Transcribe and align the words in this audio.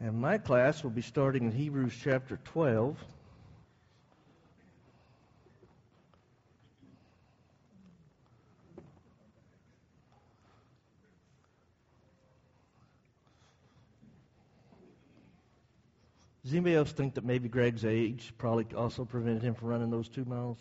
And 0.00 0.20
my 0.20 0.38
class 0.38 0.84
will 0.84 0.90
be 0.90 1.02
starting 1.02 1.44
in 1.44 1.52
Hebrews 1.52 1.92
chapter 2.00 2.38
12. 2.44 2.96
Does 16.44 16.54
anybody 16.54 16.76
else 16.76 16.92
think 16.92 17.12
that 17.14 17.24
maybe 17.24 17.48
Greg's 17.48 17.84
age 17.84 18.32
probably 18.38 18.66
also 18.74 19.04
prevented 19.04 19.42
him 19.42 19.54
from 19.54 19.68
running 19.68 19.90
those 19.90 20.08
two 20.08 20.24
miles? 20.24 20.56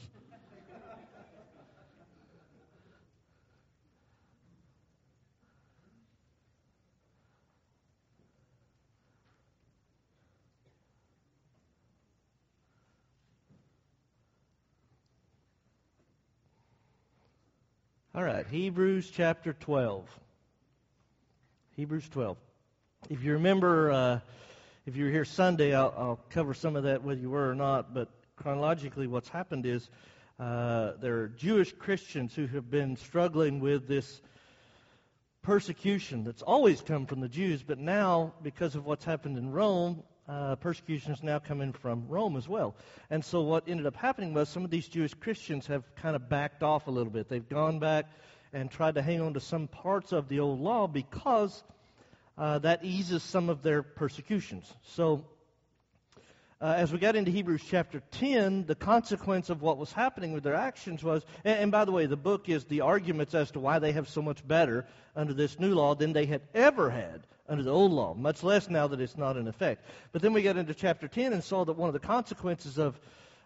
All 18.18 18.24
right, 18.24 18.48
Hebrews 18.48 19.12
chapter 19.14 19.54
12. 19.54 20.04
Hebrews 21.76 22.10
12. 22.10 22.36
If 23.12 23.24
you 23.24 23.34
remember, 23.34 23.92
uh, 23.92 24.20
if 24.88 24.96
you 24.96 25.06
were 25.06 25.12
here 25.12 25.24
Sunday, 25.24 25.76
I'll, 25.76 25.94
I'll, 25.96 26.20
cover 26.32 26.56
some 26.56 26.76
of 26.76 26.82
that 26.86 27.04
whether 27.04 27.22
you 27.22 27.30
were 27.30 27.48
or 27.48 27.54
not, 27.54 27.94
but 27.94 28.10
chronologically, 28.36 29.06
what's 29.06 29.30
happened 29.30 29.68
is 29.68 29.92
uh, 30.40 30.94
there 31.00 31.20
are 31.20 31.28
Jewish 31.28 31.72
Christians 31.74 32.34
who 32.34 32.48
have 32.48 32.72
been 32.72 32.98
struggling 32.98 33.60
with 33.60 33.88
this 33.88 34.20
persecution 35.44 36.24
that's 36.24 36.42
always 36.42 36.82
come 36.82 37.06
from 37.06 37.20
the 37.20 37.30
Jews, 37.30 37.62
but 37.62 37.78
now, 37.78 38.34
because 38.42 38.74
of 38.74 38.84
what's 38.84 39.06
happened 39.06 39.38
in 39.38 39.52
Rome, 39.52 40.02
uh, 40.28 40.56
persecution 40.56 41.14
is 41.14 41.24
now 41.24 41.40
coming 41.40 41.74
from 41.74 42.08
Rome 42.08 42.36
as 42.36 42.48
well. 42.48 42.76
And 43.10 43.24
so 43.24 43.42
what 43.42 43.68
ended 43.68 43.86
up 43.86 43.96
happening 43.96 44.34
was 44.34 44.50
some 44.50 44.66
of 44.66 44.72
these 44.72 44.88
Jewish 44.88 45.14
Christians 45.14 45.68
have 45.68 45.84
kind 45.96 46.16
of 46.16 46.30
backed 46.30 46.64
off 46.64 46.88
a 46.88 46.92
little 46.92 47.12
bit. 47.12 47.30
They've 47.30 47.48
gone 47.48 47.80
back 47.80 48.06
and 48.54 48.70
tried 48.70 48.96
to 48.96 49.02
hang 49.02 49.22
on 49.22 49.34
to 49.36 49.40
some 49.40 49.68
parts 49.68 50.12
of 50.12 50.28
the 50.28 50.40
old 50.40 50.60
law 50.60 50.88
because 50.88 51.64
uh, 52.38 52.60
that 52.60 52.84
eases 52.84 53.24
some 53.24 53.50
of 53.50 53.64
their 53.64 53.82
persecutions. 53.84 54.72
So 54.84 55.26
uh, 56.60 56.74
as 56.76 56.92
we 56.92 57.00
got 57.00 57.16
into 57.16 57.32
Hebrews 57.32 57.62
chapter 57.68 58.02
10, 58.12 58.66
the 58.66 58.76
consequence 58.76 59.50
of 59.50 59.62
what 59.62 59.78
was 59.78 59.92
happening 59.92 60.34
with 60.34 60.44
their 60.44 60.56
actions 60.56 61.04
was, 61.04 61.24
and, 61.44 61.60
and, 61.60 61.72
by 61.72 61.86
the 61.86 61.92
way, 61.92 62.08
the 62.08 62.18
book 62.18 62.50
is 62.50 62.66
the 62.66 62.82
arguments 62.82 63.36
as 63.36 63.52
to 63.52 63.60
why 63.60 63.80
they 63.80 63.92
have 63.92 64.10
so 64.10 64.22
much 64.22 64.46
better 64.48 64.86
under 65.16 65.34
this 65.34 65.60
new 65.60 65.76
law 65.76 65.94
than 65.94 66.14
they 66.14 66.26
had 66.26 66.42
ever 66.56 66.90
had 66.90 67.28
under 67.50 67.64
the 67.64 67.72
old 67.72 67.92
law, 67.92 68.14
much 68.14 68.44
less 68.44 68.70
now 68.70 68.88
that 68.88 69.00
it's 69.00 69.18
not 69.18 69.38
in 69.38 69.48
effect. 69.48 69.86
But 70.12 70.22
then 70.22 70.34
we 70.34 70.42
got 70.42 70.58
into 70.58 70.74
chapter 70.74 71.08
10 71.08 71.34
and 71.34 71.44
saw 71.44 71.64
that 71.66 71.74
one 71.74 71.90
of 71.90 71.94
the 71.94 72.00
consequences 72.00 72.78
of, 72.78 73.00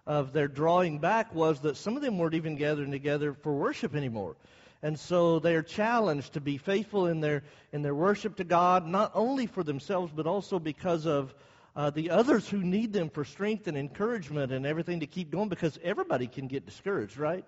of 0.07 0.33
their 0.33 0.47
drawing 0.47 0.99
back 0.99 1.33
was 1.33 1.59
that 1.61 1.77
some 1.77 1.95
of 1.95 2.01
them 2.01 2.17
weren't 2.17 2.33
even 2.33 2.55
gathering 2.55 2.91
together 2.91 3.33
for 3.33 3.53
worship 3.53 3.95
anymore. 3.95 4.35
And 4.83 4.99
so 4.99 5.37
they 5.39 5.55
are 5.55 5.61
challenged 5.61 6.33
to 6.33 6.41
be 6.41 6.57
faithful 6.57 7.05
in 7.05 7.21
their, 7.21 7.43
in 7.71 7.83
their 7.83 7.93
worship 7.93 8.35
to 8.37 8.43
God, 8.43 8.87
not 8.87 9.11
only 9.13 9.45
for 9.45 9.63
themselves, 9.63 10.11
but 10.15 10.25
also 10.25 10.57
because 10.57 11.05
of 11.05 11.35
uh, 11.75 11.91
the 11.91 12.09
others 12.09 12.49
who 12.49 12.57
need 12.57 12.91
them 12.91 13.09
for 13.09 13.23
strength 13.23 13.67
and 13.67 13.77
encouragement 13.77 14.51
and 14.51 14.65
everything 14.65 14.99
to 14.99 15.07
keep 15.07 15.29
going, 15.29 15.49
because 15.49 15.77
everybody 15.83 16.25
can 16.25 16.47
get 16.47 16.65
discouraged, 16.65 17.17
right? 17.17 17.45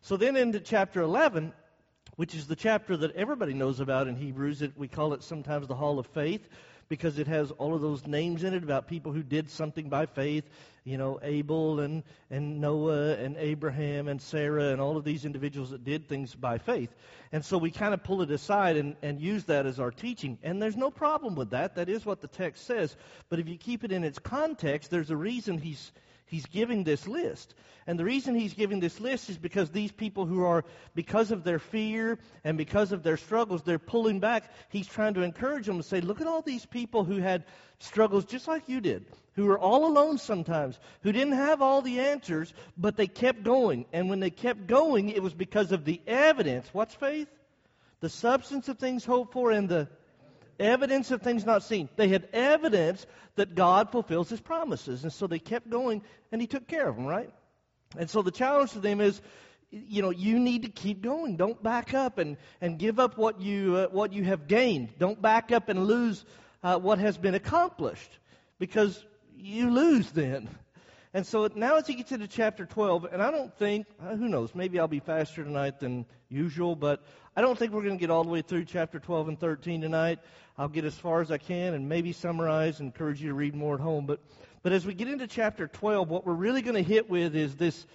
So 0.00 0.16
then 0.16 0.36
into 0.36 0.58
chapter 0.58 1.02
11, 1.02 1.52
which 2.16 2.34
is 2.34 2.46
the 2.46 2.56
chapter 2.56 2.96
that 2.96 3.14
everybody 3.16 3.54
knows 3.54 3.80
about 3.80 4.06
in 4.08 4.16
Hebrews. 4.16 4.62
It, 4.62 4.72
we 4.76 4.88
call 4.88 5.14
it 5.14 5.22
sometimes 5.22 5.66
the 5.66 5.74
Hall 5.74 5.98
of 5.98 6.06
Faith 6.06 6.48
because 6.88 7.18
it 7.18 7.26
has 7.26 7.50
all 7.52 7.74
of 7.74 7.80
those 7.80 8.06
names 8.06 8.44
in 8.44 8.54
it 8.54 8.62
about 8.62 8.88
people 8.88 9.12
who 9.12 9.22
did 9.22 9.50
something 9.50 9.88
by 9.88 10.06
faith. 10.06 10.44
You 10.84 10.98
know, 10.98 11.18
Abel 11.22 11.80
and, 11.80 12.02
and 12.30 12.60
Noah 12.60 13.14
and 13.14 13.36
Abraham 13.38 14.06
and 14.08 14.20
Sarah 14.20 14.68
and 14.68 14.80
all 14.80 14.96
of 14.98 15.04
these 15.04 15.24
individuals 15.24 15.70
that 15.70 15.82
did 15.82 16.08
things 16.08 16.34
by 16.34 16.58
faith. 16.58 16.94
And 17.32 17.42
so 17.42 17.56
we 17.56 17.70
kind 17.70 17.94
of 17.94 18.04
pull 18.04 18.20
it 18.20 18.30
aside 18.30 18.76
and, 18.76 18.96
and 19.02 19.20
use 19.20 19.44
that 19.44 19.64
as 19.64 19.80
our 19.80 19.90
teaching. 19.90 20.38
And 20.42 20.60
there's 20.60 20.76
no 20.76 20.90
problem 20.90 21.36
with 21.36 21.50
that. 21.50 21.76
That 21.76 21.88
is 21.88 22.04
what 22.04 22.20
the 22.20 22.28
text 22.28 22.66
says. 22.66 22.94
But 23.30 23.38
if 23.38 23.48
you 23.48 23.56
keep 23.56 23.82
it 23.82 23.92
in 23.92 24.04
its 24.04 24.18
context, 24.18 24.90
there's 24.90 25.10
a 25.10 25.16
reason 25.16 25.58
he's 25.58 25.90
he's 26.34 26.46
giving 26.46 26.82
this 26.82 27.06
list. 27.06 27.54
And 27.86 27.96
the 27.96 28.04
reason 28.04 28.34
he's 28.34 28.54
giving 28.54 28.80
this 28.80 28.98
list 28.98 29.30
is 29.30 29.38
because 29.38 29.70
these 29.70 29.92
people 29.92 30.26
who 30.26 30.42
are, 30.42 30.64
because 30.92 31.30
of 31.30 31.44
their 31.44 31.60
fear 31.60 32.18
and 32.42 32.58
because 32.58 32.90
of 32.90 33.04
their 33.04 33.16
struggles, 33.16 33.62
they're 33.62 33.78
pulling 33.78 34.18
back. 34.18 34.50
He's 34.68 34.88
trying 34.88 35.14
to 35.14 35.22
encourage 35.22 35.66
them 35.66 35.76
to 35.76 35.84
say, 35.84 36.00
look 36.00 36.20
at 36.20 36.26
all 36.26 36.42
these 36.42 36.66
people 36.66 37.04
who 37.04 37.18
had 37.18 37.44
struggles 37.78 38.24
just 38.24 38.48
like 38.48 38.68
you 38.68 38.80
did, 38.80 39.06
who 39.34 39.44
were 39.44 39.58
all 39.58 39.86
alone 39.86 40.18
sometimes, 40.18 40.76
who 41.02 41.12
didn't 41.12 41.34
have 41.34 41.62
all 41.62 41.82
the 41.82 42.00
answers, 42.00 42.52
but 42.76 42.96
they 42.96 43.06
kept 43.06 43.44
going. 43.44 43.86
And 43.92 44.10
when 44.10 44.18
they 44.18 44.30
kept 44.30 44.66
going, 44.66 45.10
it 45.10 45.22
was 45.22 45.34
because 45.34 45.70
of 45.70 45.84
the 45.84 46.00
evidence. 46.04 46.66
What's 46.72 46.94
faith? 46.94 47.28
The 48.00 48.08
substance 48.08 48.68
of 48.68 48.78
things 48.78 49.04
hoped 49.04 49.34
for 49.34 49.52
and 49.52 49.68
the 49.68 49.88
evidence 50.58 51.10
of 51.10 51.22
things 51.22 51.44
not 51.44 51.62
seen. 51.62 51.88
They 51.96 52.08
had 52.08 52.28
evidence 52.32 53.06
that 53.36 53.54
God 53.54 53.90
fulfills 53.90 54.28
his 54.28 54.40
promises. 54.40 55.02
And 55.02 55.12
so 55.12 55.26
they 55.26 55.38
kept 55.38 55.68
going, 55.68 56.02
and 56.32 56.40
he 56.40 56.46
took 56.46 56.66
care 56.66 56.88
of 56.88 56.96
them, 56.96 57.06
right? 57.06 57.30
And 57.96 58.08
so 58.08 58.22
the 58.22 58.30
challenge 58.30 58.72
to 58.72 58.80
them 58.80 59.00
is, 59.00 59.20
you 59.70 60.02
know, 60.02 60.10
you 60.10 60.38
need 60.38 60.62
to 60.62 60.68
keep 60.68 61.02
going. 61.02 61.36
Don't 61.36 61.60
back 61.62 61.94
up 61.94 62.18
and, 62.18 62.36
and 62.60 62.78
give 62.78 62.98
up 63.00 63.18
what 63.18 63.40
you, 63.40 63.76
uh, 63.76 63.86
what 63.88 64.12
you 64.12 64.24
have 64.24 64.46
gained. 64.46 64.98
Don't 64.98 65.20
back 65.20 65.52
up 65.52 65.68
and 65.68 65.86
lose 65.86 66.24
uh, 66.62 66.78
what 66.78 66.98
has 66.98 67.18
been 67.18 67.34
accomplished 67.34 68.18
because 68.58 69.04
you 69.36 69.70
lose 69.70 70.10
then. 70.12 70.48
And 71.14 71.24
so 71.24 71.48
now 71.54 71.76
as 71.76 71.86
he 71.86 71.94
gets 71.94 72.10
into 72.10 72.26
chapter 72.26 72.66
12, 72.66 73.06
and 73.12 73.22
I 73.22 73.30
don't 73.30 73.56
think, 73.56 73.86
uh, 74.04 74.16
who 74.16 74.26
knows, 74.28 74.52
maybe 74.52 74.80
I'll 74.80 74.88
be 74.88 74.98
faster 74.98 75.44
tonight 75.44 75.78
than 75.78 76.06
usual, 76.28 76.74
but 76.74 77.04
I 77.36 77.40
don't 77.40 77.56
think 77.56 77.72
we're 77.72 77.84
going 77.84 77.96
to 77.96 78.00
get 78.00 78.10
all 78.10 78.24
the 78.24 78.30
way 78.30 78.42
through 78.42 78.64
chapter 78.64 78.98
12 78.98 79.28
and 79.28 79.38
13 79.38 79.80
tonight. 79.80 80.18
I'll 80.58 80.68
get 80.68 80.84
as 80.84 80.96
far 80.96 81.20
as 81.20 81.30
I 81.30 81.38
can 81.38 81.74
and 81.74 81.88
maybe 81.88 82.12
summarize 82.12 82.80
and 82.80 82.88
encourage 82.88 83.22
you 83.22 83.28
to 83.28 83.34
read 83.34 83.54
more 83.54 83.76
at 83.76 83.80
home. 83.80 84.06
But, 84.06 84.18
but 84.64 84.72
as 84.72 84.84
we 84.84 84.92
get 84.92 85.06
into 85.06 85.28
chapter 85.28 85.68
12, 85.68 86.08
what 86.08 86.26
we're 86.26 86.32
really 86.34 86.62
going 86.62 86.74
to 86.74 86.82
hit 86.82 87.08
with 87.08 87.36
is 87.36 87.54
this, 87.54 87.86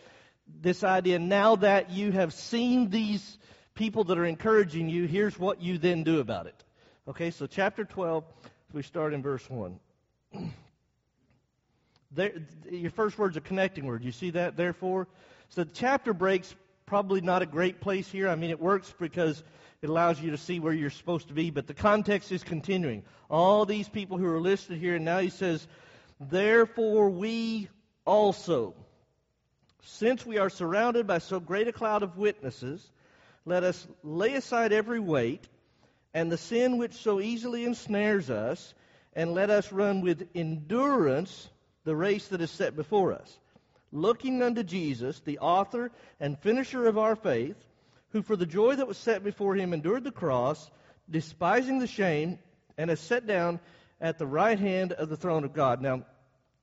this 0.62 0.86
idea 0.86 1.20
now 1.20 1.58
that 1.58 1.90
you 1.90 2.14
have 2.14 2.34
seen 2.34 2.90
these 2.90 3.38
people 3.76 4.06
that 4.06 4.18
are 4.18 4.26
encouraging 4.26 4.88
you, 4.88 5.08
here's 5.08 5.38
what 5.38 5.62
you 5.62 5.78
then 5.78 6.04
do 6.04 6.22
about 6.22 6.48
it. 6.48 6.64
Okay, 7.06 7.32
so 7.32 7.48
chapter 7.48 7.84
12, 7.84 8.24
we 8.72 8.82
start 8.82 9.14
in 9.14 9.22
verse 9.22 9.50
1. 9.50 9.78
There, 12.12 12.32
your 12.72 12.92
first 12.92 13.18
word's 13.18 13.38
a 13.38 13.42
connecting 13.42 13.86
word. 13.86 14.04
You 14.04 14.12
see 14.12 14.32
that? 14.32 14.58
Therefore, 14.58 15.08
so 15.50 15.64
the 15.64 15.72
chapter 15.74 16.14
breaks 16.14 16.54
probably 16.86 17.22
not 17.22 17.42
a 17.42 17.46
great 17.46 17.82
place 17.82 18.10
here. 18.10 18.28
I 18.28 18.36
mean, 18.36 18.50
it 18.50 18.60
works 18.60 18.94
because 19.00 19.44
it 19.82 19.90
allows 19.90 20.20
you 20.20 20.32
to 20.32 20.38
see 20.38 20.60
where 20.60 20.74
you're 20.74 20.90
supposed 20.90 21.28
to 21.28 21.34
be, 21.34 21.52
but 21.52 21.68
the 21.68 21.74
context 21.74 22.32
is 22.32 22.44
continuing. 22.44 23.04
All 23.30 23.66
these 23.66 23.88
people 23.88 24.18
who 24.18 24.26
are 24.26 24.42
listed 24.42 24.80
here, 24.80 24.96
and 24.96 25.06
now 25.06 25.20
he 25.20 25.30
says, 25.30 25.68
Therefore 26.20 27.10
we 27.10 27.70
also, 28.06 28.74
since 29.84 30.26
we 30.26 30.38
are 30.40 30.50
surrounded 30.50 31.06
by 31.06 31.20
so 31.20 31.40
great 31.40 31.68
a 31.68 31.72
cloud 31.72 32.04
of 32.04 32.18
witnesses, 32.18 32.92
let 33.46 33.64
us 33.64 33.88
lay 34.04 34.34
aside 34.34 34.74
every 34.74 35.00
weight 35.00 35.48
and 36.14 36.32
the 36.32 36.38
sin 36.38 36.78
which 36.78 36.94
so 36.94 37.20
easily 37.20 37.66
ensnares 37.66 38.30
us, 38.30 38.74
and 39.14 39.34
let 39.34 39.50
us 39.50 39.72
run 39.72 40.02
with 40.02 40.28
endurance 40.34 41.50
the 41.84 41.96
race 41.96 42.28
that 42.28 42.42
is 42.42 42.52
set 42.52 42.76
before 42.76 43.14
us 43.14 43.40
looking 43.92 44.42
unto 44.42 44.64
Jesus, 44.64 45.20
the 45.22 45.40
author 45.40 45.92
and 46.20 46.38
finisher 46.40 46.88
of 46.88 46.98
our 46.98 47.16
faith, 47.16 47.56
who 48.12 48.22
for 48.22 48.36
the 48.36 48.46
joy 48.46 48.76
that 48.76 48.88
was 48.88 48.98
set 48.98 49.24
before 49.24 49.56
him 49.56 49.74
endured 49.74 50.04
the 50.04 50.12
cross, 50.12 50.70
despising 51.10 51.80
the 51.80 51.88
shame, 51.88 52.40
and 52.78 52.90
has 52.90 53.00
sat 53.00 53.28
down 53.28 53.60
at 54.02 54.18
the 54.18 54.28
right 54.28 54.60
hand 54.60 54.94
of 54.94 55.10
the 55.10 55.18
throne 55.18 55.44
of 55.44 55.54
God. 55.54 55.82
Now, 55.82 56.06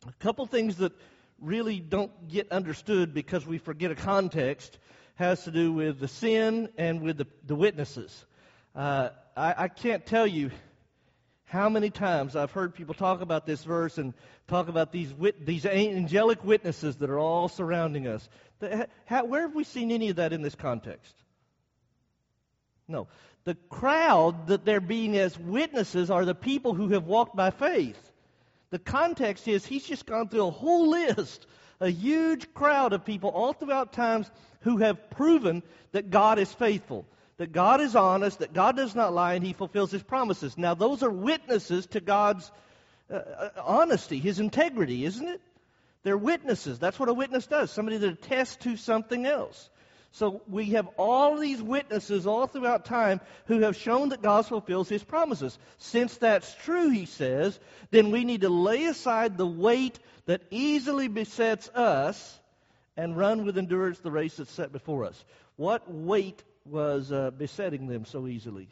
a 0.06 0.12
couple 0.18 0.46
things 0.46 0.76
that 0.76 0.92
really 1.40 1.80
don't 1.80 2.28
get 2.28 2.50
understood 2.50 3.12
because 3.12 3.46
we 3.46 3.58
forget 3.58 3.90
a 3.90 3.94
context 3.94 4.78
has 5.16 5.44
to 5.44 5.50
do 5.50 5.72
with 5.72 5.98
the 5.98 6.08
sin 6.08 6.68
and 6.76 7.02
with 7.02 7.18
the, 7.18 7.26
the 7.46 7.54
witnesses. 7.54 8.24
Uh, 8.74 9.10
I, 9.36 9.64
I 9.64 9.68
can't 9.68 10.04
tell 10.04 10.26
you 10.26 10.50
how 11.46 11.68
many 11.68 11.90
times 11.90 12.34
I've 12.34 12.50
heard 12.50 12.74
people 12.74 12.94
talk 12.94 13.20
about 13.20 13.46
this 13.46 13.62
verse 13.62 13.98
and 13.98 14.14
talk 14.48 14.68
about 14.68 14.90
these, 14.90 15.14
wit- 15.14 15.46
these 15.46 15.64
angelic 15.64 16.44
witnesses 16.44 16.96
that 16.96 17.08
are 17.08 17.18
all 17.18 17.48
surrounding 17.48 18.08
us. 18.08 18.28
The, 18.58 18.88
how, 19.04 19.24
where 19.24 19.42
have 19.42 19.54
we 19.54 19.62
seen 19.62 19.92
any 19.92 20.10
of 20.10 20.16
that 20.16 20.32
in 20.32 20.42
this 20.42 20.56
context? 20.56 21.14
No. 22.88 23.06
The 23.44 23.54
crowd 23.68 24.48
that 24.48 24.64
they're 24.64 24.80
being 24.80 25.16
as 25.16 25.38
witnesses 25.38 26.10
are 26.10 26.24
the 26.24 26.34
people 26.34 26.74
who 26.74 26.88
have 26.88 27.04
walked 27.04 27.36
by 27.36 27.50
faith. 27.50 28.12
The 28.70 28.80
context 28.80 29.46
is 29.46 29.64
he's 29.64 29.86
just 29.86 30.04
gone 30.04 30.28
through 30.28 30.48
a 30.48 30.50
whole 30.50 30.90
list, 30.90 31.46
a 31.78 31.88
huge 31.88 32.52
crowd 32.54 32.92
of 32.92 33.04
people 33.04 33.30
all 33.30 33.52
throughout 33.52 33.92
times 33.92 34.28
who 34.62 34.78
have 34.78 35.10
proven 35.10 35.62
that 35.92 36.10
God 36.10 36.40
is 36.40 36.52
faithful 36.52 37.06
that 37.38 37.52
God 37.52 37.80
is 37.80 37.94
honest, 37.94 38.38
that 38.38 38.52
God 38.52 38.76
does 38.76 38.94
not 38.94 39.12
lie, 39.12 39.34
and 39.34 39.44
He 39.44 39.52
fulfills 39.52 39.90
His 39.90 40.02
promises. 40.02 40.56
Now, 40.56 40.74
those 40.74 41.02
are 41.02 41.10
witnesses 41.10 41.86
to 41.88 42.00
God's 42.00 42.50
uh, 43.08 43.14
uh, 43.14 43.48
honesty, 43.64 44.18
his 44.18 44.40
integrity, 44.40 45.04
isn't 45.04 45.28
it? 45.28 45.40
They're 46.02 46.16
witnesses. 46.18 46.80
That's 46.80 46.98
what 46.98 47.08
a 47.08 47.14
witness 47.14 47.46
does. 47.46 47.70
Somebody 47.70 47.98
that 47.98 48.12
attests 48.12 48.56
to 48.64 48.76
something 48.76 49.26
else. 49.26 49.70
So 50.10 50.42
we 50.48 50.70
have 50.70 50.88
all 50.96 51.38
these 51.38 51.62
witnesses 51.62 52.26
all 52.26 52.48
throughout 52.48 52.84
time 52.84 53.20
who 53.46 53.60
have 53.60 53.76
shown 53.76 54.08
that 54.08 54.22
God 54.22 54.46
fulfills 54.46 54.88
his 54.88 55.04
promises. 55.04 55.56
Since 55.78 56.16
that's 56.16 56.52
true, 56.64 56.90
he 56.90 57.06
says, 57.06 57.58
then 57.90 58.10
we 58.10 58.24
need 58.24 58.40
to 58.40 58.48
lay 58.48 58.86
aside 58.86 59.36
the 59.36 59.46
weight 59.46 59.98
that 60.24 60.42
easily 60.50 61.06
besets 61.06 61.68
us 61.68 62.40
and 62.96 63.16
run 63.16 63.44
with 63.44 63.58
endurance 63.58 64.00
the 64.00 64.10
race 64.10 64.36
that's 64.36 64.50
set 64.50 64.72
before 64.72 65.04
us. 65.04 65.24
What 65.56 65.92
weight 65.92 66.42
was 66.66 67.12
uh, 67.12 67.30
besetting 67.30 67.86
them 67.86 68.04
so 68.04 68.26
easily? 68.26 68.68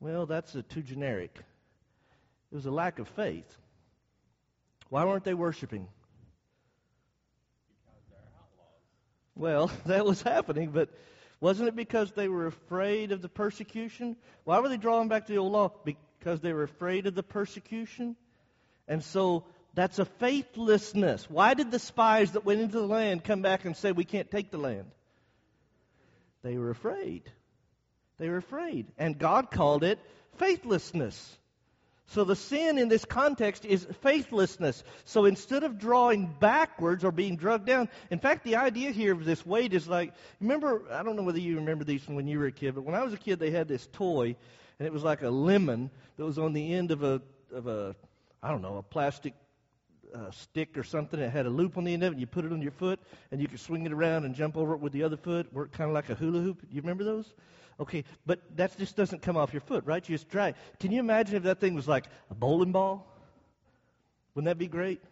Well, 0.00 0.26
that's 0.26 0.56
too 0.68 0.82
generic. 0.82 1.38
It 2.52 2.54
was 2.54 2.66
a 2.66 2.70
lack 2.70 2.98
of 2.98 3.08
faith. 3.08 3.50
Why 4.90 5.04
weren't 5.04 5.24
they 5.24 5.34
worshiping? 5.34 5.88
Well, 9.34 9.70
that 9.86 10.04
was 10.04 10.22
happening, 10.22 10.70
but 10.70 10.90
wasn't 11.40 11.68
it 11.68 11.76
because 11.76 12.12
they 12.12 12.28
were 12.28 12.46
afraid 12.46 13.12
of 13.12 13.22
the 13.22 13.28
persecution? 13.28 14.16
Why 14.44 14.60
were 14.60 14.68
they 14.68 14.76
drawing 14.76 15.08
back 15.08 15.26
to 15.26 15.32
the 15.32 15.38
old 15.38 15.52
law? 15.52 15.72
Because 15.84 16.40
they 16.40 16.52
were 16.52 16.62
afraid 16.62 17.06
of 17.06 17.14
the 17.14 17.22
persecution? 17.22 18.16
And 18.86 19.02
so 19.02 19.44
that's 19.74 19.98
a 19.98 20.04
faithlessness. 20.04 21.28
Why 21.28 21.54
did 21.54 21.70
the 21.70 21.78
spies 21.78 22.32
that 22.32 22.44
went 22.44 22.60
into 22.60 22.78
the 22.78 22.86
land 22.86 23.24
come 23.24 23.42
back 23.42 23.64
and 23.64 23.76
say, 23.76 23.92
We 23.92 24.04
can't 24.04 24.30
take 24.30 24.50
the 24.50 24.58
land? 24.58 24.90
They 26.44 26.58
were 26.58 26.70
afraid. 26.70 27.22
They 28.18 28.28
were 28.28 28.36
afraid. 28.36 28.86
And 28.98 29.18
God 29.18 29.50
called 29.50 29.82
it 29.82 29.98
faithlessness. 30.36 31.38
So 32.08 32.24
the 32.24 32.36
sin 32.36 32.76
in 32.76 32.88
this 32.88 33.06
context 33.06 33.64
is 33.64 33.86
faithlessness. 34.02 34.84
So 35.06 35.24
instead 35.24 35.64
of 35.64 35.78
drawing 35.78 36.32
backwards 36.38 37.02
or 37.02 37.10
being 37.10 37.36
drugged 37.36 37.66
down, 37.66 37.88
in 38.10 38.18
fact, 38.18 38.44
the 38.44 38.56
idea 38.56 38.90
here 38.90 39.14
of 39.14 39.24
this 39.24 39.44
weight 39.44 39.72
is 39.72 39.88
like, 39.88 40.12
remember, 40.38 40.82
I 40.92 41.02
don't 41.02 41.16
know 41.16 41.22
whether 41.22 41.40
you 41.40 41.56
remember 41.56 41.82
these 41.82 42.02
from 42.02 42.14
when 42.14 42.28
you 42.28 42.38
were 42.38 42.46
a 42.46 42.52
kid, 42.52 42.74
but 42.74 42.84
when 42.84 42.94
I 42.94 43.02
was 43.02 43.14
a 43.14 43.18
kid, 43.18 43.38
they 43.38 43.50
had 43.50 43.66
this 43.66 43.88
toy, 43.92 44.36
and 44.78 44.86
it 44.86 44.92
was 44.92 45.02
like 45.02 45.22
a 45.22 45.30
lemon 45.30 45.90
that 46.18 46.24
was 46.26 46.38
on 46.38 46.52
the 46.52 46.74
end 46.74 46.90
of 46.90 47.02
a, 47.02 47.22
of 47.52 47.66
a 47.66 47.96
I 48.42 48.50
don't 48.50 48.60
know, 48.60 48.76
a 48.76 48.82
plastic 48.82 49.32
uh, 50.14 50.30
stick 50.30 50.78
or 50.78 50.82
something. 50.82 51.18
It 51.18 51.30
had 51.30 51.46
a 51.46 51.50
loop 51.50 51.76
on 51.76 51.84
the 51.84 51.92
end 51.92 52.02
of 52.02 52.08
it, 52.08 52.12
and 52.12 52.20
you 52.20 52.26
put 52.26 52.44
it 52.44 52.52
on 52.52 52.62
your 52.62 52.70
foot, 52.70 53.00
and 53.30 53.40
you 53.40 53.48
could 53.48 53.60
swing 53.60 53.84
it 53.84 53.92
around 53.92 54.24
and 54.24 54.34
jump 54.34 54.56
over 54.56 54.74
it 54.74 54.80
with 54.80 54.92
the 54.92 55.02
other 55.02 55.16
foot, 55.16 55.52
work 55.52 55.72
kind 55.72 55.90
of 55.90 55.94
like 55.94 56.08
a 56.10 56.14
hula 56.14 56.40
hoop. 56.40 56.62
You 56.70 56.80
remember 56.80 57.04
those? 57.04 57.34
Okay, 57.80 58.04
but 58.24 58.40
that 58.56 58.76
just 58.78 58.94
doesn't 58.96 59.22
come 59.22 59.36
off 59.36 59.52
your 59.52 59.60
foot, 59.60 59.84
right? 59.84 60.08
You 60.08 60.14
just 60.14 60.30
try. 60.30 60.54
Can 60.78 60.92
you 60.92 61.00
imagine 61.00 61.36
if 61.36 61.42
that 61.42 61.60
thing 61.60 61.74
was 61.74 61.88
like 61.88 62.04
a 62.30 62.34
bowling 62.34 62.70
ball? 62.70 63.06
Wouldn't 64.34 64.46
that 64.46 64.58
be 64.58 64.68
great? 64.68 65.02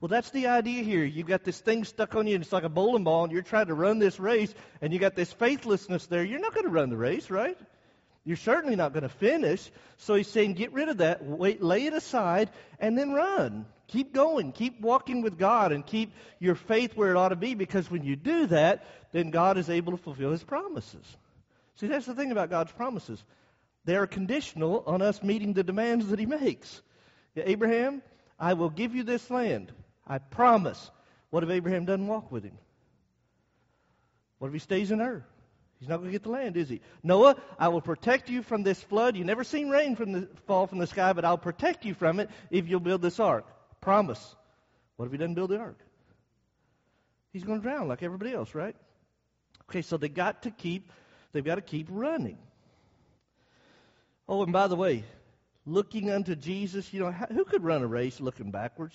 Well, 0.00 0.08
that's 0.08 0.30
the 0.30 0.48
idea 0.48 0.82
here. 0.82 1.04
You've 1.04 1.28
got 1.28 1.44
this 1.44 1.60
thing 1.60 1.84
stuck 1.84 2.16
on 2.16 2.26
you, 2.26 2.34
and 2.34 2.42
it's 2.42 2.52
like 2.52 2.64
a 2.64 2.68
bowling 2.68 3.04
ball, 3.04 3.24
and 3.24 3.32
you're 3.32 3.42
trying 3.42 3.66
to 3.66 3.74
run 3.74 3.98
this 3.98 4.18
race, 4.18 4.52
and 4.80 4.92
you 4.92 4.98
got 4.98 5.14
this 5.14 5.32
faithlessness 5.32 6.06
there. 6.06 6.24
You're 6.24 6.40
not 6.40 6.54
going 6.54 6.66
to 6.66 6.72
run 6.72 6.90
the 6.90 6.96
race, 6.96 7.30
right? 7.30 7.56
You're 8.24 8.36
certainly 8.36 8.76
not 8.76 8.92
going 8.92 9.02
to 9.02 9.08
finish. 9.08 9.70
So 9.98 10.14
he's 10.14 10.28
saying, 10.28 10.54
get 10.54 10.72
rid 10.72 10.88
of 10.88 10.98
that, 10.98 11.24
wait, 11.24 11.62
lay 11.62 11.86
it 11.86 11.92
aside, 11.92 12.50
and 12.78 12.96
then 12.96 13.12
run. 13.12 13.66
Keep 13.88 14.14
going. 14.14 14.52
Keep 14.52 14.80
walking 14.80 15.22
with 15.22 15.38
God 15.38 15.72
and 15.72 15.84
keep 15.84 16.12
your 16.38 16.54
faith 16.54 16.96
where 16.96 17.10
it 17.10 17.16
ought 17.16 17.30
to 17.30 17.36
be 17.36 17.54
because 17.54 17.90
when 17.90 18.04
you 18.04 18.16
do 18.16 18.46
that, 18.46 18.86
then 19.12 19.30
God 19.30 19.58
is 19.58 19.68
able 19.68 19.92
to 19.92 19.98
fulfill 19.98 20.30
his 20.30 20.42
promises. 20.42 21.04
See, 21.76 21.88
that's 21.88 22.06
the 22.06 22.14
thing 22.14 22.32
about 22.32 22.48
God's 22.48 22.72
promises. 22.72 23.22
They 23.84 23.96
are 23.96 24.06
conditional 24.06 24.84
on 24.86 25.02
us 25.02 25.22
meeting 25.22 25.52
the 25.52 25.64
demands 25.64 26.08
that 26.08 26.18
he 26.18 26.26
makes. 26.26 26.80
Abraham, 27.36 28.02
I 28.38 28.54
will 28.54 28.70
give 28.70 28.94
you 28.94 29.02
this 29.02 29.30
land. 29.30 29.72
I 30.06 30.18
promise. 30.18 30.90
What 31.30 31.42
if 31.42 31.50
Abraham 31.50 31.84
doesn't 31.84 32.06
walk 32.06 32.30
with 32.30 32.44
him? 32.44 32.56
What 34.38 34.48
if 34.48 34.52
he 34.54 34.58
stays 34.58 34.90
in 34.90 35.00
Ur? 35.00 35.24
He's 35.82 35.88
not 35.88 35.96
going 35.96 36.10
to 36.10 36.12
get 36.12 36.22
the 36.22 36.30
land, 36.30 36.56
is 36.56 36.68
he? 36.68 36.80
Noah, 37.02 37.34
I 37.58 37.66
will 37.66 37.80
protect 37.80 38.30
you 38.30 38.42
from 38.42 38.62
this 38.62 38.80
flood. 38.80 39.16
You've 39.16 39.26
never 39.26 39.42
seen 39.42 39.68
rain 39.68 39.96
from 39.96 40.12
the, 40.12 40.28
fall 40.46 40.68
from 40.68 40.78
the 40.78 40.86
sky, 40.86 41.12
but 41.12 41.24
I'll 41.24 41.36
protect 41.36 41.84
you 41.84 41.92
from 41.92 42.20
it 42.20 42.30
if 42.52 42.68
you'll 42.68 42.78
build 42.78 43.02
this 43.02 43.18
ark. 43.18 43.44
Promise. 43.80 44.36
What 44.94 45.06
if 45.06 45.10
he 45.10 45.18
doesn't 45.18 45.34
build 45.34 45.50
the 45.50 45.58
ark? 45.58 45.80
He's 47.32 47.42
going 47.42 47.58
to 47.58 47.62
drown 47.64 47.88
like 47.88 48.04
everybody 48.04 48.32
else, 48.32 48.54
right? 48.54 48.76
Okay, 49.68 49.82
so 49.82 49.96
they 49.96 50.08
got 50.08 50.44
to 50.44 50.52
keep, 50.52 50.92
they've 51.32 51.44
got 51.44 51.56
to 51.56 51.62
keep 51.62 51.88
running. 51.90 52.38
Oh, 54.28 54.44
and 54.44 54.52
by 54.52 54.68
the 54.68 54.76
way, 54.76 55.02
looking 55.66 56.12
unto 56.12 56.36
Jesus, 56.36 56.92
you 56.92 57.00
know, 57.00 57.10
who 57.10 57.44
could 57.44 57.64
run 57.64 57.82
a 57.82 57.88
race 57.88 58.20
looking 58.20 58.52
backwards? 58.52 58.94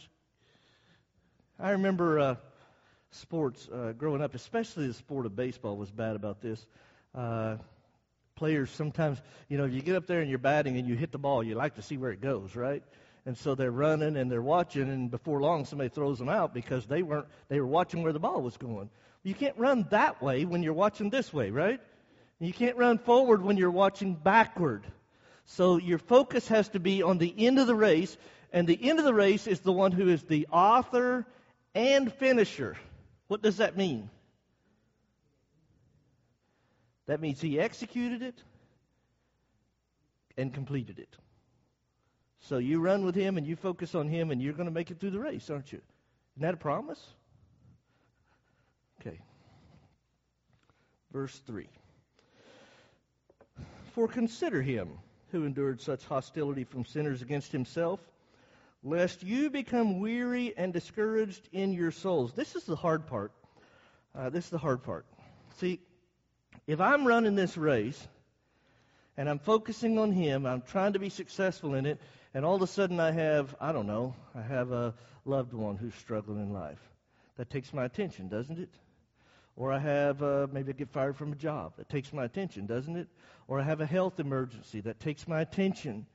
I 1.59 1.71
remember 1.71 2.17
uh, 2.17 2.35
sports 3.17 3.67
uh, 3.71 3.93
growing 3.97 4.21
up, 4.21 4.35
especially 4.35 4.87
the 4.87 4.93
sport 4.93 5.25
of 5.25 5.35
baseball, 5.35 5.77
was 5.77 5.91
bad 5.91 6.15
about 6.15 6.41
this. 6.41 6.65
Uh, 7.13 7.57
players 8.35 8.69
sometimes, 8.71 9.21
you 9.49 9.57
know, 9.57 9.65
if 9.65 9.73
you 9.73 9.81
get 9.81 9.95
up 9.95 10.07
there 10.07 10.21
and 10.21 10.29
you're 10.29 10.39
batting 10.39 10.77
and 10.77 10.87
you 10.87 10.95
hit 10.95 11.11
the 11.11 11.17
ball, 11.17 11.43
you 11.43 11.55
like 11.55 11.75
to 11.75 11.81
see 11.81 11.97
where 11.97 12.11
it 12.11 12.21
goes, 12.21 12.55
right? 12.55 12.83
And 13.25 13.37
so 13.37 13.55
they're 13.55 13.71
running 13.71 14.15
and 14.15 14.31
they're 14.31 14.41
watching, 14.41 14.83
and 14.83 15.11
before 15.11 15.41
long 15.41 15.65
somebody 15.65 15.89
throws 15.89 16.17
them 16.17 16.29
out 16.29 16.53
because 16.53 16.85
they 16.85 17.03
weren't 17.03 17.27
they 17.49 17.59
were 17.59 17.67
watching 17.67 18.03
where 18.03 18.13
the 18.13 18.19
ball 18.19 18.41
was 18.41 18.55
going. 18.55 18.89
You 19.23 19.33
can't 19.33 19.57
run 19.57 19.85
that 19.89 20.21
way 20.21 20.45
when 20.45 20.63
you're 20.63 20.73
watching 20.73 21.09
this 21.09 21.33
way, 21.33 21.51
right? 21.51 21.81
You 22.39 22.53
can't 22.53 22.77
run 22.77 22.99
forward 22.99 23.41
when 23.41 23.57
you're 23.57 23.71
watching 23.71 24.13
backward. 24.13 24.85
So 25.45 25.77
your 25.77 25.97
focus 25.97 26.47
has 26.49 26.69
to 26.69 26.79
be 26.79 27.03
on 27.03 27.17
the 27.17 27.33
end 27.37 27.59
of 27.59 27.67
the 27.67 27.75
race, 27.75 28.15
and 28.53 28.67
the 28.67 28.89
end 28.89 28.99
of 28.99 29.05
the 29.05 29.13
race 29.13 29.47
is 29.47 29.59
the 29.59 29.73
one 29.73 29.91
who 29.91 30.07
is 30.07 30.23
the 30.23 30.47
author 30.51 31.25
and 31.73 32.13
finisher. 32.13 32.77
What 33.27 33.41
does 33.41 33.57
that 33.57 33.77
mean? 33.77 34.09
That 37.07 37.21
means 37.21 37.41
he 37.41 37.59
executed 37.59 38.21
it 38.21 38.35
and 40.37 40.53
completed 40.53 40.99
it. 40.99 41.15
So 42.41 42.57
you 42.57 42.79
run 42.79 43.03
with 43.03 43.15
him 43.15 43.37
and 43.37 43.45
you 43.45 43.55
focus 43.55 43.95
on 43.95 44.07
him 44.07 44.31
and 44.31 44.41
you're 44.41 44.53
going 44.53 44.67
to 44.67 44.73
make 44.73 44.91
it 44.91 44.99
through 44.99 45.11
the 45.11 45.19
race, 45.19 45.49
aren't 45.49 45.71
you? 45.71 45.81
Isn't 46.35 46.43
that 46.43 46.53
a 46.53 46.57
promise? 46.57 47.03
Okay. 49.01 49.19
Verse 51.11 51.41
3. 51.47 51.67
For 53.93 54.07
consider 54.07 54.61
him 54.61 54.89
who 55.31 55.45
endured 55.45 55.81
such 55.81 56.05
hostility 56.05 56.63
from 56.63 56.85
sinners 56.85 57.21
against 57.21 57.51
himself 57.51 57.99
lest 58.83 59.23
you 59.23 59.49
become 59.49 59.99
weary 59.99 60.53
and 60.57 60.73
discouraged 60.73 61.47
in 61.51 61.73
your 61.73 61.91
souls. 61.91 62.33
This 62.33 62.55
is 62.55 62.63
the 62.63 62.75
hard 62.75 63.07
part. 63.07 63.31
Uh, 64.15 64.29
this 64.29 64.45
is 64.45 64.49
the 64.49 64.57
hard 64.57 64.83
part. 64.83 65.05
See, 65.57 65.79
if 66.65 66.79
I'm 66.79 67.05
running 67.05 67.35
this 67.35 67.57
race 67.57 68.07
and 69.15 69.29
I'm 69.29 69.39
focusing 69.39 69.97
on 69.97 70.11
Him, 70.11 70.45
I'm 70.45 70.61
trying 70.61 70.93
to 70.93 70.99
be 70.99 71.09
successful 71.09 71.73
in 71.75 71.85
it, 71.85 71.99
and 72.33 72.45
all 72.45 72.55
of 72.55 72.61
a 72.61 72.67
sudden 72.67 72.99
I 72.99 73.11
have, 73.11 73.55
I 73.59 73.71
don't 73.71 73.87
know, 73.87 74.15
I 74.35 74.41
have 74.41 74.71
a 74.71 74.93
loved 75.25 75.53
one 75.53 75.75
who's 75.75 75.95
struggling 75.95 76.41
in 76.41 76.53
life. 76.53 76.79
That 77.37 77.49
takes 77.49 77.73
my 77.73 77.85
attention, 77.85 78.27
doesn't 78.27 78.59
it? 78.59 78.69
Or 79.55 79.71
I 79.71 79.79
have, 79.79 80.21
uh, 80.21 80.47
maybe 80.51 80.71
I 80.71 80.73
get 80.73 80.89
fired 80.89 81.17
from 81.17 81.31
a 81.31 81.35
job. 81.35 81.73
That 81.77 81.89
takes 81.89 82.13
my 82.13 82.25
attention, 82.25 82.67
doesn't 82.67 82.95
it? 82.95 83.07
Or 83.47 83.59
I 83.59 83.63
have 83.63 83.81
a 83.81 83.85
health 83.85 84.19
emergency. 84.19 84.81
That 84.81 84.99
takes 84.99 85.27
my 85.27 85.41
attention. 85.41 86.05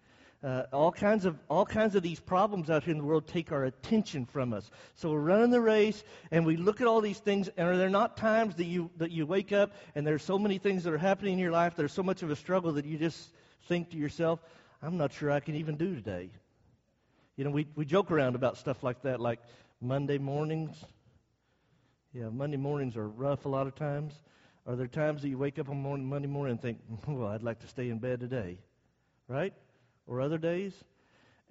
Uh, 0.43 0.65
all 0.73 0.91
kinds 0.91 1.25
of 1.25 1.39
all 1.49 1.65
kinds 1.65 1.95
of 1.95 2.03
these 2.03 2.19
problems 2.19 2.69
out 2.69 2.83
here 2.83 2.91
in 2.91 2.99
the 2.99 3.05
world 3.05 3.29
take 3.29 3.53
our 3.53 3.65
attention 3.65 4.27
from 4.27 4.53
us. 4.53 4.69
So 4.97 5.11
we're 5.11 5.21
running 5.21 5.51
the 5.51 5.61
race, 5.61 6.03
and 6.33 6.45
we 6.45 6.57
look 6.57 6.81
at 6.81 6.89
all 6.89 7.01
these 7.01 7.21
things. 7.21 7.49
And 7.57 7.69
are 7.69 7.77
there 7.77 7.89
not 7.89 8.17
times 8.17 8.57
that 8.57 8.65
you 8.65 8.91
that 8.97 9.13
you 9.13 9.25
wake 9.25 9.53
up 9.53 9.73
and 9.95 10.05
there's 10.05 10.25
so 10.25 10.41
many 10.41 10.59
things 10.59 10.83
that 10.83 10.93
are 10.93 10.99
happening 10.99 11.35
in 11.35 11.39
your 11.39 11.53
life? 11.53 11.77
There's 11.77 11.93
so 11.93 12.03
much 12.03 12.25
of 12.25 12.31
a 12.31 12.35
struggle 12.35 12.73
that 12.73 12.85
you 12.85 12.99
just 12.99 13.33
think 13.69 13.91
to 13.91 13.97
yourself, 13.97 14.43
"I'm 14.83 14.97
not 14.97 15.13
sure 15.13 15.31
I 15.31 15.39
can 15.39 15.55
even 15.55 15.77
do 15.77 15.95
today." 15.95 16.31
You 17.37 17.45
know, 17.45 17.51
we 17.53 17.69
we 17.77 17.85
joke 17.85 18.11
around 18.11 18.35
about 18.35 18.57
stuff 18.57 18.83
like 18.83 19.03
that, 19.03 19.21
like 19.21 19.39
Monday 19.81 20.19
mornings. 20.19 20.77
Yeah, 22.13 22.31
Monday 22.31 22.57
mornings 22.57 22.97
are 22.97 23.09
rough 23.09 23.45
a 23.45 23.49
lot 23.49 23.69
of 23.69 23.77
times. 23.77 24.21
Are 24.67 24.75
there 24.75 24.89
times 24.89 25.23
that 25.23 25.29
you 25.29 25.39
wake 25.39 25.61
up 25.61 25.69
on 25.69 25.81
morning, 25.81 26.09
Monday 26.09 26.27
morning 26.27 26.53
and 26.53 26.61
think, 26.61 26.81
"Well, 27.07 27.29
I'd 27.29 27.45
like 27.45 27.61
to 27.61 27.69
stay 27.69 27.91
in 27.91 27.99
bed 27.99 28.19
today," 28.19 28.59
right? 29.29 29.55
Or 30.07 30.21
other 30.21 30.39
days. 30.39 30.73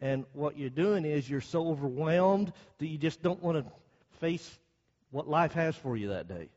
And 0.01 0.25
what 0.34 0.58
you're 0.58 0.70
doing 0.70 1.05
is 1.05 1.29
you're 1.29 1.41
so 1.41 1.70
overwhelmed 1.70 2.51
that 2.79 2.88
you 2.88 2.98
just 2.98 3.22
don't 3.22 3.41
want 3.41 3.63
to 3.63 3.72
face 4.20 4.60
what 5.12 5.27
life 5.27 5.53
has 5.53 5.75
for 5.75 5.96
you 5.96 6.10
that 6.10 6.27
day. 6.27 6.50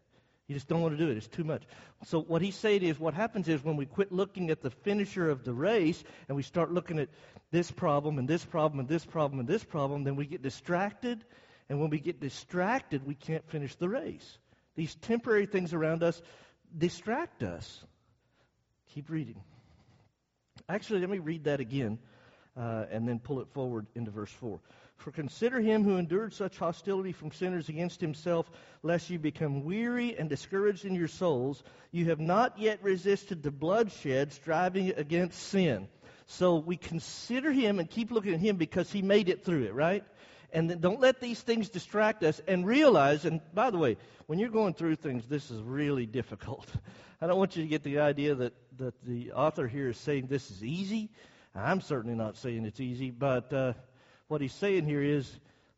You 0.46 0.54
just 0.54 0.68
don't 0.68 0.82
want 0.82 0.96
to 0.96 1.04
do 1.04 1.10
it. 1.10 1.16
It's 1.16 1.26
too 1.26 1.44
much. 1.44 1.62
So 2.06 2.20
what 2.20 2.42
he's 2.42 2.56
saying 2.56 2.82
is 2.82 2.98
what 2.98 3.14
happens 3.14 3.48
is 3.48 3.64
when 3.64 3.76
we 3.76 3.86
quit 3.86 4.12
looking 4.12 4.50
at 4.50 4.60
the 4.60 4.70
finisher 4.70 5.30
of 5.30 5.44
the 5.44 5.54
race 5.54 6.02
and 6.28 6.36
we 6.36 6.42
start 6.42 6.70
looking 6.70 6.98
at 6.98 7.08
this 7.50 7.70
problem 7.70 8.18
and 8.18 8.28
this 8.28 8.44
problem 8.44 8.80
and 8.80 8.88
this 8.88 9.04
problem 9.04 9.40
and 9.40 9.48
this 9.48 9.64
problem, 9.64 10.04
then 10.04 10.16
we 10.16 10.26
get 10.26 10.42
distracted. 10.42 11.24
And 11.68 11.80
when 11.80 11.88
we 11.88 11.98
get 11.98 12.20
distracted, 12.20 13.06
we 13.06 13.14
can't 13.14 13.48
finish 13.48 13.74
the 13.76 13.88
race. 13.88 14.38
These 14.76 14.94
temporary 14.96 15.46
things 15.46 15.72
around 15.72 16.02
us 16.02 16.20
distract 16.76 17.42
us. 17.42 17.84
Keep 18.94 19.08
reading. 19.08 19.40
Actually, 20.68 21.00
let 21.00 21.10
me 21.10 21.18
read 21.18 21.44
that 21.44 21.60
again. 21.60 21.98
uh, 22.56 22.84
and 22.90 23.08
then 23.08 23.18
pull 23.18 23.40
it 23.40 23.48
forward 23.52 23.86
into 23.94 24.10
verse 24.10 24.30
4. 24.30 24.60
For 24.96 25.10
consider 25.10 25.60
him 25.60 25.82
who 25.82 25.96
endured 25.96 26.32
such 26.32 26.56
hostility 26.56 27.12
from 27.12 27.32
sinners 27.32 27.68
against 27.68 28.00
himself, 28.00 28.48
lest 28.82 29.10
you 29.10 29.18
become 29.18 29.64
weary 29.64 30.16
and 30.16 30.28
discouraged 30.28 30.84
in 30.84 30.94
your 30.94 31.08
souls. 31.08 31.62
You 31.90 32.06
have 32.06 32.20
not 32.20 32.58
yet 32.58 32.82
resisted 32.82 33.42
the 33.42 33.50
bloodshed, 33.50 34.32
striving 34.32 34.92
against 34.96 35.40
sin. 35.40 35.88
So 36.26 36.56
we 36.56 36.76
consider 36.76 37.52
him 37.52 37.80
and 37.80 37.90
keep 37.90 38.10
looking 38.10 38.34
at 38.34 38.40
him 38.40 38.56
because 38.56 38.90
he 38.90 39.02
made 39.02 39.28
it 39.28 39.44
through 39.44 39.64
it, 39.64 39.74
right? 39.74 40.04
And 40.54 40.80
don't 40.80 41.00
let 41.00 41.20
these 41.20 41.40
things 41.40 41.68
distract 41.68 42.22
us 42.22 42.40
and 42.46 42.64
realize, 42.64 43.24
and 43.24 43.40
by 43.52 43.70
the 43.70 43.76
way, 43.76 43.96
when 44.26 44.38
you're 44.38 44.50
going 44.50 44.72
through 44.72 44.94
things, 44.94 45.26
this 45.26 45.50
is 45.50 45.60
really 45.60 46.06
difficult. 46.06 46.68
I 47.20 47.26
don't 47.26 47.38
want 47.38 47.56
you 47.56 47.64
to 47.64 47.68
get 47.68 47.82
the 47.82 47.98
idea 47.98 48.36
that, 48.36 48.54
that 48.78 48.94
the 49.04 49.32
author 49.32 49.66
here 49.66 49.88
is 49.88 49.98
saying 49.98 50.28
this 50.28 50.52
is 50.52 50.62
easy. 50.62 51.10
I'm 51.56 51.80
certainly 51.80 52.16
not 52.16 52.36
saying 52.36 52.64
it's 52.66 52.78
easy, 52.78 53.10
but 53.10 53.52
uh, 53.52 53.72
what 54.28 54.40
he's 54.40 54.52
saying 54.52 54.86
here 54.86 55.02
is 55.02 55.28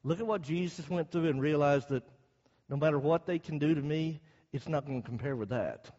look 0.04 0.20
at 0.20 0.26
what 0.26 0.42
Jesus 0.42 0.88
went 0.90 1.10
through 1.10 1.28
and 1.28 1.40
realize 1.40 1.86
that 1.86 2.02
no 2.68 2.76
matter 2.76 2.98
what 2.98 3.24
they 3.24 3.38
can 3.38 3.58
do 3.58 3.74
to 3.74 3.80
me, 3.80 4.20
it's 4.52 4.68
not 4.68 4.84
going 4.84 5.00
to 5.00 5.08
compare 5.08 5.36
with 5.36 5.48
that. 5.48 5.90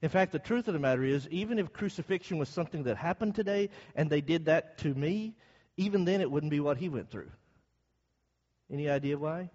In 0.00 0.10
fact, 0.10 0.30
the 0.30 0.38
truth 0.38 0.68
of 0.68 0.74
the 0.74 0.80
matter 0.80 1.02
is, 1.02 1.28
even 1.30 1.58
if 1.58 1.72
crucifixion 1.72 2.38
was 2.38 2.48
something 2.48 2.84
that 2.84 2.96
happened 2.96 3.34
today 3.34 3.70
and 3.96 4.08
they 4.08 4.20
did 4.20 4.44
that 4.44 4.78
to 4.78 4.94
me, 4.94 5.34
even 5.76 6.04
then 6.04 6.20
it 6.20 6.30
wouldn't 6.30 6.52
be 6.52 6.60
what 6.60 6.76
he 6.76 6.88
went 6.88 7.10
through. 7.10 7.30
Any 8.72 8.88
idea 8.88 9.16
why? 9.18 9.50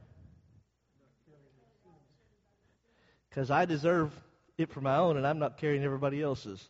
Because 3.30 3.52
I 3.52 3.66
deserve 3.66 4.12
it 4.58 4.70
for 4.70 4.82
my 4.82 4.98
own 4.98 5.18
and 5.18 5.26
I'm 5.26 5.40
not 5.40 5.58
carrying 5.58 5.84
everybody 5.84 6.22
else's. 6.22 6.70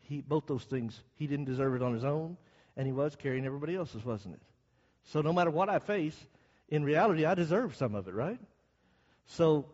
He, 0.00 0.20
both 0.20 0.46
those 0.46 0.64
things, 0.64 1.00
he 1.14 1.26
didn't 1.26 1.46
deserve 1.46 1.74
it 1.74 1.82
on 1.82 1.94
his 1.94 2.04
own, 2.04 2.36
and 2.76 2.86
he 2.86 2.92
was 2.92 3.16
carrying 3.16 3.46
everybody 3.46 3.74
else's, 3.74 4.04
wasn't 4.04 4.34
it? 4.34 4.42
So 5.04 5.22
no 5.22 5.32
matter 5.32 5.50
what 5.50 5.70
I 5.70 5.78
face, 5.78 6.16
in 6.68 6.84
reality, 6.84 7.24
I 7.24 7.34
deserve 7.34 7.74
some 7.76 7.94
of 7.94 8.06
it, 8.08 8.14
right? 8.14 8.38
So 9.26 9.66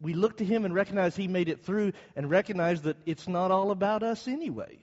we 0.00 0.14
look 0.14 0.36
to 0.38 0.44
him 0.44 0.64
and 0.64 0.74
recognize 0.74 1.16
he 1.16 1.28
made 1.28 1.48
it 1.48 1.64
through 1.64 1.92
and 2.16 2.30
recognize 2.30 2.82
that 2.82 2.96
it's 3.06 3.28
not 3.28 3.50
all 3.50 3.70
about 3.70 4.02
us 4.02 4.28
anyway. 4.28 4.78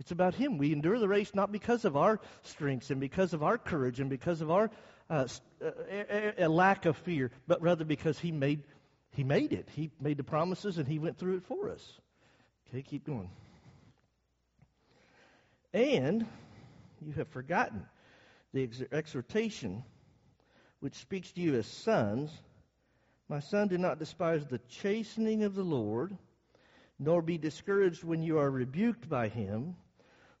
It's 0.00 0.10
about 0.10 0.34
him. 0.34 0.58
We 0.58 0.72
endure 0.72 0.98
the 0.98 1.08
race 1.08 1.32
not 1.34 1.52
because 1.52 1.84
of 1.84 1.96
our 1.96 2.20
strengths 2.42 2.90
and 2.90 3.00
because 3.00 3.32
of 3.32 3.42
our 3.42 3.56
courage 3.58 4.00
and 4.00 4.10
because 4.10 4.40
of 4.40 4.50
our 4.50 4.70
uh, 5.10 5.26
a, 5.60 6.44
a 6.44 6.48
lack 6.48 6.86
of 6.86 6.96
fear, 6.98 7.30
but 7.46 7.60
rather 7.62 7.84
because 7.84 8.18
he 8.18 8.32
made 8.32 8.62
he 9.14 9.24
made 9.24 9.52
it. 9.52 9.68
He 9.74 9.90
made 10.00 10.16
the 10.16 10.24
promises 10.24 10.78
and 10.78 10.88
he 10.88 10.98
went 10.98 11.18
through 11.18 11.36
it 11.36 11.44
for 11.44 11.70
us. 11.70 12.00
Okay, 12.68 12.82
keep 12.82 13.04
going. 13.04 13.28
And 15.74 16.26
you 17.04 17.12
have 17.12 17.28
forgotten 17.28 17.84
the 18.54 18.68
exhortation 18.90 19.84
which 20.80 20.94
speaks 20.94 21.30
to 21.32 21.40
you 21.40 21.54
as 21.54 21.66
sons. 21.66 22.30
My 23.28 23.40
son, 23.40 23.68
do 23.68 23.78
not 23.78 23.98
despise 23.98 24.44
the 24.46 24.60
chastening 24.68 25.44
of 25.44 25.54
the 25.54 25.62
Lord, 25.62 26.16
nor 26.98 27.22
be 27.22 27.38
discouraged 27.38 28.02
when 28.02 28.22
you 28.22 28.38
are 28.38 28.50
rebuked 28.50 29.08
by 29.08 29.28
him. 29.28 29.76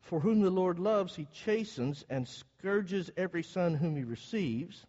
For 0.02 0.20
whom 0.20 0.40
the 0.40 0.50
Lord 0.50 0.78
loves, 0.78 1.14
he 1.14 1.26
chastens 1.32 2.04
and 2.10 2.28
scourges 2.28 3.10
every 3.16 3.42
son 3.42 3.74
whom 3.74 3.96
he 3.96 4.04
receives. 4.04 4.84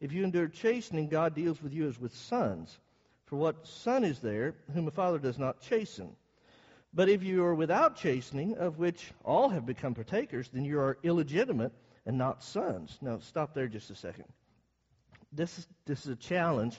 If 0.00 0.12
you 0.12 0.24
endure 0.24 0.48
chastening, 0.48 1.08
God 1.08 1.34
deals 1.34 1.62
with 1.62 1.72
you 1.72 1.88
as 1.88 1.98
with 1.98 2.14
sons. 2.14 2.78
For 3.26 3.36
what 3.36 3.66
son 3.66 4.04
is 4.04 4.18
there 4.18 4.54
whom 4.74 4.88
a 4.88 4.90
father 4.90 5.18
does 5.18 5.38
not 5.38 5.60
chasten? 5.60 6.16
But 6.92 7.08
if 7.08 7.22
you 7.22 7.44
are 7.44 7.54
without 7.54 7.96
chastening, 7.96 8.58
of 8.58 8.78
which 8.78 9.10
all 9.24 9.48
have 9.48 9.64
become 9.64 9.94
partakers, 9.94 10.50
then 10.52 10.64
you 10.64 10.78
are 10.80 10.98
illegitimate 11.02 11.72
and 12.04 12.18
not 12.18 12.42
sons. 12.42 12.98
Now, 13.00 13.20
stop 13.20 13.54
there 13.54 13.68
just 13.68 13.90
a 13.90 13.94
second. 13.94 14.26
This 15.32 15.58
is, 15.58 15.66
this 15.86 16.00
is 16.04 16.08
a 16.08 16.16
challenge 16.16 16.78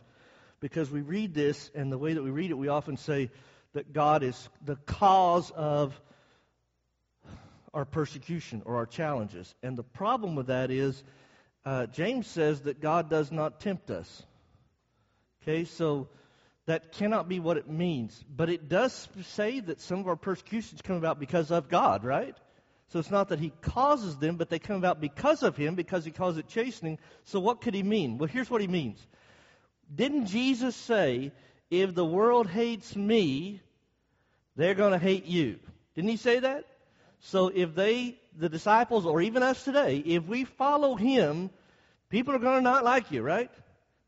because 0.59 0.91
we 0.91 1.01
read 1.01 1.33
this, 1.33 1.71
and 1.73 1.91
the 1.91 1.97
way 1.97 2.13
that 2.13 2.21
we 2.21 2.29
read 2.29 2.51
it, 2.51 2.57
we 2.57 2.67
often 2.67 2.97
say 2.97 3.31
that 3.73 3.91
God 3.91 4.21
is 4.21 4.49
the 4.63 4.75
cause 4.75 5.49
of 5.49 5.99
our 7.73 7.85
persecution 7.85 8.61
or 8.65 8.77
our 8.77 8.85
challenges. 8.85 9.53
And 9.63 9.77
the 9.77 9.83
problem 9.83 10.35
with 10.35 10.47
that 10.47 10.71
is, 10.71 11.03
uh, 11.65 11.87
James 11.87 12.27
says 12.27 12.61
that 12.61 12.81
God 12.81 13.09
does 13.09 13.31
not 13.31 13.59
tempt 13.59 13.89
us. 13.89 14.23
Okay, 15.41 15.65
so 15.65 16.07
that 16.65 16.93
cannot 16.93 17.27
be 17.27 17.39
what 17.39 17.57
it 17.57 17.69
means. 17.69 18.23
But 18.33 18.49
it 18.49 18.69
does 18.69 19.07
say 19.23 19.59
that 19.59 19.81
some 19.81 19.99
of 19.99 20.07
our 20.07 20.15
persecutions 20.15 20.81
come 20.81 20.95
about 20.95 21.19
because 21.19 21.51
of 21.51 21.67
God, 21.67 22.03
right? 22.03 22.35
So 22.89 22.99
it's 22.99 23.11
not 23.11 23.29
that 23.29 23.39
he 23.39 23.51
causes 23.61 24.17
them, 24.17 24.37
but 24.37 24.49
they 24.49 24.59
come 24.59 24.77
about 24.77 25.01
because 25.01 25.41
of 25.41 25.57
him, 25.57 25.75
because 25.75 26.05
he 26.05 26.11
calls 26.11 26.37
it 26.37 26.47
chastening. 26.47 26.99
So 27.25 27.39
what 27.39 27.61
could 27.61 27.73
he 27.73 27.83
mean? 27.83 28.17
Well, 28.17 28.29
here's 28.29 28.49
what 28.49 28.61
he 28.61 28.67
means. 28.67 29.05
Didn't 29.93 30.27
Jesus 30.27 30.75
say, 30.75 31.31
if 31.69 31.95
the 31.95 32.05
world 32.05 32.47
hates 32.47 32.95
me, 32.95 33.61
they're 34.55 34.75
going 34.75 34.91
to 34.91 34.99
hate 34.99 35.25
you? 35.25 35.59
Didn't 35.95 36.11
he 36.11 36.17
say 36.17 36.39
that? 36.39 36.65
So 37.25 37.47
if 37.47 37.73
they, 37.73 38.19
the 38.37 38.49
disciples, 38.49 39.05
or 39.05 39.21
even 39.21 39.43
us 39.43 39.63
today, 39.63 39.97
if 40.05 40.25
we 40.25 40.43
follow 40.43 40.95
him, 40.95 41.49
people 42.09 42.35
are 42.35 42.39
going 42.39 42.57
to 42.57 42.61
not 42.61 42.83
like 42.83 43.11
you, 43.11 43.21
right? 43.21 43.49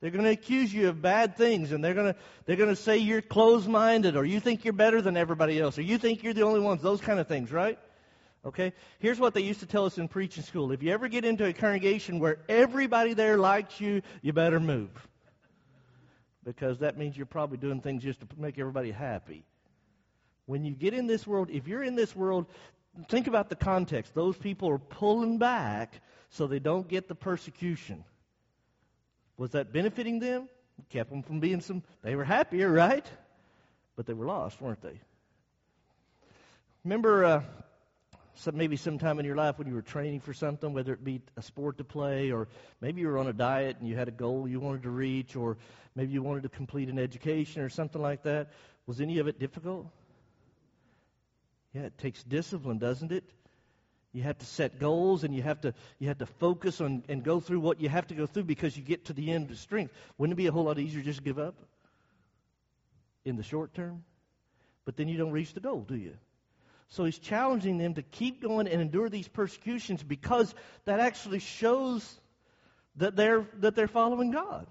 They're 0.02 0.12
going 0.12 0.26
to 0.26 0.32
accuse 0.32 0.74
you 0.74 0.90
of 0.90 1.02
bad 1.02 1.38
things, 1.38 1.72
and 1.72 1.82
they're 1.84 1.94
going 1.94 2.14
to 2.14 2.20
they're 2.46 2.58
going 2.58 2.70
to 2.70 2.76
say 2.76 2.98
you're 2.98 3.22
closed-minded, 3.22 4.18
or 4.18 4.26
you 4.26 4.42
think 4.42 4.66
you're 4.66 4.74
better 4.74 5.02
than 5.02 5.16
everybody 5.16 5.60
else, 5.60 5.78
or 5.78 5.82
you 5.82 5.98
think 5.98 6.24
you're 6.24 6.34
the 6.34 6.44
only 6.44 6.60
ones. 6.60 6.82
Those 6.82 7.00
kind 7.00 7.20
of 7.20 7.28
things, 7.28 7.52
right? 7.52 7.80
Okay. 8.46 8.74
Here's 9.00 9.20
what 9.20 9.34
they 9.34 9.42
used 9.42 9.62
to 9.62 9.66
tell 9.66 9.86
us 9.86 9.98
in 9.98 10.10
preaching 10.10 10.44
school: 10.44 10.74
If 10.74 10.84
you 10.84 10.92
ever 10.92 11.08
get 11.08 11.24
into 11.24 11.46
a 11.46 11.54
congregation 11.54 12.20
where 12.20 12.40
everybody 12.50 13.14
there 13.14 13.38
likes 13.38 13.80
you, 13.80 14.02
you 14.22 14.34
better 14.34 14.60
move, 14.60 14.90
because 16.44 16.80
that 16.80 16.98
means 16.98 17.16
you're 17.16 17.26
probably 17.26 17.58
doing 17.58 17.80
things 17.80 18.04
just 18.04 18.20
to 18.20 18.28
make 18.38 18.60
everybody 18.60 18.92
happy. 18.92 19.46
When 20.48 20.64
you 20.64 20.76
get 20.76 20.94
in 20.94 21.08
this 21.08 21.26
world, 21.26 21.50
if 21.50 21.68
you're 21.68 21.82
in 21.82 21.96
this 21.96 22.16
world, 22.16 22.46
think 23.10 23.28
about 23.28 23.50
the 23.50 23.56
context. 23.56 24.14
Those 24.14 24.38
people 24.38 24.70
are 24.70 24.78
pulling 24.78 25.38
back 25.38 26.02
so 26.30 26.48
they 26.48 26.60
don't 26.60 26.88
get 26.88 27.08
the 27.08 27.16
persecution. 27.16 28.04
Was 29.38 29.52
that 29.52 29.74
benefiting 29.74 30.20
them? 30.20 30.50
It 30.80 30.90
kept 30.90 31.10
them 31.10 31.24
from 31.24 31.40
being 31.40 31.62
some, 31.62 31.84
they 32.02 32.16
were 32.16 32.24
happier, 32.24 32.72
right? 32.72 33.06
But 33.96 34.06
they 34.06 34.14
were 34.14 34.26
lost, 34.26 34.62
weren't 34.62 34.82
they? 34.82 35.00
Remember, 36.84 37.26
uh, 37.26 37.42
some, 38.36 38.58
maybe 38.58 38.76
sometime 38.76 39.20
in 39.20 39.26
your 39.26 39.36
life 39.36 39.58
when 39.58 39.68
you 39.68 39.74
were 39.74 39.82
training 39.82 40.20
for 40.20 40.34
something, 40.34 40.74
whether 40.74 40.94
it 40.94 41.04
be 41.04 41.22
a 41.38 41.42
sport 41.42 41.78
to 41.78 41.84
play, 41.84 42.32
or 42.32 42.48
maybe 42.82 43.02
you 43.02 43.08
were 43.08 43.18
on 43.18 43.28
a 43.28 43.34
diet 43.34 43.78
and 43.80 43.88
you 43.88 43.96
had 43.96 44.08
a 44.08 44.12
goal 44.12 44.48
you 44.48 44.60
wanted 44.60 44.84
to 44.84 44.90
reach, 44.90 45.36
or 45.36 45.58
maybe 45.96 46.12
you 46.12 46.22
wanted 46.22 46.44
to 46.44 46.50
complete 46.50 46.90
an 46.90 47.00
education 47.00 47.62
or 47.62 47.70
something 47.70 48.02
like 48.02 48.24
that. 48.24 48.52
Was 48.88 49.02
any 49.02 49.20
of 49.20 49.28
it 49.28 49.40
difficult? 49.40 49.88
Yeah, 51.76 51.82
it 51.82 51.98
takes 51.98 52.24
discipline, 52.24 52.78
doesn't 52.78 53.12
it? 53.12 53.26
You 54.14 54.24
have 54.24 54.38
to 54.38 54.46
set 54.46 54.80
goals 54.80 55.26
and 55.26 55.36
you 55.36 55.42
have 55.42 55.60
to 55.62 55.74
you 56.00 56.08
have 56.08 56.20
to 56.20 56.26
focus 56.26 56.80
on 56.80 57.04
and 57.10 57.22
go 57.22 57.42
through 57.42 57.60
what 57.60 57.82
you 57.82 57.90
have 57.90 58.08
to 58.08 58.16
go 58.16 58.26
through 58.26 58.46
because 58.46 58.78
you 58.78 58.82
get 58.82 59.06
to 59.06 59.14
the 59.14 59.30
end 59.30 59.52
of 59.52 59.58
strength. 59.58 59.94
Wouldn't 60.18 60.40
it 60.40 60.42
be 60.42 60.48
a 60.48 60.54
whole 60.54 60.64
lot 60.64 60.80
easier 60.80 61.02
just 61.02 61.18
to 61.18 61.24
give 61.24 61.38
up 61.38 61.56
in 63.26 63.36
the 63.36 63.44
short 63.44 63.74
term? 63.74 64.06
But 64.86 64.96
then 64.96 65.10
you 65.10 65.18
don't 65.18 65.34
reach 65.34 65.54
the 65.54 65.60
goal, 65.60 65.82
do 65.82 65.98
you? 65.98 66.14
So 66.88 67.04
he's 67.04 67.20
challenging 67.20 67.78
them 67.78 67.96
to 67.96 68.04
keep 68.04 68.42
going 68.42 68.70
and 68.70 68.82
endure 68.82 69.10
these 69.10 69.28
persecutions 69.28 70.02
because 70.02 70.56
that 70.86 71.02
actually 71.02 71.40
shows 71.40 72.10
that 72.96 73.18
they're 73.18 73.46
that 73.60 73.76
they're 73.76 73.90
following 73.90 74.32
God. 74.32 74.66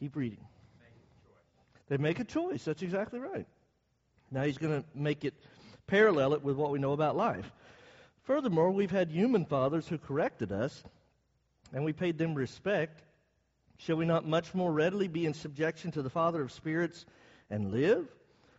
Keep 0.00 0.16
reading. 0.16 0.46
They 1.88 1.98
make 1.98 2.18
a 2.18 2.24
choice. 2.24 2.64
That's 2.64 2.80
exactly 2.80 3.20
right. 3.20 3.46
Now 4.30 4.42
he's 4.42 4.58
going 4.58 4.82
to 4.82 4.88
make 4.94 5.24
it 5.24 5.34
parallel 5.86 6.34
it 6.34 6.42
with 6.42 6.56
what 6.56 6.70
we 6.70 6.78
know 6.78 6.92
about 6.92 7.16
life. 7.16 7.50
Furthermore, 8.24 8.70
we've 8.70 8.90
had 8.90 9.10
human 9.10 9.44
fathers 9.44 9.86
who 9.86 9.98
corrected 9.98 10.52
us, 10.52 10.82
and 11.72 11.84
we 11.84 11.92
paid 11.92 12.18
them 12.18 12.34
respect. 12.34 13.02
Shall 13.78 13.96
we 13.96 14.06
not 14.06 14.26
much 14.26 14.54
more 14.54 14.72
readily 14.72 15.08
be 15.08 15.26
in 15.26 15.34
subjection 15.34 15.92
to 15.92 16.02
the 16.02 16.10
Father 16.10 16.42
of 16.42 16.52
spirits 16.52 17.04
and 17.50 17.70
live? 17.70 18.08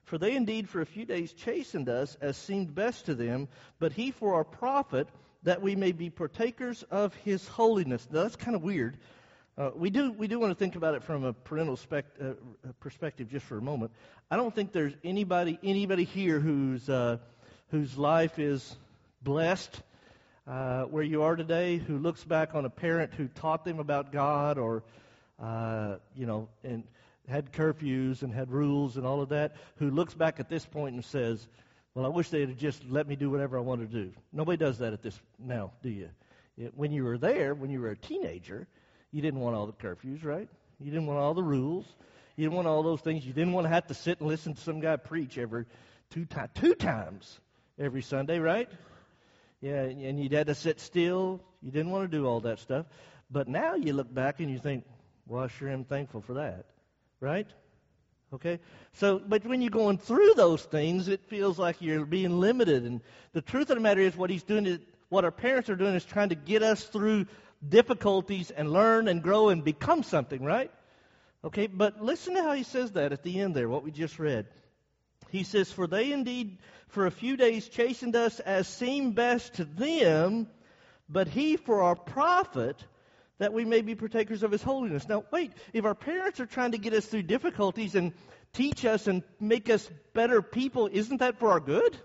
For 0.05 0.17
they 0.17 0.36
indeed 0.36 0.69
for 0.69 0.79
a 0.79 0.86
few 0.86 1.03
days 1.03 1.34
chastened 1.34 1.89
us 1.89 2.15
as 2.22 2.38
seemed 2.38 2.74
best 2.74 3.07
to 3.07 3.15
them, 3.15 3.50
but 3.77 3.91
he 3.91 4.12
for 4.12 4.36
our 4.36 4.46
profit, 4.46 5.10
that 5.43 5.62
we 5.62 5.75
may 5.75 5.91
be 5.91 6.10
partakers 6.10 6.84
of 6.84 7.13
his 7.15 7.46
holiness. 7.48 8.07
Now, 8.10 8.24
that's 8.24 8.38
kind 8.38 8.55
of 8.55 8.63
weird. 8.63 8.98
Uh, 9.57 9.71
we 9.75 9.89
do 9.89 10.11
we 10.11 10.27
do 10.27 10.37
want 10.37 10.51
to 10.51 10.55
think 10.55 10.75
about 10.75 10.93
it 10.93 11.03
from 11.03 11.23
a 11.23 11.33
parental 11.33 11.79
uh, 11.91 12.33
perspective 12.79 13.27
just 13.27 13.43
for 13.45 13.57
a 13.57 13.61
moment. 13.61 13.91
I 14.29 14.35
don't 14.35 14.53
think 14.53 14.71
there's 14.71 14.93
anybody 15.03 15.57
anybody 15.63 16.03
here 16.03 16.39
whose 16.39 16.87
uh, 16.87 17.17
whose 17.71 17.97
life 17.97 18.37
is 18.37 18.75
blessed 19.23 19.81
uh, 20.47 20.83
where 20.83 21.03
you 21.03 21.23
are 21.23 21.35
today 21.35 21.77
who 21.77 21.97
looks 21.97 22.23
back 22.23 22.53
on 22.53 22.65
a 22.65 22.69
parent 22.69 23.13
who 23.15 23.27
taught 23.27 23.65
them 23.65 23.79
about 23.79 24.11
God 24.11 24.57
or, 24.57 24.83
uh, 25.41 25.95
you 26.15 26.25
know, 26.25 26.47
and 26.63 26.83
had 27.27 27.51
curfews 27.51 28.21
and 28.21 28.33
had 28.33 28.51
rules 28.51 28.95
and 28.95 29.05
all 29.05 29.21
of 29.21 29.29
that, 29.29 29.55
who 29.77 29.89
looks 29.89 30.13
back 30.13 30.39
at 30.39 30.49
this 30.49 30.65
point 30.65 30.93
and 30.93 31.03
says, 31.03 31.47
Well, 31.95 32.05
I 32.05 32.09
wish 32.09 32.29
they'd 32.29 32.57
just 32.57 32.85
let 32.87 33.07
me 33.07 33.15
do 33.15 33.29
whatever 33.29 33.57
I 33.57 33.61
wanted 33.61 33.91
to 33.91 34.03
do. 34.05 34.11
Nobody 34.31 34.57
does 34.57 34.77
that 34.77 34.93
at 34.93 35.01
this 35.01 35.19
now, 35.39 35.71
do 35.81 35.89
you? 35.89 36.09
When 36.75 36.91
you 36.91 37.03
were 37.03 37.17
there, 37.17 37.53
when 37.53 37.69
you 37.69 37.81
were 37.81 37.89
a 37.89 37.97
teenager, 37.97 38.67
you 39.11 39.21
didn't 39.21 39.39
want 39.39 39.55
all 39.55 39.65
the 39.65 39.73
curfews, 39.73 40.23
right? 40.23 40.49
You 40.79 40.91
didn't 40.91 41.07
want 41.07 41.19
all 41.19 41.33
the 41.33 41.43
rules. 41.43 41.85
You 42.35 42.45
didn't 42.45 42.55
want 42.55 42.67
all 42.67 42.83
those 42.83 43.01
things. 43.01 43.25
You 43.25 43.33
didn't 43.33 43.53
want 43.53 43.65
to 43.65 43.69
have 43.69 43.87
to 43.87 43.93
sit 43.93 44.19
and 44.19 44.27
listen 44.27 44.53
to 44.53 44.61
some 44.61 44.79
guy 44.79 44.95
preach 44.95 45.37
every 45.37 45.65
two 46.11 46.25
times, 46.25 46.49
two 46.55 46.75
times 46.75 47.39
every 47.79 48.01
Sunday, 48.01 48.39
right? 48.39 48.69
Yeah, 49.61 49.81
and 49.81 50.19
you'd 50.19 50.33
had 50.33 50.47
to 50.47 50.55
sit 50.55 50.79
still. 50.79 51.41
You 51.61 51.71
didn't 51.71 51.91
want 51.91 52.09
to 52.09 52.17
do 52.17 52.27
all 52.27 52.41
that 52.41 52.59
stuff. 52.59 52.85
But 53.31 53.47
now 53.47 53.75
you 53.75 53.93
look 53.93 54.13
back 54.13 54.39
and 54.39 54.51
you 54.51 54.59
think, 54.59 54.85
well, 55.27 55.43
I 55.43 55.47
sure 55.47 55.69
am 55.69 55.83
thankful 55.83 56.21
for 56.21 56.35
that, 56.35 56.65
right? 57.19 57.47
Okay? 58.33 58.59
So, 58.93 59.19
but 59.19 59.45
when 59.45 59.61
you're 59.61 59.71
going 59.71 59.97
through 59.97 60.33
those 60.35 60.63
things, 60.63 61.07
it 61.07 61.25
feels 61.25 61.57
like 61.57 61.81
you're 61.81 62.05
being 62.05 62.39
limited. 62.39 62.83
And 62.83 63.01
the 63.33 63.41
truth 63.41 63.69
of 63.69 63.77
the 63.77 63.81
matter 63.81 64.01
is, 64.01 64.15
what 64.15 64.29
he's 64.29 64.43
doing 64.43 64.65
is, 64.65 64.79
what 65.09 65.23
our 65.23 65.31
parents 65.31 65.69
are 65.69 65.75
doing 65.75 65.95
is 65.95 66.05
trying 66.05 66.29
to 66.29 66.35
get 66.35 66.61
us 66.61 66.83
through 66.83 67.25
difficulties 67.67 68.51
and 68.51 68.71
learn 68.71 69.07
and 69.07 69.23
grow 69.23 69.49
and 69.49 69.63
become 69.63 70.03
something, 70.03 70.43
right? 70.43 70.71
Okay, 71.43 71.67
but 71.67 72.01
listen 72.01 72.35
to 72.35 72.43
how 72.43 72.53
he 72.53 72.63
says 72.63 72.91
that 72.93 73.13
at 73.13 73.23
the 73.23 73.39
end 73.39 73.55
there, 73.55 73.69
what 73.69 73.83
we 73.83 73.91
just 73.91 74.19
read. 74.19 74.47
He 75.29 75.43
says, 75.43 75.71
For 75.71 75.87
they 75.87 76.11
indeed 76.11 76.57
for 76.89 77.05
a 77.05 77.11
few 77.11 77.37
days 77.37 77.67
chastened 77.67 78.15
us 78.15 78.39
as 78.39 78.67
seemed 78.67 79.15
best 79.15 79.55
to 79.55 79.65
them, 79.65 80.47
but 81.09 81.27
he 81.27 81.57
for 81.57 81.83
our 81.83 81.95
profit, 81.95 82.83
that 83.39 83.53
we 83.53 83.65
may 83.65 83.81
be 83.81 83.95
partakers 83.95 84.43
of 84.43 84.51
his 84.51 84.63
holiness. 84.63 85.07
Now, 85.07 85.23
wait, 85.31 85.51
if 85.73 85.85
our 85.85 85.95
parents 85.95 86.39
are 86.39 86.45
trying 86.45 86.71
to 86.71 86.77
get 86.77 86.93
us 86.93 87.05
through 87.05 87.23
difficulties 87.23 87.93
and 87.95 88.13
teach 88.53 88.83
us 88.85 89.07
and 89.07 89.21
make 89.39 89.69
us 89.69 89.87
better 90.13 90.41
people, 90.41 90.89
isn't 90.91 91.17
that 91.17 91.37
for 91.39 91.51
our 91.51 91.59
good? 91.59 91.97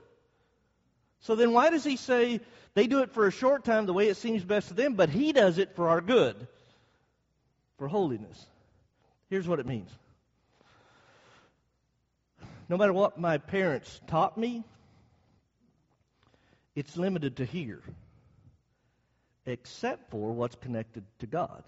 So 1.22 1.34
then 1.34 1.52
why 1.52 1.70
does 1.70 1.84
he 1.84 1.96
say 1.96 2.40
they 2.74 2.86
do 2.86 3.00
it 3.00 3.12
for 3.12 3.26
a 3.26 3.32
short 3.32 3.64
time 3.64 3.86
the 3.86 3.92
way 3.92 4.08
it 4.08 4.16
seems 4.16 4.44
best 4.44 4.68
to 4.68 4.74
them, 4.74 4.94
but 4.94 5.08
he 5.08 5.32
does 5.32 5.58
it 5.58 5.74
for 5.74 5.88
our 5.88 6.00
good, 6.00 6.36
for 7.78 7.88
holiness? 7.88 8.46
Here's 9.30 9.48
what 9.48 9.60
it 9.60 9.66
means. 9.66 9.90
No 12.68 12.76
matter 12.76 12.92
what 12.92 13.18
my 13.18 13.38
parents 13.38 14.00
taught 14.06 14.36
me, 14.36 14.64
it's 16.74 16.96
limited 16.96 17.36
to 17.36 17.44
here, 17.44 17.82
except 19.46 20.10
for 20.10 20.32
what's 20.32 20.56
connected 20.56 21.04
to 21.20 21.26
God. 21.26 21.62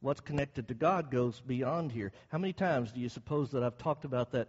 What's 0.00 0.20
connected 0.20 0.68
to 0.68 0.74
God 0.74 1.10
goes 1.10 1.40
beyond 1.40 1.90
here. 1.90 2.12
How 2.28 2.38
many 2.38 2.52
times 2.52 2.92
do 2.92 3.00
you 3.00 3.08
suppose 3.08 3.52
that 3.52 3.62
I've 3.62 3.78
talked 3.78 4.04
about 4.04 4.32
that, 4.32 4.48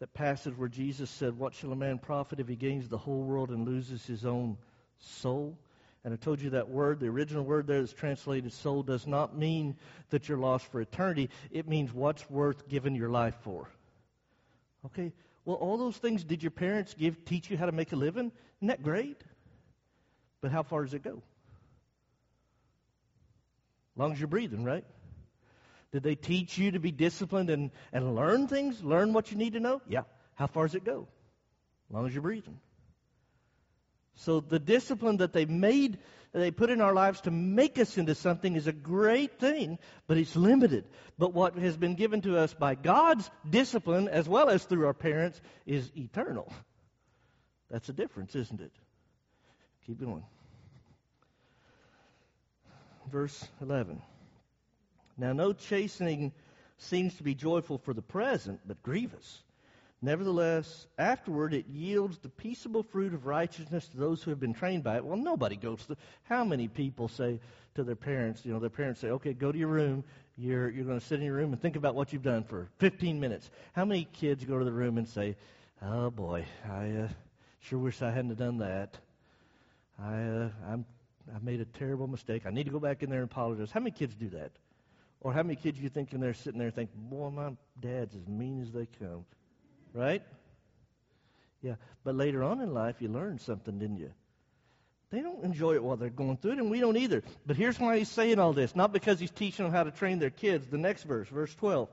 that 0.00 0.12
passage 0.12 0.56
where 0.56 0.68
Jesus 0.68 1.10
said, 1.10 1.38
What 1.38 1.54
shall 1.54 1.72
a 1.72 1.76
man 1.76 1.98
profit 1.98 2.40
if 2.40 2.48
he 2.48 2.56
gains 2.56 2.88
the 2.88 2.98
whole 2.98 3.22
world 3.22 3.50
and 3.50 3.66
loses 3.66 4.04
his 4.04 4.24
own 4.24 4.58
soul? 4.98 5.56
And 6.04 6.12
I 6.12 6.16
told 6.16 6.40
you 6.40 6.50
that 6.50 6.68
word, 6.68 7.00
the 7.00 7.08
original 7.08 7.44
word 7.44 7.66
there 7.66 7.80
that's 7.80 7.92
translated 7.92 8.52
soul, 8.52 8.82
does 8.82 9.06
not 9.06 9.36
mean 9.36 9.76
that 10.10 10.28
you're 10.28 10.38
lost 10.38 10.70
for 10.70 10.80
eternity. 10.80 11.30
It 11.50 11.66
means 11.66 11.92
what's 11.92 12.28
worth 12.30 12.68
giving 12.68 12.94
your 12.94 13.08
life 13.08 13.34
for. 13.40 13.68
Okay? 14.84 15.12
Well, 15.44 15.56
all 15.56 15.78
those 15.78 15.96
things, 15.96 16.22
did 16.22 16.42
your 16.42 16.52
parents 16.52 16.94
give 16.94 17.24
teach 17.24 17.50
you 17.50 17.56
how 17.56 17.66
to 17.66 17.72
make 17.72 17.92
a 17.92 17.96
living? 17.96 18.30
Isn't 18.58 18.68
that 18.68 18.82
great? 18.82 19.20
But 20.40 20.52
how 20.52 20.62
far 20.62 20.84
does 20.84 20.94
it 20.94 21.02
go? 21.02 21.22
As 23.94 23.98
long 23.98 24.12
as 24.12 24.20
you're 24.20 24.28
breathing, 24.28 24.62
right? 24.62 24.84
Did 25.96 26.02
they 26.02 26.14
teach 26.14 26.58
you 26.58 26.72
to 26.72 26.78
be 26.78 26.92
disciplined 26.92 27.48
and, 27.48 27.70
and 27.90 28.14
learn 28.14 28.48
things? 28.48 28.84
Learn 28.84 29.14
what 29.14 29.30
you 29.30 29.38
need 29.38 29.54
to 29.54 29.60
know? 29.60 29.80
Yeah. 29.88 30.02
How 30.34 30.46
far 30.46 30.66
does 30.66 30.74
it 30.74 30.84
go? 30.84 31.08
As 31.88 31.94
long 31.94 32.06
as 32.06 32.12
you're 32.12 32.20
breathing. 32.20 32.60
So 34.16 34.40
the 34.40 34.58
discipline 34.58 35.16
that 35.18 35.32
they 35.32 35.46
made, 35.46 35.96
they 36.34 36.50
put 36.50 36.68
in 36.68 36.82
our 36.82 36.92
lives 36.92 37.22
to 37.22 37.30
make 37.30 37.78
us 37.78 37.96
into 37.96 38.14
something 38.14 38.56
is 38.56 38.66
a 38.66 38.74
great 38.74 39.38
thing, 39.38 39.78
but 40.06 40.18
it's 40.18 40.36
limited. 40.36 40.84
But 41.16 41.32
what 41.32 41.56
has 41.56 41.78
been 41.78 41.94
given 41.94 42.20
to 42.20 42.36
us 42.36 42.52
by 42.52 42.74
God's 42.74 43.30
discipline, 43.48 44.06
as 44.06 44.28
well 44.28 44.50
as 44.50 44.64
through 44.64 44.84
our 44.84 44.92
parents, 44.92 45.40
is 45.64 45.90
eternal. 45.96 46.52
That's 47.70 47.88
a 47.88 47.94
difference, 47.94 48.36
isn't 48.36 48.60
it? 48.60 48.72
Keep 49.86 50.00
going. 50.00 50.24
Verse 53.10 53.48
11. 53.62 54.02
Now, 55.16 55.32
no 55.32 55.52
chastening 55.52 56.32
seems 56.78 57.14
to 57.16 57.22
be 57.22 57.34
joyful 57.34 57.78
for 57.78 57.94
the 57.94 58.02
present, 58.02 58.60
but 58.66 58.82
grievous. 58.82 59.42
Nevertheless, 60.02 60.86
afterward 60.98 61.54
it 61.54 61.66
yields 61.68 62.18
the 62.18 62.28
peaceable 62.28 62.82
fruit 62.82 63.14
of 63.14 63.26
righteousness 63.26 63.88
to 63.88 63.96
those 63.96 64.22
who 64.22 64.30
have 64.30 64.38
been 64.38 64.52
trained 64.52 64.84
by 64.84 64.96
it. 64.96 65.04
Well, 65.04 65.16
nobody 65.16 65.56
goes 65.56 65.84
to. 65.86 65.96
How 66.24 66.44
many 66.44 66.68
people 66.68 67.08
say 67.08 67.40
to 67.76 67.82
their 67.82 67.96
parents, 67.96 68.44
you 68.44 68.52
know, 68.52 68.58
their 68.58 68.68
parents 68.68 69.00
say, 69.00 69.08
okay, 69.08 69.32
go 69.32 69.50
to 69.50 69.58
your 69.58 69.68
room. 69.68 70.04
You're, 70.36 70.68
you're 70.68 70.84
going 70.84 71.00
to 71.00 71.06
sit 71.06 71.18
in 71.18 71.24
your 71.24 71.36
room 71.36 71.52
and 71.52 71.60
think 71.60 71.76
about 71.76 71.94
what 71.94 72.12
you've 72.12 72.22
done 72.22 72.44
for 72.44 72.68
15 72.78 73.18
minutes. 73.18 73.50
How 73.72 73.86
many 73.86 74.04
kids 74.12 74.44
go 74.44 74.58
to 74.58 74.64
the 74.66 74.72
room 74.72 74.98
and 74.98 75.08
say, 75.08 75.34
oh 75.80 76.10
boy, 76.10 76.44
I 76.70 76.90
uh, 76.90 77.08
sure 77.60 77.78
wish 77.78 78.02
I 78.02 78.10
hadn't 78.10 78.36
done 78.36 78.58
that. 78.58 78.98
I, 79.98 80.12
uh, 80.12 80.48
I'm, 80.68 80.84
I 81.34 81.38
made 81.42 81.60
a 81.60 81.64
terrible 81.64 82.06
mistake. 82.06 82.42
I 82.44 82.50
need 82.50 82.64
to 82.64 82.70
go 82.70 82.80
back 82.80 83.02
in 83.02 83.08
there 83.08 83.22
and 83.22 83.30
apologize. 83.30 83.70
How 83.70 83.80
many 83.80 83.92
kids 83.92 84.14
do 84.14 84.28
that? 84.30 84.52
Or 85.26 85.32
how 85.32 85.42
many 85.42 85.56
kids 85.56 85.80
you 85.80 85.88
think 85.88 86.12
in 86.12 86.20
there 86.20 86.34
sitting 86.34 86.60
there 86.60 86.70
thinking, 86.70 87.00
boy, 87.10 87.30
my 87.30 87.50
dad's 87.80 88.14
as 88.14 88.28
mean 88.28 88.62
as 88.62 88.70
they 88.70 88.86
come? 89.00 89.24
Right? 89.92 90.22
Yeah. 91.62 91.74
But 92.04 92.14
later 92.14 92.44
on 92.44 92.60
in 92.60 92.72
life, 92.72 92.94
you 93.00 93.08
learn 93.08 93.40
something, 93.40 93.76
didn't 93.76 93.96
you? 93.96 94.12
They 95.10 95.22
don't 95.22 95.42
enjoy 95.42 95.74
it 95.74 95.82
while 95.82 95.96
they're 95.96 96.10
going 96.10 96.36
through 96.36 96.52
it, 96.52 96.58
and 96.58 96.70
we 96.70 96.78
don't 96.78 96.96
either. 96.96 97.24
But 97.44 97.56
here's 97.56 97.80
why 97.80 97.98
he's 97.98 98.08
saying 98.08 98.38
all 98.38 98.52
this. 98.52 98.76
Not 98.76 98.92
because 98.92 99.18
he's 99.18 99.32
teaching 99.32 99.64
them 99.64 99.72
how 99.74 99.82
to 99.82 99.90
train 99.90 100.20
their 100.20 100.30
kids. 100.30 100.68
The 100.68 100.78
next 100.78 101.02
verse, 101.02 101.26
verse 101.26 101.52
12. 101.56 101.88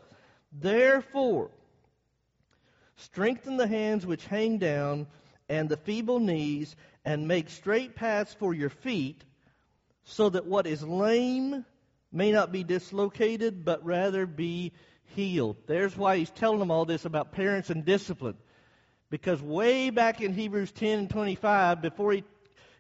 Therefore, 0.52 1.50
strengthen 2.98 3.58
the 3.58 3.66
hands 3.66 4.06
which 4.06 4.28
hang 4.28 4.60
down 4.60 5.08
and 5.50 5.70
the 5.70 5.78
feeble 5.78 6.20
knees, 6.20 6.76
and 7.04 7.28
make 7.28 7.50
straight 7.50 7.96
paths 7.96 8.36
for 8.36 8.54
your 8.54 8.70
feet, 8.70 9.24
so 10.04 10.30
that 10.30 10.46
what 10.46 10.68
is 10.68 10.84
lame 10.84 11.66
may 12.14 12.32
not 12.32 12.52
be 12.52 12.64
dislocated, 12.64 13.66
but 13.66 13.84
rather 13.84 14.26
be 14.26 14.72
healed. 15.16 15.58
There's 15.68 15.98
why 15.98 16.18
he's 16.18 16.30
telling 16.30 16.60
them 16.60 16.72
all 16.72 16.86
this 16.86 17.06
about 17.06 17.32
parents 17.32 17.70
and 17.70 17.84
discipline. 17.84 18.38
Because 19.10 19.42
way 19.42 19.90
back 19.90 20.22
in 20.22 20.34
Hebrews 20.34 20.72
10 20.72 21.00
and 21.00 21.10
25, 21.10 21.82
before 21.82 22.14
he, 22.14 22.24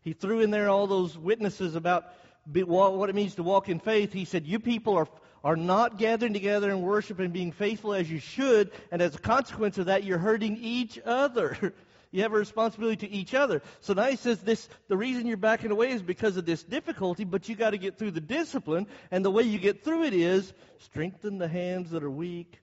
he 0.04 0.14
threw 0.14 0.40
in 0.40 0.52
there 0.52 0.70
all 0.70 0.88
those 0.88 1.18
witnesses 1.18 1.76
about 1.76 2.06
what 2.52 3.10
it 3.10 3.16
means 3.16 3.36
to 3.36 3.44
walk 3.44 3.70
in 3.70 3.80
faith, 3.80 4.14
he 4.14 4.26
said, 4.26 4.46
You 4.46 4.60
people 4.60 4.96
are, 4.96 5.08
are 5.44 5.56
not 5.56 5.98
gathering 5.98 6.34
together 6.34 6.70
and 6.70 6.82
worship 6.82 7.20
and 7.20 7.34
being 7.34 7.52
faithful 7.52 7.94
as 7.94 8.10
you 8.10 8.20
should, 8.20 8.72
and 8.92 9.02
as 9.02 9.16
a 9.16 9.20
consequence 9.20 9.78
of 9.78 9.88
that, 9.88 10.04
you're 10.04 10.18
hurting 10.18 10.58
each 10.58 11.00
other. 11.06 11.74
You 12.14 12.22
have 12.22 12.32
a 12.32 12.38
responsibility 12.38 13.08
to 13.08 13.12
each 13.12 13.34
other. 13.34 13.64
So 13.82 13.94
now 13.94 14.04
he 14.04 14.18
says 14.18 14.40
this 14.40 14.70
the 14.88 14.96
reason 14.96 15.26
you're 15.26 15.36
backing 15.36 15.72
away 15.72 15.90
is 15.90 16.04
because 16.04 16.38
of 16.38 16.46
this 16.46 16.62
difficulty, 16.62 17.24
but 17.24 17.50
you 17.50 17.56
got 17.56 17.72
to 17.72 17.80
get 17.80 17.98
through 17.98 18.12
the 18.12 18.22
discipline, 18.22 18.86
and 19.10 19.26
the 19.26 19.32
way 19.32 19.42
you 19.42 19.58
get 19.58 19.84
through 19.84 20.04
it 20.04 20.14
is 20.14 20.54
strengthen 20.78 21.40
the 21.40 21.48
hands 21.48 21.90
that 21.90 22.04
are 22.04 22.12
weak 22.12 22.60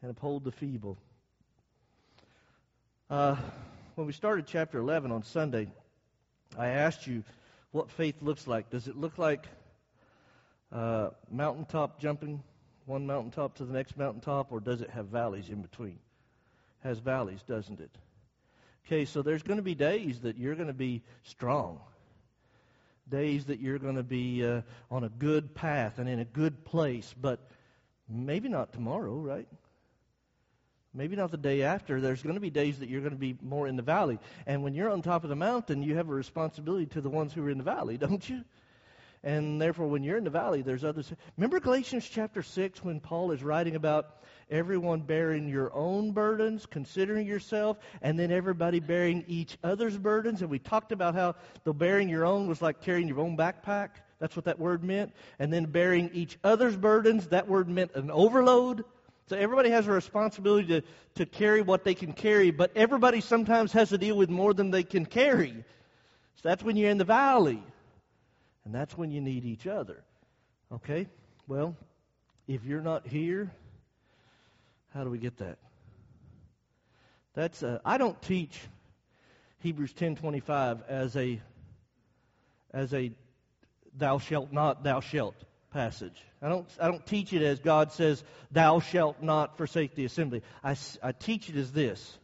and 0.00 0.10
uphold 0.10 0.42
the 0.42 0.52
feeble. 0.52 0.96
Uh, 3.10 3.36
when 3.94 4.06
we 4.06 4.14
started 4.14 4.46
chapter 4.46 4.78
11 4.78 5.12
on 5.12 5.22
Sunday, 5.22 5.68
I 6.58 6.68
asked 6.68 7.06
you 7.06 7.24
what 7.72 7.90
faith 7.90 8.22
looks 8.22 8.46
like. 8.46 8.70
Does 8.70 8.88
it 8.88 8.96
look 8.96 9.18
like 9.18 9.44
uh, 10.72 11.10
mountaintop 11.30 12.00
jumping, 12.00 12.42
one 12.86 13.06
mountaintop 13.06 13.56
to 13.56 13.66
the 13.66 13.72
next 13.74 13.98
mountaintop, 13.98 14.50
or 14.50 14.60
does 14.60 14.80
it 14.80 14.88
have 14.88 15.08
valleys 15.08 15.50
in 15.50 15.60
between? 15.60 15.98
Has 16.82 17.00
valleys, 17.00 17.42
doesn't 17.42 17.80
it? 17.80 17.90
Okay, 18.88 19.04
so 19.04 19.20
there's 19.20 19.42
going 19.42 19.58
to 19.58 19.62
be 19.62 19.74
days 19.74 20.20
that 20.20 20.38
you're 20.38 20.54
going 20.54 20.68
to 20.68 20.72
be 20.72 21.02
strong, 21.22 21.78
days 23.06 23.44
that 23.44 23.60
you're 23.60 23.78
going 23.78 23.96
to 23.96 24.02
be 24.02 24.42
uh, 24.42 24.62
on 24.90 25.04
a 25.04 25.10
good 25.10 25.54
path 25.54 25.98
and 25.98 26.08
in 26.08 26.20
a 26.20 26.24
good 26.24 26.64
place, 26.64 27.14
but 27.20 27.38
maybe 28.08 28.48
not 28.48 28.72
tomorrow, 28.72 29.12
right? 29.12 29.46
Maybe 30.94 31.16
not 31.16 31.30
the 31.30 31.36
day 31.36 31.64
after. 31.64 32.00
There's 32.00 32.22
going 32.22 32.36
to 32.36 32.40
be 32.40 32.48
days 32.48 32.78
that 32.78 32.88
you're 32.88 33.02
going 33.02 33.12
to 33.12 33.18
be 33.18 33.36
more 33.42 33.68
in 33.68 33.76
the 33.76 33.82
valley. 33.82 34.18
And 34.46 34.62
when 34.62 34.72
you're 34.72 34.88
on 34.88 35.02
top 35.02 35.22
of 35.22 35.28
the 35.28 35.36
mountain, 35.36 35.82
you 35.82 35.96
have 35.96 36.08
a 36.08 36.14
responsibility 36.14 36.86
to 36.86 37.02
the 37.02 37.10
ones 37.10 37.34
who 37.34 37.44
are 37.44 37.50
in 37.50 37.58
the 37.58 37.64
valley, 37.64 37.98
don't 37.98 38.26
you? 38.26 38.42
And 39.24 39.60
therefore, 39.60 39.88
when 39.88 40.02
you're 40.02 40.16
in 40.16 40.24
the 40.24 40.30
valley, 40.30 40.62
there's 40.62 40.84
others. 40.84 41.12
Remember 41.36 41.58
Galatians 41.58 42.08
chapter 42.08 42.42
6 42.42 42.84
when 42.84 43.00
Paul 43.00 43.32
is 43.32 43.42
writing 43.42 43.74
about 43.74 44.22
everyone 44.50 45.00
bearing 45.00 45.48
your 45.48 45.72
own 45.74 46.12
burdens, 46.12 46.66
considering 46.66 47.26
yourself, 47.26 47.78
and 48.00 48.18
then 48.18 48.30
everybody 48.30 48.80
bearing 48.80 49.24
each 49.26 49.58
other's 49.64 49.98
burdens. 49.98 50.42
And 50.42 50.50
we 50.50 50.58
talked 50.58 50.92
about 50.92 51.14
how 51.14 51.34
the 51.64 51.72
bearing 51.72 52.08
your 52.08 52.24
own 52.24 52.46
was 52.46 52.62
like 52.62 52.80
carrying 52.80 53.08
your 53.08 53.20
own 53.20 53.36
backpack. 53.36 53.90
That's 54.20 54.36
what 54.36 54.44
that 54.46 54.58
word 54.58 54.82
meant. 54.82 55.12
And 55.38 55.52
then 55.52 55.66
bearing 55.66 56.10
each 56.12 56.38
other's 56.42 56.76
burdens, 56.76 57.28
that 57.28 57.48
word 57.48 57.68
meant 57.68 57.94
an 57.94 58.10
overload. 58.10 58.84
So 59.28 59.36
everybody 59.36 59.70
has 59.70 59.86
a 59.86 59.92
responsibility 59.92 60.68
to, 60.68 60.82
to 61.16 61.26
carry 61.26 61.60
what 61.60 61.84
they 61.84 61.94
can 61.94 62.12
carry, 62.12 62.50
but 62.50 62.72
everybody 62.74 63.20
sometimes 63.20 63.72
has 63.72 63.90
to 63.90 63.98
deal 63.98 64.16
with 64.16 64.30
more 64.30 64.54
than 64.54 64.70
they 64.70 64.82
can 64.82 65.04
carry. 65.04 65.52
So 66.36 66.48
that's 66.48 66.62
when 66.62 66.76
you're 66.76 66.90
in 66.90 66.98
the 66.98 67.04
valley. 67.04 67.62
And 68.68 68.74
that's 68.74 68.98
when 68.98 69.10
you 69.10 69.22
need 69.22 69.46
each 69.46 69.66
other. 69.66 70.04
Okay? 70.70 71.06
Well, 71.46 71.74
if 72.46 72.66
you're 72.66 72.82
not 72.82 73.06
here, 73.06 73.50
how 74.92 75.04
do 75.04 75.10
we 75.10 75.16
get 75.16 75.38
that? 75.38 75.56
That's 77.32 77.62
uh, 77.62 77.78
I 77.82 77.96
don't 77.96 78.20
teach 78.20 78.60
Hebrews 79.60 79.94
10:25 79.94 80.86
as 80.86 81.16
a 81.16 81.40
as 82.70 82.92
a 82.92 83.10
thou 83.96 84.18
shalt 84.18 84.52
not 84.52 84.84
thou 84.84 85.00
shalt 85.00 85.36
passage. 85.72 86.22
I 86.42 86.50
don't 86.50 86.68
I 86.78 86.88
don't 86.88 87.06
teach 87.06 87.32
it 87.32 87.40
as 87.40 87.60
God 87.60 87.92
says 87.92 88.22
thou 88.50 88.80
shalt 88.80 89.22
not 89.22 89.56
forsake 89.56 89.94
the 89.94 90.04
assembly. 90.04 90.42
I, 90.62 90.76
I 91.02 91.12
teach 91.12 91.48
it 91.48 91.56
as 91.56 91.72
this. 91.72 92.18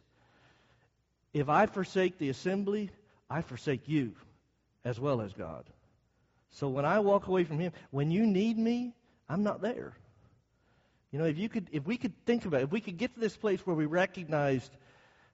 If 1.33 1.49
I 1.49 1.65
forsake 1.65 2.19
the 2.19 2.29
assembly, 2.29 2.91
I 3.31 3.41
forsake 3.41 3.89
you 3.89 4.11
as 4.83 4.99
well 4.99 5.21
as 5.21 5.33
God. 5.33 5.65
So 6.55 6.69
when 6.69 6.85
I 6.85 6.99
walk 6.99 7.27
away 7.27 7.43
from 7.43 7.59
him, 7.59 7.73
when 7.91 8.09
you 8.11 8.25
need 8.25 8.57
me, 8.57 8.93
I'm 9.27 9.43
not 9.43 9.61
there. 9.61 9.91
You 11.11 11.19
know, 11.19 11.25
if 11.25 11.37
you 11.37 11.49
could 11.49 11.67
if 11.73 11.85
we 11.85 11.97
could 11.97 12.13
think 12.25 12.45
about 12.45 12.61
it, 12.61 12.63
if 12.63 12.71
we 12.71 12.79
could 12.79 12.97
get 12.97 13.13
to 13.13 13.19
this 13.19 13.35
place 13.35 13.59
where 13.67 13.75
we 13.75 13.85
recognized 13.85 14.71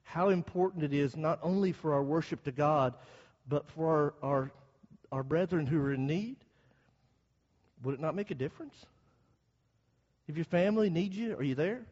how 0.02 0.30
important 0.30 0.82
it 0.82 0.92
is 0.92 1.16
not 1.16 1.38
only 1.40 1.70
for 1.70 1.94
our 1.94 2.02
worship 2.02 2.42
to 2.42 2.50
God, 2.50 2.94
but 3.48 3.70
for 3.70 4.14
our, 4.20 4.30
our, 4.30 4.52
our 5.12 5.22
brethren 5.22 5.64
who 5.64 5.80
are 5.80 5.92
in 5.92 6.08
need, 6.08 6.38
would 7.84 7.94
it 7.94 8.00
not 8.00 8.16
make 8.16 8.32
a 8.32 8.34
difference? 8.34 8.74
If 10.26 10.36
your 10.36 10.44
family 10.44 10.90
needs 10.90 11.16
you, 11.16 11.36
are 11.36 11.44
you 11.44 11.54
there? 11.54 11.82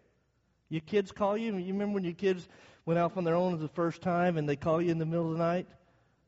Your 0.71 0.81
kids 0.81 1.13
call 1.13 1.37
you. 1.37 1.57
You 1.57 1.73
remember 1.73 1.95
when 1.95 2.05
your 2.05 2.15
kids 2.15 2.49
went 2.85 2.99
off 2.99 3.17
on 3.17 3.23
their 3.23 3.37
own 3.37 3.53
for 3.53 3.63
the 3.63 3.69
first 3.69 4.03
time 4.03 4.39
and 4.39 4.49
they 4.49 4.57
call 4.57 4.83
you 4.83 4.91
in 4.91 4.99
the 4.99 5.07
middle 5.07 5.27
of 5.27 5.39
the 5.39 5.39
night? 5.39 5.69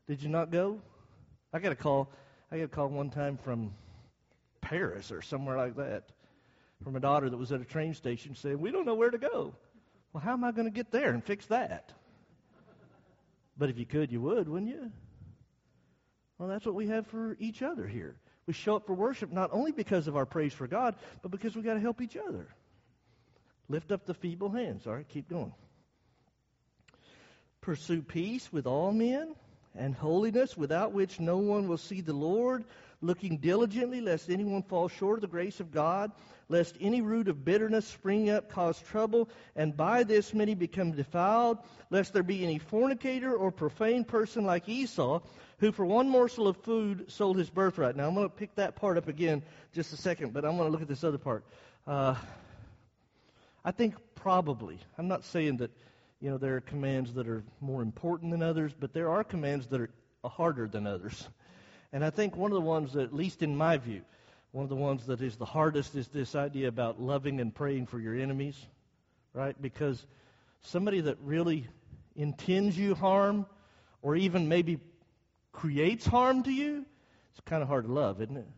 Did 0.07 0.23
you 0.23 0.29
not 0.29 0.53
go? 0.53 0.81
I 1.53 1.59
got 1.59 1.73
a 1.73 1.77
call. 1.77 2.09
I 2.53 2.59
got 2.59 2.65
a 2.65 2.69
call 2.69 2.88
one 2.88 3.09
time 3.09 3.38
from 3.38 3.73
Paris 4.61 5.11
or 5.11 5.23
somewhere 5.23 5.57
like 5.57 5.77
that 5.77 6.05
from 6.85 6.97
a 6.97 7.01
daughter 7.01 7.31
that 7.31 7.37
was 7.38 7.51
at 7.51 7.62
a 7.62 7.65
train 7.65 7.95
station 7.95 8.35
saying, 8.35 8.61
"We 8.61 8.71
don't 8.71 8.85
know 8.85 8.95
where 8.95 9.11
to 9.11 9.17
go." 9.17 9.55
Well, 10.12 10.23
how 10.23 10.35
am 10.35 10.45
I 10.45 10.53
going 10.53 10.67
to 10.67 10.71
get 10.71 10.91
there 10.91 11.15
and 11.15 11.25
fix 11.25 11.47
that? 11.47 11.95
But 13.57 13.71
if 13.71 13.79
you 13.79 13.87
could, 13.87 14.12
you 14.12 14.21
would, 14.21 14.51
wouldn't 14.51 14.71
you? 14.71 14.93
Well, 16.37 16.51
that's 16.51 16.67
what 16.67 16.75
we 16.75 16.88
have 16.88 17.07
for 17.07 17.38
each 17.41 17.62
other 17.62 17.87
here. 17.87 18.17
We 18.47 18.53
show 18.53 18.77
up 18.77 18.87
for 18.87 18.93
worship 18.93 19.33
not 19.33 19.49
only 19.51 19.73
because 19.73 20.07
of 20.07 20.15
our 20.15 20.27
praise 20.27 20.53
for 20.53 20.67
God, 20.67 20.95
but 21.23 21.31
because 21.31 21.57
we've 21.57 21.65
got 21.65 21.75
to 21.75 21.81
help 21.81 22.03
each 22.03 22.19
other. 22.19 22.49
Lift 23.71 23.93
up 23.93 24.05
the 24.05 24.12
feeble 24.12 24.51
hands. 24.51 24.87
All 24.87 24.95
right, 24.95 25.09
keep 25.09 25.31
going. 25.31 25.55
Pursue 27.62 28.03
peace 28.03 28.53
with 28.53 28.67
all 28.67 28.93
men 28.93 29.37
and 29.76 29.94
holiness, 29.94 30.56
without 30.56 30.92
which 30.92 31.20
no 31.20 31.38
one 31.38 31.68
will 31.68 31.78
see 31.78 32.00
the 32.00 32.12
Lord 32.12 32.64
looking 33.02 33.37
diligently 33.38 34.00
lest 34.00 34.30
anyone 34.30 34.62
fall 34.62 34.88
short 34.88 35.18
of 35.18 35.22
the 35.22 35.26
grace 35.26 35.58
of 35.61 35.72
God, 35.72 36.12
lest 36.48 36.76
any 36.80 37.00
root 37.00 37.28
of 37.28 37.44
bitterness 37.44 37.87
spring 37.87 38.30
up 38.30 38.48
cause 38.48 38.78
trouble, 38.80 39.28
and 39.56 39.76
by 39.76 40.04
this 40.04 40.32
many 40.32 40.54
become 40.54 40.92
defiled, 40.92 41.58
lest 41.90 42.12
there 42.12 42.22
be 42.22 42.44
any 42.44 42.58
fornicator 42.58 43.35
or 43.35 43.50
profane 43.50 44.04
person 44.04 44.44
like 44.44 44.68
Esau, 44.68 45.20
who 45.58 45.72
for 45.72 45.85
one 45.85 46.08
morsel 46.08 46.46
of 46.46 46.56
food 46.58 47.11
sold 47.11 47.37
his 47.37 47.50
birthright. 47.50 47.96
Now 47.96 48.06
I'm 48.06 48.14
going 48.14 48.28
to 48.28 48.35
pick 48.35 48.54
that 48.54 48.76
part 48.76 48.96
up 48.96 49.08
again 49.08 49.42
just 49.72 49.92
a 49.92 49.96
second, 49.96 50.32
but 50.32 50.44
I'm 50.44 50.56
going 50.56 50.68
to 50.68 50.72
look 50.72 50.82
at 50.82 50.88
this 50.88 51.04
other 51.04 51.18
part. 51.18 51.44
Uh, 51.87 52.14
I 53.64 53.70
think 53.70 53.94
probably, 54.14 54.78
I'm 54.98 55.08
not 55.08 55.24
saying 55.24 55.58
that, 55.58 55.70
you 56.22 56.30
know, 56.30 56.38
there 56.38 56.54
are 56.54 56.61
commands 56.61 57.12
that 57.14 57.26
are 57.26 57.42
more 57.61 57.82
important 57.82 58.30
than 58.30 58.44
others, 58.44 58.72
but 58.78 58.94
there 58.94 59.11
are 59.11 59.24
commands 59.24 59.66
that 59.66 59.80
are 59.80 59.90
harder 60.24 60.68
than 60.68 60.87
others. 60.87 61.28
And 61.92 62.04
I 62.04 62.11
think 62.11 62.37
one 62.37 62.52
of 62.52 62.54
the 62.54 62.61
ones 62.61 62.92
that, 62.92 63.02
at 63.02 63.12
least 63.12 63.42
in 63.42 63.56
my 63.56 63.76
view, 63.76 64.02
one 64.52 64.62
of 64.62 64.68
the 64.68 64.76
ones 64.76 65.04
that 65.06 65.20
is 65.20 65.35
the 65.35 65.44
hardest 65.44 65.96
is 65.96 66.06
this 66.06 66.37
idea 66.37 66.68
about 66.68 67.00
loving 67.00 67.40
and 67.40 67.52
praying 67.52 67.87
for 67.87 67.98
your 67.98 68.14
enemies, 68.14 68.54
right? 69.35 69.61
Because 69.61 70.06
somebody 70.61 71.00
that 71.00 71.18
really 71.24 71.66
intends 72.14 72.78
you 72.78 72.94
harm 72.94 73.44
or 74.00 74.14
even 74.14 74.48
maybe 74.48 74.78
creates 75.50 76.06
harm 76.06 76.44
to 76.44 76.52
you, 76.52 76.87
it's 77.32 77.40
kind 77.40 77.62
of 77.62 77.68
hard 77.68 77.87
to 77.87 77.92
love, 77.92 78.22
isn't 78.22 78.37
it? 78.37 78.48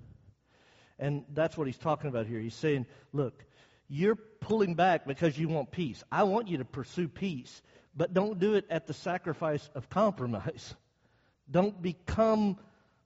And 0.98 1.24
that's 1.33 1.57
what 1.57 1.66
he's 1.66 1.79
talking 1.79 2.11
about 2.11 2.27
here. 2.27 2.40
He's 2.40 2.55
saying, 2.55 2.85
look, 3.14 3.42
you're 3.88 4.16
pulling 4.16 4.75
back 4.75 5.07
because 5.07 5.38
you 5.38 5.49
want 5.49 5.70
peace. 5.70 6.03
I 6.11 6.25
want 6.25 6.49
you 6.49 6.59
to 6.59 6.64
pursue 6.64 7.09
peace, 7.09 7.62
but 7.97 8.14
don't 8.14 8.38
do 8.38 8.55
it 8.55 8.66
at 8.70 8.87
the 8.87 8.94
sacrifice 8.94 9.68
of 9.75 9.88
compromise. 9.88 10.75
Don't 11.51 11.83
become 11.83 12.57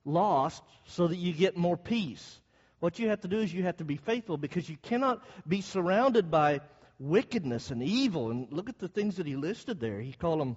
lost 0.05 0.63
so 0.87 1.09
that 1.09 1.17
you 1.17 1.33
get 1.33 1.57
more 1.57 1.77
peace. 1.77 2.41
What 2.79 3.01
you 3.01 3.09
have 3.09 3.23
to 3.23 3.29
do 3.29 3.41
is 3.41 3.53
you 3.53 3.65
have 3.65 3.79
to 3.79 3.85
be 3.85 3.97
faithful 3.97 4.37
because 4.37 4.69
you 4.69 4.77
cannot 4.81 5.23
be 5.47 5.61
surrounded 5.61 6.31
by 6.31 6.61
wickedness 7.01 7.73
and 7.73 7.83
evil. 7.83 8.31
And 8.31 8.47
look 8.53 8.69
at 8.69 8.79
the 8.79 8.87
things 8.87 9.17
that 9.17 9.27
he 9.27 9.35
listed 9.35 9.81
there. 9.81 10.01
He 10.01 10.13
called 10.13 10.41
them 10.41 10.57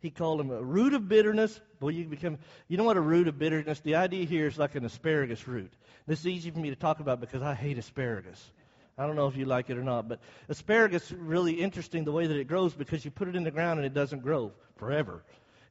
he 0.00 0.10
called 0.10 0.38
them 0.38 0.50
a 0.50 0.62
root 0.62 0.94
of 0.94 1.08
bitterness. 1.08 1.60
Boy, 1.80 1.88
you 1.88 2.04
become 2.04 2.38
you 2.68 2.76
know 2.76 2.84
what 2.84 2.96
a 2.96 3.00
root 3.00 3.26
of 3.26 3.38
bitterness? 3.38 3.80
The 3.80 3.96
idea 3.96 4.26
here 4.26 4.46
is 4.46 4.58
like 4.58 4.74
an 4.74 4.84
asparagus 4.84 5.48
root. 5.48 5.72
This 6.06 6.20
is 6.20 6.26
easy 6.26 6.50
for 6.50 6.58
me 6.58 6.70
to 6.70 6.76
talk 6.76 7.00
about 7.00 7.20
because 7.20 7.42
I 7.42 7.54
hate 7.54 7.78
asparagus. 7.78 8.52
I 8.98 9.06
don't 9.06 9.16
know 9.16 9.28
if 9.28 9.36
you 9.36 9.44
like 9.44 9.70
it 9.70 9.78
or 9.78 9.84
not, 9.84 10.08
but 10.08 10.18
asparagus 10.48 11.12
really 11.12 11.54
interesting 11.54 12.04
the 12.04 12.12
way 12.12 12.26
that 12.26 12.36
it 12.36 12.48
grows 12.48 12.74
because 12.74 13.04
you 13.04 13.10
put 13.10 13.28
it 13.28 13.36
in 13.36 13.44
the 13.44 13.50
ground 13.50 13.78
and 13.78 13.86
it 13.86 13.94
doesn't 13.94 14.22
grow 14.22 14.52
forever. 14.76 15.22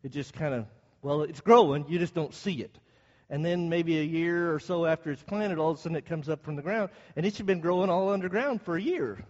It 0.04 0.14
just 0.14 0.34
kind 0.34 0.54
of 0.54 0.66
well, 1.02 1.22
it's 1.22 1.42
growing, 1.42 1.86
you 1.88 2.00
just 2.00 2.14
don't 2.14 2.34
see 2.34 2.56
it. 2.62 2.78
And 3.30 3.44
then 3.46 3.70
maybe 3.70 4.00
a 4.00 4.04
year 4.04 4.54
or 4.54 4.60
so 4.60 4.86
after 4.86 5.12
it's 5.12 5.22
planted, 5.22 5.58
all 5.58 5.72
of 5.72 5.78
a 5.78 5.82
sudden 5.82 5.98
it 5.98 6.06
comes 6.06 6.30
up 6.30 6.44
from 6.44 6.56
the 6.56 6.62
ground, 6.62 6.90
and 7.16 7.26
it's 7.26 7.40
been 7.40 7.60
growing 7.60 7.90
all 7.90 8.10
underground 8.10 8.62
for 8.62 8.78
a 8.78 8.82
year. 8.82 9.24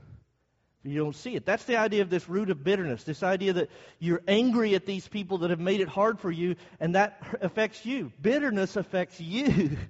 You 0.84 1.04
don't 1.04 1.16
see 1.16 1.36
it. 1.36 1.46
That's 1.46 1.66
the 1.66 1.78
idea 1.78 2.02
of 2.02 2.10
this 2.10 2.30
root 2.30 2.50
of 2.50 2.64
bitterness, 2.64 3.04
this 3.04 3.24
idea 3.24 3.54
that 3.54 3.70
you're 4.00 4.22
angry 4.28 4.76
at 4.76 4.86
these 4.86 5.08
people 5.08 5.40
that 5.40 5.50
have 5.50 5.60
made 5.60 5.82
it 5.82 5.88
hard 5.88 6.20
for 6.20 6.32
you, 6.32 6.56
and 6.80 6.96
that 6.96 7.22
affects 7.42 7.86
you. 7.86 8.12
Bitterness 8.22 8.76
affects 8.76 9.20
you. 9.20 9.78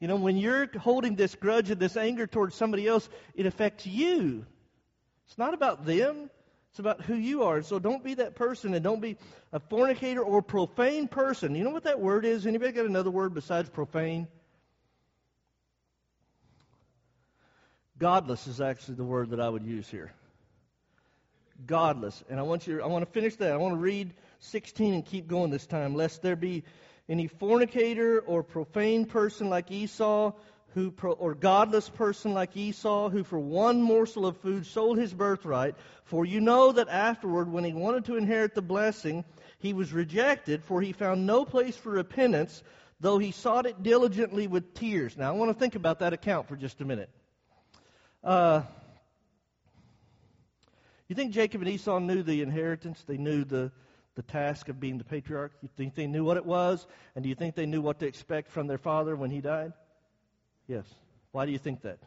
You 0.00 0.08
know, 0.08 0.16
when 0.16 0.38
you're 0.38 0.66
holding 0.78 1.14
this 1.14 1.34
grudge 1.34 1.70
and 1.70 1.78
this 1.78 1.96
anger 1.96 2.26
towards 2.26 2.54
somebody 2.54 2.88
else, 2.88 3.08
it 3.34 3.44
affects 3.44 3.86
you. 3.86 4.46
It's 5.28 5.38
not 5.38 5.52
about 5.52 5.84
them. 5.84 6.30
It's 6.70 6.78
about 6.78 7.02
who 7.02 7.14
you 7.14 7.42
are. 7.44 7.62
So 7.62 7.78
don't 7.78 8.02
be 8.02 8.14
that 8.14 8.34
person 8.34 8.74
and 8.74 8.82
don't 8.82 9.00
be 9.00 9.16
a 9.52 9.60
fornicator 9.60 10.22
or 10.22 10.40
profane 10.40 11.06
person. 11.06 11.54
You 11.54 11.64
know 11.64 11.70
what 11.70 11.84
that 11.84 12.00
word 12.00 12.24
is? 12.24 12.46
Anybody 12.46 12.72
got 12.72 12.86
another 12.86 13.10
word 13.10 13.34
besides 13.34 13.68
profane? 13.68 14.28
Godless 17.98 18.46
is 18.46 18.60
actually 18.60 18.94
the 18.94 19.04
word 19.04 19.30
that 19.30 19.40
I 19.40 19.48
would 19.48 19.64
use 19.64 19.86
here. 19.88 20.12
Godless. 21.66 22.24
And 22.30 22.40
I 22.40 22.42
want 22.42 22.66
you 22.66 22.80
I 22.80 22.86
want 22.86 23.04
to 23.04 23.10
finish 23.10 23.36
that. 23.36 23.52
I 23.52 23.56
want 23.56 23.74
to 23.74 23.80
read 23.80 24.14
16 24.38 24.94
and 24.94 25.04
keep 25.04 25.28
going 25.28 25.50
this 25.50 25.66
time. 25.66 25.94
Lest 25.94 26.22
there 26.22 26.36
be 26.36 26.64
any 27.08 27.26
fornicator 27.26 28.20
or 28.20 28.42
profane 28.42 29.04
person 29.04 29.48
like 29.48 29.70
Esau 29.70 30.32
who 30.74 30.94
or 31.02 31.34
godless 31.34 31.88
person 31.88 32.32
like 32.32 32.56
Esau, 32.56 33.08
who 33.08 33.24
for 33.24 33.38
one 33.38 33.82
morsel 33.82 34.26
of 34.26 34.36
food 34.38 34.66
sold 34.66 34.98
his 34.98 35.12
birthright. 35.12 35.74
For 36.04 36.24
you 36.24 36.40
know 36.40 36.72
that 36.72 36.88
afterward, 36.88 37.50
when 37.50 37.64
he 37.64 37.72
wanted 37.72 38.04
to 38.06 38.16
inherit 38.16 38.54
the 38.54 38.62
blessing, 38.62 39.24
he 39.58 39.72
was 39.72 39.92
rejected, 39.92 40.64
for 40.64 40.80
he 40.80 40.92
found 40.92 41.26
no 41.26 41.44
place 41.44 41.76
for 41.76 41.90
repentance, 41.90 42.62
though 43.00 43.18
he 43.18 43.32
sought 43.32 43.66
it 43.66 43.82
diligently 43.82 44.46
with 44.46 44.74
tears. 44.74 45.16
Now, 45.16 45.28
I 45.28 45.36
want 45.36 45.50
to 45.50 45.58
think 45.58 45.74
about 45.74 46.00
that 46.00 46.12
account 46.12 46.48
for 46.48 46.56
just 46.56 46.80
a 46.80 46.84
minute. 46.84 47.10
Uh, 48.22 48.62
you 51.08 51.16
think 51.16 51.32
Jacob 51.32 51.62
and 51.62 51.70
Esau 51.70 51.98
knew 51.98 52.22
the 52.22 52.42
inheritance? 52.42 53.02
They 53.06 53.16
knew 53.16 53.44
the, 53.44 53.72
the 54.20 54.32
task 54.32 54.68
of 54.68 54.78
being 54.78 54.98
the 54.98 55.04
patriarch? 55.04 55.52
Do 55.52 55.58
You 55.62 55.70
think 55.78 55.94
they 55.94 56.06
knew 56.06 56.24
what 56.24 56.36
it 56.36 56.44
was? 56.44 56.86
And 57.14 57.22
do 57.22 57.30
you 57.30 57.34
think 57.34 57.54
they 57.54 57.64
knew 57.64 57.80
what 57.80 58.00
to 58.00 58.06
expect 58.06 58.50
from 58.50 58.66
their 58.66 58.76
father 58.76 59.16
when 59.16 59.30
he 59.30 59.40
died? 59.40 59.72
Yes. 60.68 60.84
Why 61.32 61.46
do 61.46 61.52
you 61.52 61.58
think 61.58 61.82
that? 61.82 61.98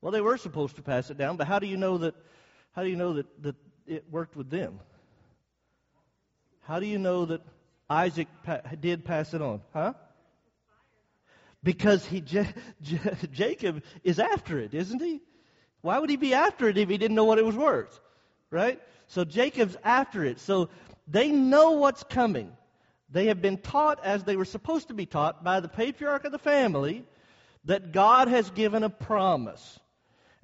Well, 0.00 0.10
they 0.10 0.22
were 0.22 0.38
supposed 0.38 0.76
to 0.76 0.82
pass 0.82 1.10
it 1.10 1.18
down, 1.18 1.36
but 1.36 1.46
how 1.46 1.58
do 1.58 1.66
you 1.66 1.76
know 1.76 1.98
that? 1.98 2.14
How 2.72 2.82
do 2.82 2.88
you 2.88 2.96
know 2.96 3.14
that, 3.14 3.42
that 3.42 3.56
it 3.86 4.04
worked 4.10 4.36
with 4.36 4.48
them? 4.48 4.80
How 6.62 6.80
do 6.80 6.86
you 6.86 6.98
know 6.98 7.26
that 7.26 7.42
Isaac 7.90 8.28
pa- 8.42 8.62
did 8.80 9.04
pass 9.04 9.34
it 9.34 9.42
on? 9.42 9.60
Huh? 9.74 9.92
Because 11.62 12.06
he 12.06 12.22
J- 12.22 12.54
J- 12.80 12.98
Jacob 13.32 13.82
is 14.02 14.18
after 14.18 14.58
it, 14.58 14.72
isn't 14.72 15.02
he? 15.02 15.20
Why 15.82 15.98
would 15.98 16.08
he 16.08 16.16
be 16.16 16.32
after 16.32 16.70
it 16.70 16.78
if 16.78 16.88
he 16.88 16.96
didn't 16.96 17.16
know 17.16 17.24
what 17.24 17.38
it 17.38 17.44
was 17.44 17.56
worth? 17.56 18.00
Right? 18.50 18.80
So 19.10 19.24
Jacob's 19.24 19.76
after 19.82 20.24
it. 20.24 20.38
So 20.38 20.68
they 21.08 21.30
know 21.32 21.72
what's 21.72 22.04
coming. 22.04 22.52
They 23.10 23.26
have 23.26 23.42
been 23.42 23.58
taught 23.58 24.04
as 24.04 24.22
they 24.22 24.36
were 24.36 24.44
supposed 24.44 24.88
to 24.88 24.94
be 24.94 25.04
taught 25.04 25.42
by 25.42 25.58
the 25.58 25.68
patriarch 25.68 26.24
of 26.24 26.32
the 26.32 26.38
family 26.38 27.04
that 27.64 27.90
God 27.90 28.28
has 28.28 28.48
given 28.50 28.84
a 28.84 28.88
promise. 28.88 29.80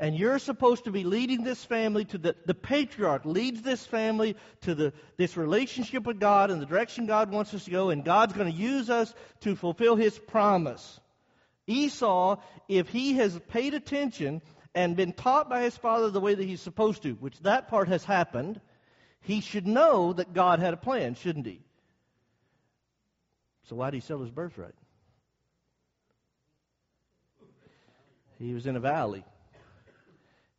And 0.00 0.16
you're 0.16 0.40
supposed 0.40 0.84
to 0.84 0.90
be 0.90 1.04
leading 1.04 1.44
this 1.44 1.64
family 1.64 2.04
to 2.06 2.18
the, 2.18 2.36
the 2.44 2.54
patriarch 2.54 3.24
leads 3.24 3.62
this 3.62 3.86
family 3.86 4.36
to 4.62 4.74
the, 4.74 4.92
this 5.16 5.36
relationship 5.36 6.04
with 6.04 6.18
God 6.18 6.50
and 6.50 6.60
the 6.60 6.66
direction 6.66 7.06
God 7.06 7.30
wants 7.30 7.54
us 7.54 7.64
to 7.64 7.70
go, 7.70 7.90
and 7.90 8.04
God's 8.04 8.32
going 8.32 8.52
to 8.52 8.58
use 8.58 8.90
us 8.90 9.14
to 9.40 9.54
fulfill 9.54 9.94
his 9.94 10.18
promise. 10.18 11.00
Esau, 11.68 12.36
if 12.68 12.88
he 12.88 13.14
has 13.14 13.38
paid 13.48 13.74
attention 13.74 14.42
and 14.76 14.94
been 14.94 15.14
taught 15.14 15.48
by 15.48 15.62
his 15.62 15.76
father 15.76 16.10
the 16.10 16.20
way 16.20 16.34
that 16.34 16.44
he's 16.44 16.60
supposed 16.60 17.02
to, 17.02 17.14
which 17.14 17.40
that 17.40 17.68
part 17.68 17.88
has 17.88 18.04
happened, 18.04 18.60
he 19.22 19.40
should 19.40 19.66
know 19.66 20.12
that 20.12 20.34
God 20.34 20.60
had 20.60 20.74
a 20.74 20.76
plan, 20.76 21.14
shouldn't 21.14 21.46
he? 21.46 21.62
So 23.64 23.74
why 23.74 23.90
did 23.90 23.96
he 23.96 24.00
sell 24.06 24.20
his 24.20 24.30
birthright? 24.30 24.74
He 28.38 28.52
was 28.52 28.66
in 28.66 28.76
a 28.76 28.80
valley. 28.80 29.24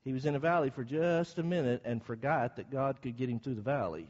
He 0.04 0.14
was 0.14 0.26
in 0.26 0.36
a 0.36 0.40
valley 0.40 0.72
for 0.72 0.84
just 0.84 1.38
a 1.38 1.44
minute 1.44 1.84
and 1.86 2.04
forgot 2.04 2.56
that 2.56 2.72
God 2.72 3.00
could 3.04 3.18
get 3.18 3.30
him 3.30 3.40
through 3.40 3.56
the 3.56 3.62
valley. 3.62 4.08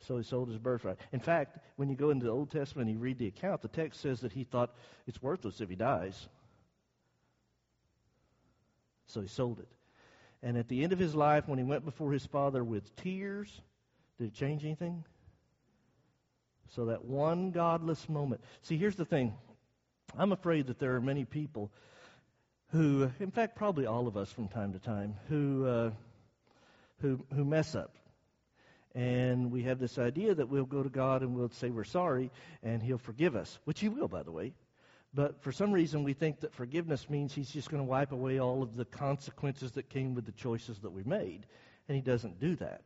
So 0.00 0.16
he 0.16 0.24
sold 0.24 0.48
his 0.48 0.58
birthright. 0.58 0.96
In 1.12 1.20
fact, 1.20 1.58
when 1.76 1.90
you 1.90 1.96
go 1.96 2.10
into 2.10 2.24
the 2.24 2.32
Old 2.32 2.50
Testament 2.50 2.88
and 2.88 2.96
you 2.96 3.02
read 3.02 3.18
the 3.18 3.26
account, 3.26 3.60
the 3.60 3.68
text 3.68 4.00
says 4.00 4.20
that 4.20 4.32
he 4.32 4.44
thought 4.44 4.74
it's 5.06 5.22
worthless 5.22 5.60
if 5.60 5.68
he 5.68 5.76
dies. 5.76 6.28
So 9.06 9.20
he 9.20 9.28
sold 9.28 9.58
it. 9.58 9.68
And 10.42 10.56
at 10.56 10.68
the 10.68 10.82
end 10.82 10.92
of 10.92 10.98
his 10.98 11.14
life, 11.14 11.46
when 11.46 11.58
he 11.58 11.64
went 11.64 11.84
before 11.84 12.12
his 12.12 12.26
father 12.26 12.64
with 12.64 12.94
tears, 12.96 13.60
did 14.18 14.28
it 14.28 14.34
change 14.34 14.64
anything? 14.64 15.04
So 16.74 16.86
that 16.86 17.04
one 17.04 17.50
godless 17.50 18.08
moment. 18.08 18.40
See, 18.62 18.76
here's 18.76 18.96
the 18.96 19.04
thing. 19.04 19.34
I'm 20.16 20.32
afraid 20.32 20.66
that 20.66 20.78
there 20.78 20.94
are 20.94 21.00
many 21.00 21.24
people 21.24 21.70
who, 22.72 23.10
in 23.20 23.30
fact, 23.30 23.56
probably 23.56 23.86
all 23.86 24.08
of 24.08 24.16
us 24.16 24.32
from 24.32 24.48
time 24.48 24.72
to 24.72 24.78
time, 24.78 25.14
who, 25.28 25.66
uh, 25.66 25.90
who, 27.00 27.20
who 27.34 27.44
mess 27.44 27.74
up. 27.74 27.96
And 28.94 29.50
we 29.50 29.62
have 29.62 29.78
this 29.78 29.98
idea 29.98 30.34
that 30.34 30.48
we'll 30.48 30.64
go 30.64 30.82
to 30.82 30.88
God 30.88 31.22
and 31.22 31.34
we'll 31.34 31.50
say 31.50 31.70
we're 31.70 31.84
sorry 31.84 32.30
and 32.62 32.82
He'll 32.82 32.98
forgive 32.98 33.36
us, 33.36 33.58
which 33.64 33.80
He 33.80 33.88
will, 33.88 34.08
by 34.08 34.22
the 34.22 34.32
way. 34.32 34.52
But 35.14 35.42
for 35.42 35.52
some 35.52 35.72
reason, 35.72 36.04
we 36.04 36.14
think 36.14 36.40
that 36.40 36.54
forgiveness 36.54 37.10
means 37.10 37.34
He's 37.34 37.50
just 37.50 37.70
going 37.70 37.82
to 37.82 37.88
wipe 37.88 38.12
away 38.12 38.40
all 38.40 38.62
of 38.62 38.76
the 38.76 38.84
consequences 38.84 39.72
that 39.72 39.90
came 39.90 40.14
with 40.14 40.24
the 40.24 40.32
choices 40.32 40.78
that 40.80 40.92
we 40.92 41.02
made. 41.04 41.46
And 41.88 41.96
He 41.96 42.02
doesn't 42.02 42.40
do 42.40 42.56
that. 42.56 42.84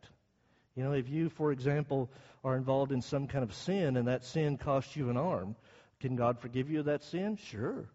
You 0.75 0.85
know, 0.85 0.93
if 0.93 1.09
you, 1.09 1.29
for 1.31 1.53
example, 1.53 2.11
are 2.45 2.57
involved 2.57 2.93
in 2.93 3.01
some 3.01 3.27
kind 3.27 3.45
of 3.45 3.55
sin 3.55 3.97
and 3.97 4.09
that 4.09 4.25
sin 4.25 4.59
costs 4.59 4.97
you 4.97 5.09
an 5.09 5.17
arm, 5.17 5.57
can 6.01 6.17
God 6.17 6.39
forgive 6.41 6.69
you 6.69 6.81
of 6.81 6.87
that 6.87 7.03
sin? 7.03 7.37
Sure. 7.37 7.89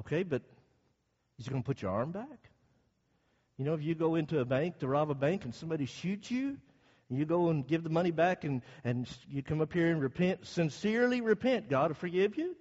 Okay, 0.00 0.24
but 0.24 0.42
He's 1.36 1.48
going 1.48 1.62
to 1.62 1.66
put 1.66 1.80
your 1.80 1.92
arm 1.92 2.10
back? 2.10 2.50
You 3.56 3.64
know, 3.64 3.74
if 3.74 3.82
you 3.82 3.94
go 3.94 4.16
into 4.16 4.40
a 4.40 4.44
bank 4.44 4.78
to 4.78 4.88
rob 4.88 5.10
a 5.10 5.14
bank 5.14 5.44
and 5.44 5.54
somebody 5.54 5.86
shoots 5.86 6.30
you, 6.30 6.56
and 7.08 7.18
you 7.18 7.24
go 7.24 7.48
and 7.48 7.66
give 7.66 7.84
the 7.84 7.90
money 7.90 8.10
back 8.10 8.44
and, 8.44 8.62
and 8.84 9.08
you 9.30 9.42
come 9.42 9.60
up 9.60 9.72
here 9.72 9.90
and 9.90 10.02
repent, 10.02 10.46
sincerely 10.46 11.20
repent, 11.20 11.70
God 11.70 11.90
will 11.90 11.94
forgive 11.94 12.36
you? 12.36 12.54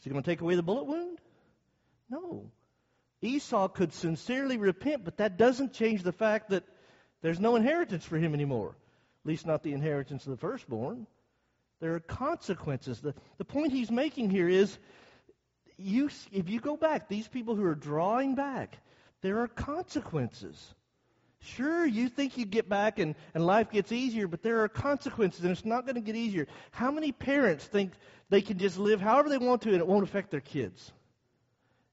Is 0.00 0.04
he 0.04 0.10
going 0.10 0.22
to 0.22 0.30
take 0.30 0.40
away 0.40 0.54
the 0.54 0.62
bullet 0.62 0.86
wound? 0.86 1.18
No. 2.08 2.50
Esau 3.20 3.68
could 3.68 3.92
sincerely 3.92 4.56
repent, 4.56 5.04
but 5.04 5.18
that 5.18 5.36
doesn't 5.36 5.74
change 5.74 6.02
the 6.02 6.12
fact 6.12 6.50
that 6.50 6.64
there's 7.20 7.38
no 7.38 7.54
inheritance 7.54 8.06
for 8.06 8.16
him 8.16 8.32
anymore. 8.32 8.74
At 9.24 9.28
least 9.28 9.46
not 9.46 9.62
the 9.62 9.74
inheritance 9.74 10.24
of 10.24 10.30
the 10.30 10.38
firstborn. 10.38 11.06
There 11.80 11.94
are 11.94 12.00
consequences. 12.00 13.00
The, 13.00 13.14
the 13.36 13.44
point 13.44 13.72
he's 13.72 13.90
making 13.90 14.30
here 14.30 14.48
is 14.48 14.78
you, 15.76 16.08
if 16.32 16.48
you 16.48 16.60
go 16.60 16.78
back, 16.78 17.08
these 17.08 17.28
people 17.28 17.54
who 17.54 17.64
are 17.64 17.74
drawing 17.74 18.34
back, 18.34 18.78
there 19.20 19.40
are 19.40 19.48
consequences. 19.48 20.74
Sure, 21.42 21.86
you 21.86 22.08
think 22.08 22.36
you 22.36 22.44
get 22.44 22.68
back 22.68 22.98
and, 22.98 23.14
and 23.34 23.46
life 23.46 23.70
gets 23.70 23.92
easier, 23.92 24.28
but 24.28 24.42
there 24.42 24.60
are 24.62 24.68
consequences 24.68 25.42
and 25.42 25.50
it's 25.50 25.64
not 25.64 25.86
going 25.86 25.94
to 25.94 26.02
get 26.02 26.14
easier. 26.14 26.46
How 26.70 26.90
many 26.90 27.12
parents 27.12 27.64
think 27.64 27.92
they 28.28 28.42
can 28.42 28.58
just 28.58 28.78
live 28.78 29.00
however 29.00 29.28
they 29.30 29.38
want 29.38 29.62
to 29.62 29.70
and 29.70 29.78
it 29.78 29.86
won't 29.86 30.04
affect 30.04 30.30
their 30.30 30.40
kids? 30.40 30.92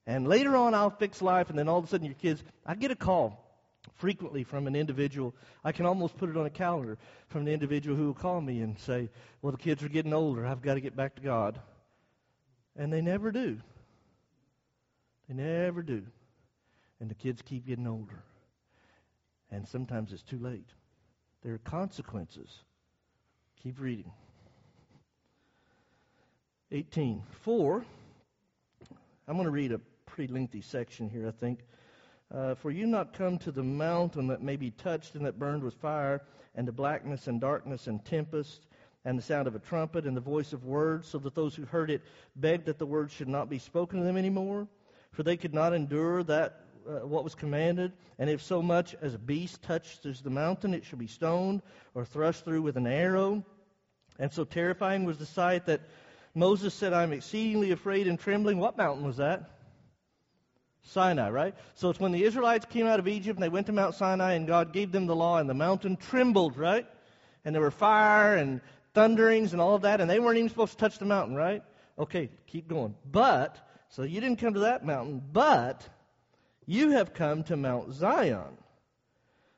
And 0.05 0.27
later 0.27 0.55
on, 0.55 0.73
I'll 0.73 0.89
fix 0.89 1.21
life, 1.21 1.49
and 1.49 1.59
then 1.59 1.67
all 1.67 1.79
of 1.79 1.83
a 1.83 1.87
sudden, 1.87 2.05
your 2.05 2.15
kids, 2.15 2.41
I 2.65 2.75
get 2.75 2.91
a 2.91 2.95
call 2.95 3.43
frequently 3.95 4.43
from 4.43 4.65
an 4.65 4.75
individual. 4.75 5.35
I 5.65 5.73
can 5.73 5.85
almost 5.85 6.17
put 6.17 6.29
it 6.29 6.37
on 6.37 6.45
a 6.45 6.49
calendar 6.49 6.97
from 7.27 7.41
an 7.41 7.49
individual 7.49 7.97
who 7.97 8.07
will 8.07 8.13
call 8.13 8.39
me 8.39 8.61
and 8.61 8.79
say, 8.79 9.09
Well, 9.41 9.51
the 9.51 9.57
kids 9.57 9.83
are 9.83 9.89
getting 9.89 10.13
older. 10.13 10.45
I've 10.45 10.61
got 10.61 10.75
to 10.75 10.81
get 10.81 10.95
back 10.95 11.15
to 11.15 11.21
God. 11.21 11.59
And 12.77 12.91
they 12.91 13.01
never 13.01 13.31
do. 13.31 13.57
They 15.27 15.35
never 15.35 15.81
do. 15.81 16.03
And 17.01 17.09
the 17.09 17.15
kids 17.15 17.41
keep 17.41 17.65
getting 17.65 17.87
older. 17.87 18.23
And 19.51 19.67
sometimes 19.67 20.11
it's 20.11 20.23
too 20.23 20.39
late. 20.39 20.67
There 21.43 21.53
are 21.53 21.59
consequences. 21.59 22.49
Keep 23.63 23.79
reading. 23.79 24.11
18. 26.71 27.23
4. 27.41 27.85
I'm 29.27 29.35
going 29.35 29.45
to 29.45 29.51
read 29.51 29.71
a 29.71 29.79
pretty 30.05 30.33
lengthy 30.33 30.61
section 30.61 31.09
here, 31.09 31.27
I 31.27 31.31
think. 31.31 31.59
Uh, 32.33 32.55
For 32.55 32.71
you 32.71 32.85
not 32.85 33.13
come 33.13 33.37
to 33.39 33.51
the 33.51 33.63
mountain 33.63 34.27
that 34.27 34.41
may 34.41 34.57
be 34.57 34.71
touched 34.71 35.15
and 35.15 35.25
that 35.25 35.39
burned 35.39 35.63
with 35.63 35.75
fire, 35.75 36.21
and 36.55 36.67
the 36.67 36.73
blackness 36.73 37.27
and 37.27 37.39
darkness 37.39 37.87
and 37.87 38.03
tempest, 38.03 38.67
and 39.05 39.17
the 39.17 39.23
sound 39.23 39.47
of 39.47 39.55
a 39.55 39.59
trumpet 39.59 40.05
and 40.05 40.17
the 40.17 40.21
voice 40.21 40.51
of 40.51 40.65
words, 40.65 41.07
so 41.07 41.17
that 41.19 41.35
those 41.35 41.55
who 41.55 41.63
heard 41.63 41.89
it 41.89 42.01
begged 42.35 42.65
that 42.65 42.79
the 42.79 42.85
words 42.85 43.13
should 43.13 43.29
not 43.29 43.49
be 43.49 43.59
spoken 43.59 43.99
to 43.99 44.05
them 44.05 44.17
anymore 44.17 44.67
for 45.17 45.23
they 45.23 45.35
could 45.35 45.53
not 45.53 45.73
endure 45.73 46.21
that 46.21 46.66
uh, 46.87 47.05
what 47.05 47.23
was 47.23 47.35
commanded. 47.35 47.91
And 48.17 48.29
if 48.29 48.41
so 48.41 48.61
much 48.61 48.95
as 49.01 49.13
a 49.13 49.19
beast 49.19 49.61
touches 49.61 50.21
the 50.21 50.29
mountain, 50.29 50.73
it 50.73 50.85
shall 50.85 50.99
be 50.99 51.07
stoned 51.07 51.61
or 51.93 52.05
thrust 52.05 52.45
through 52.45 52.61
with 52.61 52.77
an 52.77 52.87
arrow. 52.87 53.43
And 54.19 54.31
so 54.31 54.43
terrifying 54.43 55.05
was 55.05 55.17
the 55.17 55.25
sight 55.25 55.65
that 55.65 55.81
Moses 56.33 56.73
said, 56.73 56.93
I'm 56.93 57.13
exceedingly 57.13 57.71
afraid 57.71 58.07
and 58.07 58.19
trembling. 58.19 58.59
What 58.59 58.77
mountain 58.77 59.05
was 59.05 59.17
that? 59.17 59.49
Sinai, 60.83 61.29
right? 61.29 61.55
So 61.75 61.89
it's 61.89 61.99
when 61.99 62.11
the 62.11 62.23
Israelites 62.23 62.65
came 62.65 62.85
out 62.85 62.99
of 62.99 63.07
Egypt 63.07 63.37
and 63.37 63.43
they 63.43 63.49
went 63.49 63.67
to 63.67 63.73
Mount 63.73 63.95
Sinai 63.95 64.33
and 64.33 64.47
God 64.47 64.71
gave 64.71 64.91
them 64.91 65.05
the 65.05 65.15
law 65.15 65.37
and 65.37 65.49
the 65.49 65.53
mountain 65.53 65.97
trembled, 65.97 66.57
right? 66.57 66.87
And 67.43 67.53
there 67.53 67.61
were 67.61 67.71
fire 67.71 68.35
and 68.35 68.61
thunderings 68.93 69.51
and 69.53 69.61
all 69.61 69.75
of 69.75 69.81
that 69.81 69.99
and 69.99 70.09
they 70.09 70.19
weren't 70.19 70.37
even 70.37 70.49
supposed 70.49 70.73
to 70.73 70.77
touch 70.77 70.97
the 70.97 71.05
mountain, 71.05 71.35
right? 71.35 71.61
Okay, 71.99 72.29
keep 72.45 72.67
going. 72.67 72.95
But 73.11 73.57
so 73.89 74.03
you 74.03 74.21
didn't 74.21 74.39
come 74.39 74.53
to 74.53 74.61
that 74.61 74.85
mountain, 74.85 75.21
but 75.31 75.87
you 76.67 76.91
have 76.91 77.13
come 77.13 77.43
to 77.43 77.57
Mount 77.57 77.93
Zion, 77.93 78.57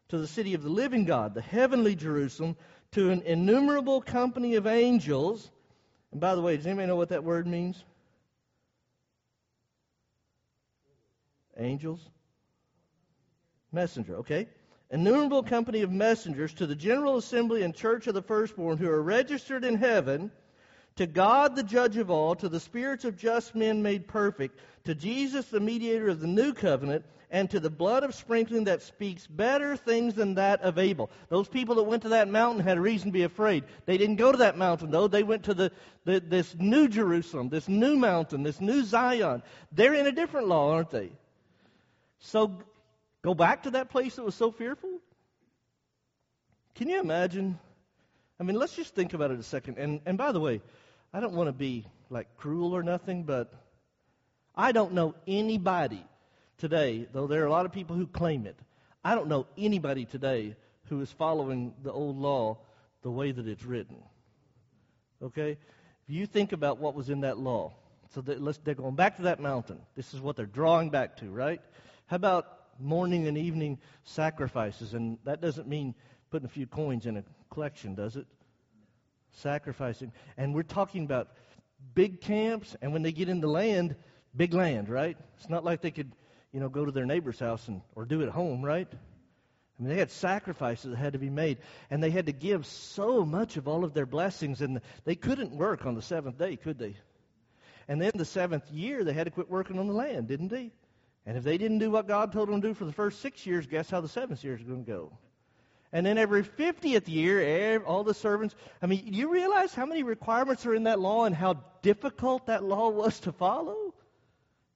to 0.09 0.19
the 0.19 0.27
city 0.27 0.53
of 0.53 0.63
the 0.63 0.69
living 0.69 1.03
God, 1.03 1.33
the 1.33 1.41
heavenly 1.41 1.95
Jerusalem, 1.95 2.55
to 2.91 3.09
an 3.09 3.23
innumerable 3.23 3.99
company 3.99 4.55
of 4.55 4.67
angels. 4.67 5.51
And 6.11 6.21
by 6.21 6.35
the 6.35 6.41
way, 6.41 6.55
does 6.55 6.67
anybody 6.67 6.87
know 6.87 6.95
what 6.95 7.09
that 7.09 7.23
word 7.23 7.47
means? 7.47 7.83
Angels? 11.57 11.99
Messenger, 13.71 14.17
okay? 14.17 14.47
Innumerable 14.91 15.43
company 15.43 15.81
of 15.81 15.91
messengers 15.91 16.53
to 16.55 16.67
the 16.67 16.75
general 16.75 17.17
assembly 17.17 17.63
and 17.63 17.75
church 17.75 18.07
of 18.07 18.13
the 18.13 18.21
firstborn 18.21 18.77
who 18.77 18.89
are 18.89 19.01
registered 19.01 19.65
in 19.65 19.75
heaven 19.75 20.31
to 20.99 21.07
God, 21.07 21.55
the 21.55 21.63
judge 21.63 21.95
of 21.95 22.12
all, 22.12 22.35
to 22.35 22.49
the 22.49 22.59
spirits 22.59 23.05
of 23.05 23.15
just 23.15 23.55
men 23.55 23.81
made 23.81 24.05
perfect, 24.05 24.59
to 24.83 24.93
Jesus, 24.93 25.45
the 25.45 25.62
mediator 25.62 26.09
of 26.09 26.19
the 26.19 26.27
new 26.27 26.53
covenant, 26.53 27.05
and 27.31 27.49
to 27.51 27.62
the 27.62 27.69
blood 27.69 28.03
of 28.03 28.13
sprinkling 28.13 28.65
that 28.65 28.81
speaks 28.81 29.25
better 29.25 29.77
things 29.77 30.15
than 30.15 30.35
that 30.35 30.62
of 30.62 30.77
Abel. 30.77 31.09
Those 31.29 31.47
people 31.47 31.75
that 31.75 31.83
went 31.83 32.01
to 32.01 32.09
that 32.09 32.27
mountain 32.27 32.62
had 32.62 32.77
a 32.77 32.81
reason 32.81 33.07
to 33.07 33.13
be 33.13 33.23
afraid. 33.23 33.63
They 33.85 33.97
didn't 33.97 34.17
go 34.17 34.33
to 34.33 34.39
that 34.39 34.57
mountain, 34.57 34.91
though. 34.91 35.07
They 35.07 35.23
went 35.23 35.43
to 35.43 35.53
the, 35.53 35.71
the, 36.03 36.19
this 36.19 36.53
new 36.59 36.89
Jerusalem, 36.89 37.47
this 37.47 37.69
new 37.69 37.95
mountain, 37.95 38.43
this 38.43 38.59
new 38.59 38.83
Zion. 38.83 39.41
They're 39.71 39.93
in 39.93 40.05
a 40.05 40.12
different 40.12 40.49
law, 40.49 40.73
aren't 40.73 40.89
they? 40.89 41.12
So 42.19 42.59
go 43.21 43.33
back 43.33 43.63
to 43.63 43.71
that 43.71 43.89
place 43.89 44.17
that 44.17 44.25
was 44.25 44.35
so 44.35 44.51
fearful? 44.51 44.99
Can 46.75 46.89
you 46.89 46.99
imagine? 46.99 47.57
I 48.38 48.43
mean, 48.43 48.57
let's 48.57 48.75
just 48.75 48.95
think 48.95 49.13
about 49.13 49.31
it 49.31 49.39
a 49.39 49.43
second. 49.43 49.77
And, 49.77 50.01
and 50.05 50.17
by 50.17 50.33
the 50.33 50.41
way, 50.41 50.62
I 51.13 51.19
don't 51.19 51.33
want 51.33 51.47
to 51.47 51.53
be 51.53 51.85
like 52.09 52.37
cruel 52.37 52.75
or 52.75 52.83
nothing, 52.83 53.23
but 53.23 53.51
I 54.55 54.71
don't 54.71 54.93
know 54.93 55.15
anybody 55.27 56.03
today, 56.57 57.07
though 57.11 57.27
there 57.27 57.43
are 57.43 57.47
a 57.47 57.51
lot 57.51 57.65
of 57.65 57.71
people 57.71 57.95
who 57.95 58.05
claim 58.05 58.45
it. 58.45 58.57
I 59.03 59.15
don't 59.15 59.27
know 59.27 59.47
anybody 59.57 60.05
today 60.05 60.55
who 60.89 61.01
is 61.01 61.11
following 61.11 61.73
the 61.83 61.91
old 61.91 62.17
law 62.17 62.57
the 63.01 63.11
way 63.11 63.31
that 63.31 63.47
it's 63.47 63.63
written. 63.63 63.97
Okay? 65.23 65.51
If 65.51 66.15
you 66.15 66.25
think 66.25 66.51
about 66.51 66.79
what 66.79 66.95
was 66.95 67.09
in 67.09 67.21
that 67.21 67.37
law, 67.37 67.73
so 68.13 68.21
that, 68.21 68.41
let's, 68.41 68.57
they're 68.59 68.73
going 68.73 68.95
back 68.95 69.17
to 69.17 69.23
that 69.23 69.39
mountain. 69.39 69.79
This 69.95 70.13
is 70.13 70.21
what 70.21 70.35
they're 70.35 70.45
drawing 70.45 70.89
back 70.89 71.17
to, 71.17 71.29
right? 71.29 71.61
How 72.07 72.15
about 72.15 72.59
morning 72.79 73.27
and 73.27 73.37
evening 73.37 73.77
sacrifices? 74.03 74.93
And 74.93 75.17
that 75.23 75.41
doesn't 75.41 75.67
mean 75.67 75.93
putting 76.31 76.45
a 76.45 76.49
few 76.49 76.67
coins 76.67 77.05
in 77.05 77.17
a 77.17 77.23
collection, 77.51 77.95
does 77.95 78.15
it? 78.15 78.25
Sacrificing. 79.31 80.11
And 80.37 80.53
we're 80.53 80.63
talking 80.63 81.03
about 81.03 81.29
big 81.93 82.21
camps, 82.21 82.75
and 82.81 82.93
when 82.93 83.01
they 83.01 83.11
get 83.11 83.29
into 83.29 83.49
land, 83.49 83.95
big 84.35 84.53
land, 84.53 84.89
right? 84.89 85.17
It's 85.37 85.49
not 85.49 85.63
like 85.63 85.81
they 85.81 85.91
could, 85.91 86.11
you 86.51 86.59
know, 86.59 86.69
go 86.69 86.85
to 86.85 86.91
their 86.91 87.05
neighbor's 87.05 87.39
house 87.39 87.67
and 87.67 87.81
or 87.95 88.05
do 88.05 88.21
it 88.21 88.27
at 88.27 88.31
home, 88.31 88.63
right? 88.63 88.87
I 88.91 89.81
mean, 89.81 89.89
they 89.89 89.99
had 89.99 90.11
sacrifices 90.11 90.91
that 90.91 90.97
had 90.97 91.13
to 91.13 91.19
be 91.19 91.29
made, 91.29 91.59
and 91.89 92.03
they 92.03 92.09
had 92.09 92.25
to 92.25 92.33
give 92.33 92.65
so 92.65 93.23
much 93.23 93.55
of 93.55 93.67
all 93.67 93.85
of 93.85 93.93
their 93.93 94.05
blessings, 94.05 94.61
and 94.61 94.81
they 95.05 95.15
couldn't 95.15 95.51
work 95.51 95.85
on 95.85 95.95
the 95.95 96.01
seventh 96.01 96.37
day, 96.37 96.57
could 96.57 96.77
they? 96.77 96.97
And 97.87 98.01
then 98.01 98.11
the 98.13 98.25
seventh 98.25 98.69
year, 98.71 99.03
they 99.03 99.13
had 99.13 99.25
to 99.25 99.31
quit 99.31 99.49
working 99.49 99.79
on 99.79 99.87
the 99.87 99.93
land, 99.93 100.27
didn't 100.27 100.49
they? 100.49 100.71
And 101.25 101.37
if 101.37 101.43
they 101.43 101.57
didn't 101.57 101.79
do 101.79 101.91
what 101.91 102.07
God 102.07 102.31
told 102.31 102.49
them 102.49 102.61
to 102.61 102.67
do 102.69 102.73
for 102.73 102.85
the 102.85 102.91
first 102.91 103.21
six 103.21 103.45
years, 103.45 103.67
guess 103.67 103.89
how 103.89 104.01
the 104.01 104.09
seventh 104.09 104.43
year 104.43 104.55
is 104.55 104.63
going 104.63 104.83
to 104.83 104.91
go? 104.91 105.17
And 105.91 106.06
then 106.06 106.17
every 106.17 106.43
50th 106.43 107.08
year, 107.08 107.82
all 107.84 108.04
the 108.04 108.13
servants. 108.13 108.56
I 108.82 108.86
mean, 108.86 109.12
you 109.12 109.32
realize 109.32 109.73
how 109.73 109.88
many 109.88 110.04
requirements 110.04 110.65
are 110.65 110.75
in 110.75 110.84
that 110.84 110.99
law 110.99 111.25
and 111.25 111.36
how 111.36 111.63
difficult 111.82 112.45
that 112.45 112.63
law 112.63 112.89
was 112.89 113.19
to 113.21 113.32
follow? 113.32 113.93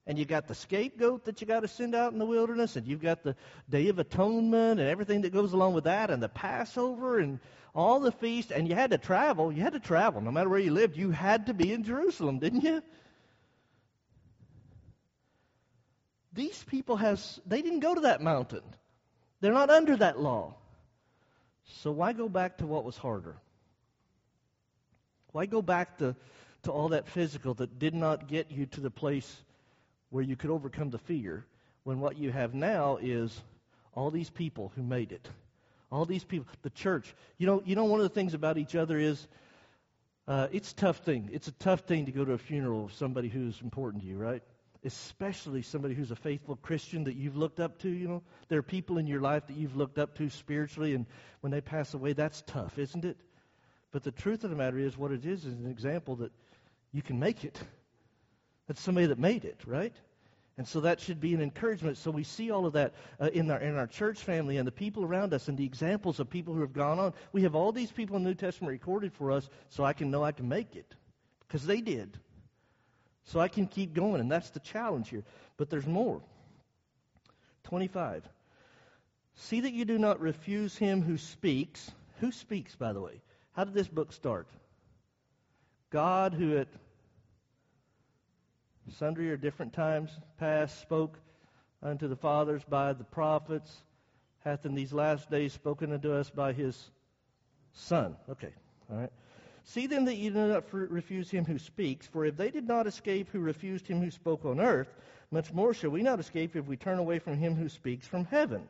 And 0.06 0.18
you 0.18 0.24
got 0.24 0.48
the 0.48 0.54
scapegoat 0.54 1.24
that 1.24 1.40
you 1.40 1.46
got 1.46 1.60
to 1.60 1.68
send 1.68 1.94
out 1.94 2.12
in 2.12 2.18
the 2.18 2.26
wilderness, 2.26 2.76
and 2.76 2.86
you've 2.86 3.00
got 3.00 3.22
the 3.22 3.36
Day 3.70 3.88
of 3.88 3.98
Atonement 3.98 4.80
and 4.80 4.88
everything 4.88 5.22
that 5.22 5.32
goes 5.32 5.52
along 5.52 5.72
with 5.72 5.84
that, 5.84 6.10
and 6.10 6.22
the 6.22 6.28
Passover 6.28 7.18
and 7.20 7.38
all 7.74 8.00
the 8.00 8.12
feasts. 8.12 8.52
And 8.52 8.68
you 8.68 8.74
had 8.74 8.90
to 8.90 8.98
travel. 8.98 9.50
You 9.52 9.62
had 9.62 9.72
to 9.72 9.80
travel. 9.80 10.20
No 10.20 10.30
matter 10.30 10.48
where 10.48 10.58
you 10.58 10.72
lived, 10.72 10.96
you 10.96 11.10
had 11.10 11.46
to 11.46 11.54
be 11.54 11.72
in 11.72 11.84
Jerusalem, 11.84 12.38
didn't 12.38 12.62
you? 12.62 12.82
These 16.34 16.64
people 16.64 16.96
has 16.96 17.40
they 17.46 17.62
didn't 17.62 17.80
go 17.80 17.94
to 17.94 18.00
that 18.02 18.20
mountain. 18.20 18.64
They're 19.40 19.52
not 19.52 19.70
under 19.70 19.96
that 19.96 20.18
law. 20.18 20.56
So 21.66 21.90
why 21.90 22.12
go 22.12 22.28
back 22.28 22.58
to 22.58 22.66
what 22.66 22.84
was 22.84 22.96
harder? 22.96 23.36
Why 25.32 25.46
go 25.46 25.62
back 25.62 25.98
to, 25.98 26.14
to 26.62 26.70
all 26.70 26.88
that 26.90 27.08
physical 27.08 27.54
that 27.54 27.78
did 27.78 27.94
not 27.94 28.28
get 28.28 28.50
you 28.50 28.66
to 28.66 28.80
the 28.80 28.90
place 28.90 29.42
where 30.10 30.22
you 30.22 30.36
could 30.36 30.50
overcome 30.50 30.90
the 30.90 30.98
fear 30.98 31.44
when 31.82 32.00
what 32.00 32.16
you 32.18 32.30
have 32.30 32.54
now 32.54 32.98
is 33.02 33.42
all 33.94 34.10
these 34.10 34.30
people 34.30 34.72
who 34.76 34.82
made 34.82 35.12
it? 35.12 35.28
All 35.90 36.04
these 36.04 36.24
people, 36.24 36.46
the 36.62 36.70
church. 36.70 37.14
You 37.38 37.46
know, 37.46 37.62
you 37.64 37.76
know 37.76 37.84
one 37.84 38.00
of 38.00 38.04
the 38.04 38.14
things 38.14 38.34
about 38.34 38.58
each 38.58 38.74
other 38.74 38.98
is 38.98 39.26
uh, 40.26 40.48
it's 40.52 40.72
a 40.72 40.74
tough 40.74 40.98
thing. 40.98 41.28
It's 41.32 41.48
a 41.48 41.52
tough 41.52 41.80
thing 41.80 42.06
to 42.06 42.12
go 42.12 42.24
to 42.24 42.32
a 42.32 42.38
funeral 42.38 42.86
of 42.86 42.92
somebody 42.94 43.28
who's 43.28 43.60
important 43.60 44.02
to 44.02 44.08
you, 44.08 44.16
right? 44.16 44.42
Especially 44.84 45.62
somebody 45.62 45.94
who's 45.94 46.10
a 46.10 46.16
faithful 46.16 46.56
Christian 46.56 47.04
that 47.04 47.16
you've 47.16 47.36
looked 47.36 47.60
up 47.60 47.78
to. 47.80 47.88
You 47.88 48.08
know, 48.08 48.22
there 48.48 48.58
are 48.58 48.62
people 48.62 48.98
in 48.98 49.06
your 49.06 49.20
life 49.20 49.46
that 49.46 49.56
you've 49.56 49.76
looked 49.76 49.98
up 49.98 50.16
to 50.18 50.28
spiritually, 50.28 50.94
and 50.94 51.06
when 51.40 51.50
they 51.50 51.60
pass 51.60 51.94
away, 51.94 52.12
that's 52.12 52.42
tough, 52.46 52.78
isn't 52.78 53.04
it? 53.04 53.16
But 53.92 54.02
the 54.02 54.12
truth 54.12 54.44
of 54.44 54.50
the 54.50 54.56
matter 54.56 54.78
is, 54.78 54.96
what 54.96 55.12
it 55.12 55.24
is 55.24 55.44
is 55.44 55.54
an 55.54 55.66
example 55.66 56.16
that 56.16 56.32
you 56.92 57.02
can 57.02 57.18
make 57.18 57.44
it. 57.44 57.58
That's 58.66 58.80
somebody 58.80 59.06
that 59.06 59.18
made 59.18 59.44
it, 59.44 59.60
right? 59.66 59.94
And 60.56 60.66
so 60.66 60.80
that 60.82 61.00
should 61.00 61.20
be 61.20 61.34
an 61.34 61.42
encouragement. 61.42 61.96
So 61.98 62.10
we 62.10 62.22
see 62.22 62.50
all 62.50 62.64
of 62.64 62.74
that 62.74 62.94
uh, 63.20 63.30
in, 63.32 63.50
our, 63.50 63.58
in 63.58 63.76
our 63.76 63.88
church 63.88 64.20
family 64.20 64.56
and 64.56 64.66
the 64.66 64.72
people 64.72 65.04
around 65.04 65.34
us 65.34 65.48
and 65.48 65.58
the 65.58 65.64
examples 65.64 66.20
of 66.20 66.30
people 66.30 66.54
who 66.54 66.60
have 66.60 66.72
gone 66.72 66.98
on. 66.98 67.12
We 67.32 67.42
have 67.42 67.56
all 67.56 67.72
these 67.72 67.90
people 67.90 68.16
in 68.16 68.22
the 68.22 68.30
New 68.30 68.36
Testament 68.36 68.70
recorded 68.70 69.12
for 69.12 69.32
us 69.32 69.48
so 69.68 69.84
I 69.84 69.92
can 69.92 70.10
know 70.10 70.22
I 70.22 70.32
can 70.32 70.48
make 70.48 70.76
it 70.76 70.94
because 71.46 71.66
they 71.66 71.80
did. 71.80 72.18
So 73.24 73.40
I 73.40 73.48
can 73.48 73.66
keep 73.66 73.94
going, 73.94 74.20
and 74.20 74.30
that's 74.30 74.50
the 74.50 74.60
challenge 74.60 75.08
here. 75.08 75.24
But 75.56 75.70
there's 75.70 75.86
more. 75.86 76.20
25. 77.64 78.28
See 79.36 79.60
that 79.60 79.72
you 79.72 79.84
do 79.84 79.98
not 79.98 80.20
refuse 80.20 80.76
him 80.76 81.02
who 81.02 81.16
speaks. 81.16 81.90
Who 82.20 82.30
speaks, 82.30 82.74
by 82.76 82.92
the 82.92 83.00
way? 83.00 83.22
How 83.52 83.64
did 83.64 83.74
this 83.74 83.88
book 83.88 84.12
start? 84.12 84.46
God, 85.90 86.34
who 86.34 86.58
at 86.58 86.68
sundry 88.98 89.30
or 89.30 89.36
different 89.36 89.72
times 89.72 90.10
past 90.38 90.80
spoke 90.80 91.18
unto 91.82 92.08
the 92.08 92.16
fathers 92.16 92.62
by 92.68 92.92
the 92.92 93.04
prophets, 93.04 93.70
hath 94.44 94.66
in 94.66 94.74
these 94.74 94.92
last 94.92 95.30
days 95.30 95.52
spoken 95.52 95.92
unto 95.92 96.12
us 96.12 96.30
by 96.30 96.52
his 96.52 96.90
Son. 97.72 98.16
Okay, 98.28 98.52
all 98.90 98.98
right. 98.98 99.12
See 99.64 99.86
then 99.86 100.04
that 100.04 100.16
you 100.16 100.30
do 100.30 100.46
not 100.48 100.72
refuse 100.72 101.30
him 101.30 101.44
who 101.44 101.58
speaks, 101.58 102.06
for 102.06 102.26
if 102.26 102.36
they 102.36 102.50
did 102.50 102.68
not 102.68 102.86
escape 102.86 103.30
who 103.30 103.40
refused 103.40 103.86
him 103.88 104.00
who 104.00 104.10
spoke 104.10 104.44
on 104.44 104.60
earth, 104.60 104.94
much 105.30 105.52
more 105.52 105.72
shall 105.72 105.90
we 105.90 106.02
not 106.02 106.20
escape 106.20 106.54
if 106.54 106.66
we 106.66 106.76
turn 106.76 106.98
away 106.98 107.18
from 107.18 107.36
him 107.36 107.54
who 107.54 107.68
speaks 107.68 108.06
from 108.06 108.26
heaven, 108.26 108.68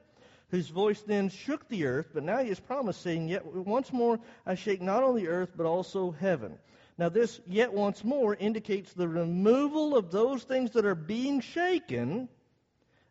whose 0.51 0.69
voice 0.69 1.03
then 1.03 1.29
shook 1.29 1.69
the 1.69 1.85
earth, 1.85 2.11
but 2.15 2.23
now 2.23 2.39
he 2.39 2.49
has 2.49 2.61
promised, 2.61 3.03
saying, 3.03 3.29
Yet 3.29 3.45
once 3.45 3.93
more 3.93 4.21
I 4.47 4.55
shake 4.55 4.81
not 4.81 5.03
only 5.03 5.27
earth, 5.27 5.51
but 5.57 5.67
also 5.67 6.13
heaven. 6.13 6.59
Now, 6.97 7.09
this 7.09 7.41
yet 7.47 7.73
once 7.73 8.05
more 8.05 8.37
indicates 8.37 8.93
the 8.93 9.09
removal 9.09 9.97
of 9.97 10.13
those 10.13 10.45
things 10.45 10.71
that 10.73 10.87
are 10.87 10.95
being 10.95 11.41
shaken 11.41 12.29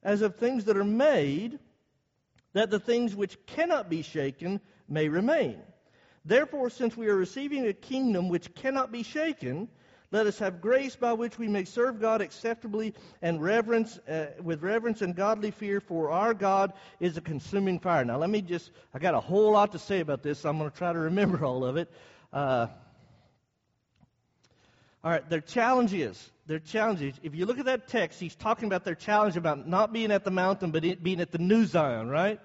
as 0.01 0.21
of 0.21 0.37
things 0.37 0.65
that 0.65 0.77
are 0.77 0.85
made, 0.85 1.59
that 2.53 2.69
the 2.69 2.79
things 2.79 3.13
which 3.13 3.37
cannot 3.45 3.89
be 3.89 4.01
shaken 4.01 4.61
may 4.87 5.09
remain. 5.09 5.61
Therefore, 6.25 6.69
since 6.69 6.95
we 6.95 7.07
are 7.07 7.15
receiving 7.15 7.67
a 7.67 7.73
kingdom 7.73 8.29
which 8.29 8.53
cannot 8.55 8.91
be 8.91 9.03
shaken, 9.03 9.67
let 10.11 10.27
us 10.27 10.39
have 10.39 10.61
grace 10.61 10.95
by 10.95 11.13
which 11.13 11.39
we 11.39 11.47
may 11.47 11.65
serve 11.65 11.99
God 11.99 12.21
acceptably 12.21 12.93
and 13.21 13.41
reverence, 13.41 13.97
uh, 14.07 14.27
with 14.41 14.61
reverence 14.61 15.01
and 15.01 15.15
godly 15.15 15.51
fear, 15.51 15.81
for 15.81 16.11
our 16.11 16.33
God 16.35 16.71
is 16.99 17.17
a 17.17 17.21
consuming 17.21 17.79
fire. 17.79 18.05
Now, 18.05 18.17
let 18.17 18.29
me 18.29 18.41
just, 18.41 18.69
I 18.93 18.99
got 18.99 19.15
a 19.15 19.19
whole 19.19 19.51
lot 19.51 19.71
to 19.71 19.79
say 19.79 20.01
about 20.01 20.21
this, 20.21 20.39
so 20.39 20.49
I'm 20.49 20.59
going 20.59 20.69
to 20.69 20.77
try 20.77 20.93
to 20.93 20.99
remember 20.99 21.43
all 21.43 21.65
of 21.65 21.77
it. 21.77 21.91
Uh, 22.31 22.67
all 25.03 25.11
right, 25.11 25.27
their 25.29 25.41
challenge 25.41 25.93
is, 25.93 26.31
their 26.45 26.59
challenge 26.59 27.01
is, 27.01 27.15
if 27.23 27.35
you 27.35 27.45
look 27.45 27.59
at 27.59 27.65
that 27.65 27.87
text, 27.87 28.19
he's 28.19 28.35
talking 28.35 28.67
about 28.67 28.85
their 28.85 28.95
challenge 28.95 29.35
about 29.35 29.67
not 29.67 29.91
being 29.91 30.11
at 30.11 30.23
the 30.23 30.31
mountain, 30.31 30.71
but 30.71 30.83
being 31.03 31.19
at 31.19 31.31
the 31.31 31.39
New 31.39 31.65
Zion, 31.65 32.07
right? 32.07 32.39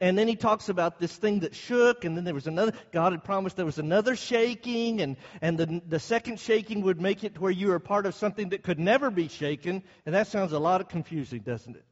And 0.00 0.16
then 0.16 0.28
he 0.28 0.36
talks 0.36 0.68
about 0.68 1.00
this 1.00 1.14
thing 1.16 1.40
that 1.40 1.56
shook, 1.56 2.04
and 2.04 2.16
then 2.16 2.22
there 2.22 2.34
was 2.34 2.46
another. 2.46 2.72
God 2.92 3.12
had 3.12 3.24
promised 3.24 3.56
there 3.56 3.66
was 3.66 3.78
another 3.80 4.14
shaking, 4.14 5.00
and, 5.00 5.16
and 5.40 5.58
the, 5.58 5.82
the 5.88 5.98
second 5.98 6.38
shaking 6.38 6.82
would 6.82 7.00
make 7.00 7.24
it 7.24 7.40
where 7.40 7.50
you 7.50 7.72
are 7.72 7.80
part 7.80 8.06
of 8.06 8.14
something 8.14 8.50
that 8.50 8.62
could 8.62 8.78
never 8.78 9.10
be 9.10 9.26
shaken. 9.26 9.82
And 10.06 10.14
that 10.14 10.28
sounds 10.28 10.52
a 10.52 10.58
lot 10.58 10.80
of 10.80 10.88
confusing, 10.88 11.40
doesn't 11.40 11.74
it? 11.74 11.84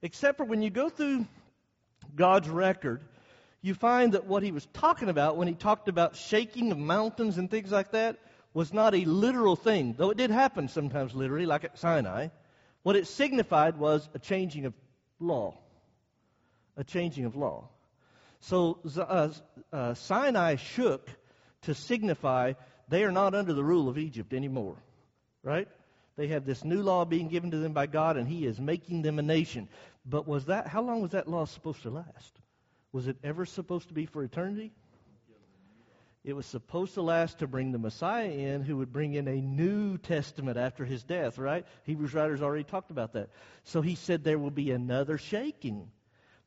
Except 0.00 0.36
for 0.36 0.44
when 0.44 0.62
you 0.62 0.70
go 0.70 0.88
through 0.88 1.26
God's 2.14 2.48
record, 2.48 3.00
you 3.62 3.74
find 3.74 4.12
that 4.12 4.26
what 4.26 4.44
he 4.44 4.52
was 4.52 4.66
talking 4.66 5.08
about 5.08 5.36
when 5.36 5.48
he 5.48 5.54
talked 5.54 5.88
about 5.88 6.14
shaking 6.14 6.70
of 6.70 6.78
mountains 6.78 7.36
and 7.36 7.50
things 7.50 7.72
like 7.72 7.90
that 7.92 8.18
was 8.52 8.72
not 8.72 8.94
a 8.94 9.04
literal 9.04 9.56
thing, 9.56 9.96
though 9.98 10.10
it 10.10 10.16
did 10.16 10.30
happen 10.30 10.68
sometimes 10.68 11.14
literally, 11.14 11.46
like 11.46 11.64
at 11.64 11.78
Sinai. 11.78 12.28
What 12.84 12.94
it 12.94 13.08
signified 13.08 13.76
was 13.76 14.08
a 14.14 14.20
changing 14.20 14.66
of 14.66 14.74
law 15.18 15.58
a 16.76 16.84
changing 16.84 17.24
of 17.24 17.36
law. 17.36 17.68
So 18.40 18.78
uh, 18.98 19.30
uh, 19.72 19.94
Sinai 19.94 20.56
shook 20.56 21.08
to 21.62 21.74
signify 21.74 22.54
they 22.88 23.04
are 23.04 23.12
not 23.12 23.34
under 23.34 23.54
the 23.54 23.64
rule 23.64 23.88
of 23.88 23.96
Egypt 23.96 24.34
anymore, 24.34 24.76
right? 25.42 25.68
They 26.16 26.28
have 26.28 26.44
this 26.44 26.64
new 26.64 26.82
law 26.82 27.04
being 27.04 27.28
given 27.28 27.50
to 27.52 27.56
them 27.58 27.72
by 27.72 27.86
God, 27.86 28.16
and 28.16 28.28
He 28.28 28.46
is 28.46 28.60
making 28.60 29.02
them 29.02 29.18
a 29.18 29.22
nation. 29.22 29.68
But 30.04 30.28
was 30.28 30.46
that 30.46 30.66
how 30.66 30.82
long 30.82 31.00
was 31.00 31.12
that 31.12 31.28
law 31.28 31.46
supposed 31.46 31.82
to 31.82 31.90
last? 31.90 32.40
Was 32.92 33.08
it 33.08 33.16
ever 33.24 33.46
supposed 33.46 33.88
to 33.88 33.94
be 33.94 34.06
for 34.06 34.22
eternity? 34.22 34.72
It 36.24 36.34
was 36.34 36.46
supposed 36.46 36.94
to 36.94 37.02
last 37.02 37.40
to 37.40 37.46
bring 37.46 37.72
the 37.72 37.78
Messiah 37.78 38.30
in, 38.30 38.62
who 38.62 38.78
would 38.78 38.92
bring 38.92 39.12
in 39.12 39.28
a 39.28 39.42
New 39.42 39.98
Testament 39.98 40.56
after 40.56 40.84
his 40.84 41.02
death, 41.02 41.38
right? 41.38 41.66
Hebrews 41.82 42.14
writers 42.14 42.40
already 42.40 42.64
talked 42.64 42.90
about 42.90 43.12
that. 43.12 43.28
So 43.64 43.82
he 43.82 43.94
said 43.94 44.24
there 44.24 44.38
will 44.38 44.50
be 44.50 44.70
another 44.70 45.18
shaking. 45.18 45.90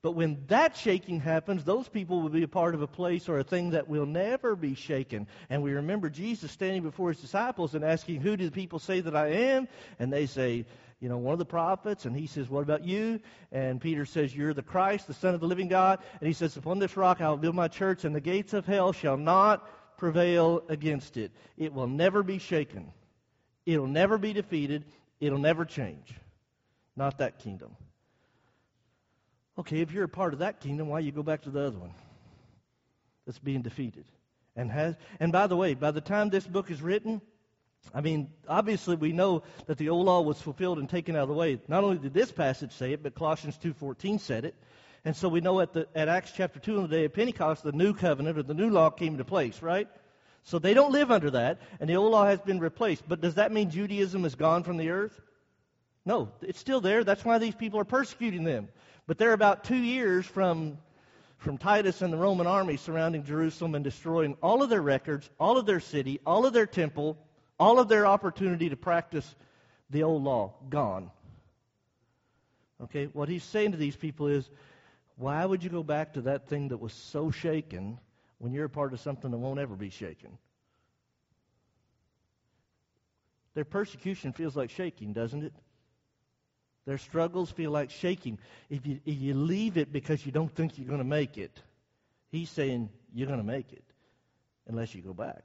But 0.04 0.12
when 0.12 0.44
that 0.48 0.78
shaking 0.78 1.20
happens, 1.20 1.64
those 1.64 1.90
people 1.90 2.22
will 2.22 2.30
be 2.30 2.44
a 2.44 2.48
part 2.48 2.76
of 2.76 2.82
a 2.82 2.88
place 2.88 3.28
or 3.28 3.40
a 3.40 3.44
thing 3.44 3.72
that 3.72 3.88
will 3.88 4.06
never 4.06 4.56
be 4.56 4.76
shaken. 4.76 5.28
And 5.50 5.64
we 5.64 5.74
remember 5.74 6.10
Jesus 6.10 6.52
standing 6.52 6.84
before 6.84 7.10
his 7.10 7.20
disciples 7.20 7.74
and 7.74 7.84
asking, 7.84 8.22
Who 8.22 8.38
do 8.38 8.46
the 8.46 8.52
people 8.52 8.80
say 8.80 9.02
that 9.02 9.16
I 9.16 9.28
am? 9.30 9.68
And 9.98 10.14
they 10.14 10.28
say, 10.28 10.66
you 11.00 11.10
know, 11.10 11.18
one 11.18 11.34
of 11.34 11.40
the 11.40 11.46
prophets, 11.46 12.06
and 12.06 12.16
he 12.16 12.26
says, 12.26 12.50
What 12.50 12.62
about 12.64 12.84
you? 12.84 13.20
And 13.52 13.80
Peter 13.82 14.06
says, 14.06 14.36
You're 14.36 14.54
the 14.54 14.64
Christ, 14.64 15.08
the 15.08 15.14
Son 15.14 15.34
of 15.34 15.42
the 15.42 15.48
living 15.48 15.68
God. 15.68 16.00
And 16.20 16.28
he 16.28 16.34
says, 16.34 16.58
Upon 16.58 16.80
this 16.80 16.98
rock 16.98 17.22
I 17.22 17.30
will 17.30 17.38
build 17.38 17.56
my 17.56 17.68
church, 17.68 18.04
and 18.04 18.16
the 18.16 18.22
gates 18.22 18.54
of 18.54 18.66
hell 18.66 18.94
shall 18.94 19.18
not 19.18 19.68
prevail 19.98 20.64
against 20.70 21.18
it. 21.18 21.32
It 21.58 21.74
will 21.74 21.88
never 21.88 22.24
be 22.24 22.40
shaken. 22.40 22.92
It'll 23.66 23.88
never 23.88 24.18
be 24.18 24.34
defeated. 24.34 24.86
It'll 25.20 25.40
never 25.40 25.66
change. 25.66 26.14
Not 26.96 27.18
that 27.20 27.40
kingdom. 27.40 27.76
Okay, 29.58 29.82
if 29.82 29.92
you're 29.92 30.04
a 30.04 30.10
part 30.10 30.34
of 30.34 30.40
that 30.40 30.60
kingdom, 30.60 30.88
why 30.88 31.00
you 31.00 31.12
go 31.12 31.24
back 31.24 31.42
to 31.44 31.50
the 31.50 31.62
other 31.62 31.78
one 31.78 31.94
that's 33.26 33.40
being 33.40 33.62
defeated? 33.62 34.06
And 34.56 34.72
has 34.72 34.96
and 35.20 35.32
by 35.32 35.48
the 35.48 35.56
way, 35.56 35.74
by 35.74 35.92
the 35.92 36.02
time 36.02 36.30
this 36.30 36.46
book 36.46 36.72
is 36.72 36.82
written, 36.82 37.22
I 37.94 38.02
mean, 38.02 38.30
obviously 38.48 38.96
we 38.96 39.14
know 39.14 39.44
that 39.68 39.78
the 39.78 39.90
old 39.90 40.06
law 40.06 40.22
was 40.22 40.42
fulfilled 40.42 40.80
and 40.80 40.90
taken 40.90 41.16
out 41.16 41.24
of 41.24 41.30
the 41.30 41.36
way. 41.36 41.60
Not 41.68 41.84
only 41.84 41.98
did 41.98 42.14
this 42.14 42.32
passage 42.32 42.72
say 42.72 42.94
it, 42.94 43.04
but 43.04 43.16
Colossians 43.16 43.58
2:14 43.58 44.20
said 44.20 44.46
it. 44.46 44.56
And 45.06 45.16
so 45.16 45.30
we 45.30 45.42
know 45.42 45.62
at, 45.62 45.74
the, 45.74 45.88
at 45.96 46.10
Acts 46.10 46.34
chapter 46.36 46.60
2 46.60 46.78
on 46.78 46.82
the 46.84 46.90
day 46.90 47.06
of 47.06 47.14
Pentecost, 47.14 47.64
the 47.64 47.72
new 47.72 47.94
covenant 47.94 48.38
or 48.38 48.44
the 48.44 48.54
new 48.54 48.70
law 48.70 48.90
came 48.90 49.14
into 49.14 49.24
place, 49.24 49.62
right? 49.62 49.88
So 50.44 50.60
they 50.60 50.74
don't 50.74 50.92
live 50.92 51.12
under 51.12 51.32
that, 51.32 51.62
and 51.80 51.90
the 51.90 51.96
old 51.96 52.12
law 52.12 52.26
has 52.26 52.40
been 52.42 52.60
replaced. 52.60 53.08
But 53.08 53.22
does 53.22 53.36
that 53.36 53.52
mean 53.52 53.70
Judaism 53.70 54.26
is 54.26 54.36
gone 54.36 54.64
from 54.64 54.78
the 54.78 54.90
earth? 54.90 55.18
No, 56.08 56.30
it's 56.42 56.58
still 56.58 56.80
there. 56.80 57.04
That's 57.04 57.26
why 57.26 57.38
these 57.38 57.54
people 57.54 57.82
are 57.82 57.86
persecuting 57.86 58.46
them. 58.46 58.70
But 59.08 59.18
they're 59.18 59.34
about 59.34 59.66
two 59.66 59.76
years 59.76 60.26
from, 60.26 60.78
from 61.38 61.58
Titus 61.58 62.02
and 62.02 62.14
the 62.14 62.18
Roman 62.18 62.48
army 62.48 62.78
surrounding 62.78 63.26
Jerusalem 63.26 63.76
and 63.76 63.84
destroying 63.84 64.38
all 64.42 64.64
of 64.64 64.70
their 64.70 64.82
records, 64.82 65.30
all 65.38 65.58
of 65.58 65.66
their 65.66 65.82
city, 65.82 66.22
all 66.26 66.46
of 66.46 66.54
their 66.54 66.66
temple, 66.66 67.18
all 67.60 67.78
of 67.78 67.90
their 67.90 68.08
opportunity 68.08 68.70
to 68.70 68.78
practice 68.78 69.36
the 69.90 70.04
old 70.04 70.24
law. 70.24 70.54
Gone. 70.70 71.12
Okay, 72.84 73.08
what 73.08 73.28
he's 73.28 73.44
saying 73.44 73.74
to 73.74 73.78
these 73.78 73.98
people 73.98 74.28
is, 74.28 74.50
why 75.18 75.46
would 75.46 75.62
you 75.62 75.70
go 75.70 75.84
back 75.84 76.14
to 76.14 76.22
that 76.22 76.48
thing 76.48 76.70
that 76.70 76.78
was 76.78 76.94
so 76.94 77.32
shaken 77.32 78.00
when 78.38 78.54
you're 78.54 78.66
a 78.66 78.70
part 78.70 78.94
of 78.94 79.02
something 79.02 79.30
that 79.30 79.38
won't 79.38 79.60
ever 79.60 79.76
be 79.76 79.90
shaken? 79.90 80.38
Their 83.56 83.66
persecution 83.66 84.32
feels 84.32 84.56
like 84.56 84.70
shaking, 84.70 85.12
doesn't 85.12 85.44
it? 85.44 85.54
Their 86.88 86.98
struggles 86.98 87.52
feel 87.52 87.70
like 87.70 87.92
shaking. 87.92 88.40
If 88.70 88.88
you, 88.88 89.02
if 89.06 89.20
you 89.20 89.34
leave 89.34 89.76
it 89.76 89.92
because 89.92 90.26
you 90.26 90.32
don't 90.32 90.54
think 90.56 90.78
you're 90.78 90.88
going 90.88 91.00
to 91.00 91.04
make 91.04 91.38
it, 91.38 91.52
he's 92.30 92.50
saying 92.50 92.90
you're 93.14 93.28
going 93.28 93.42
to 93.42 93.46
make 93.46 93.74
it 93.74 93.84
unless 94.68 94.96
you 94.96 95.02
go 95.02 95.14
back. 95.14 95.44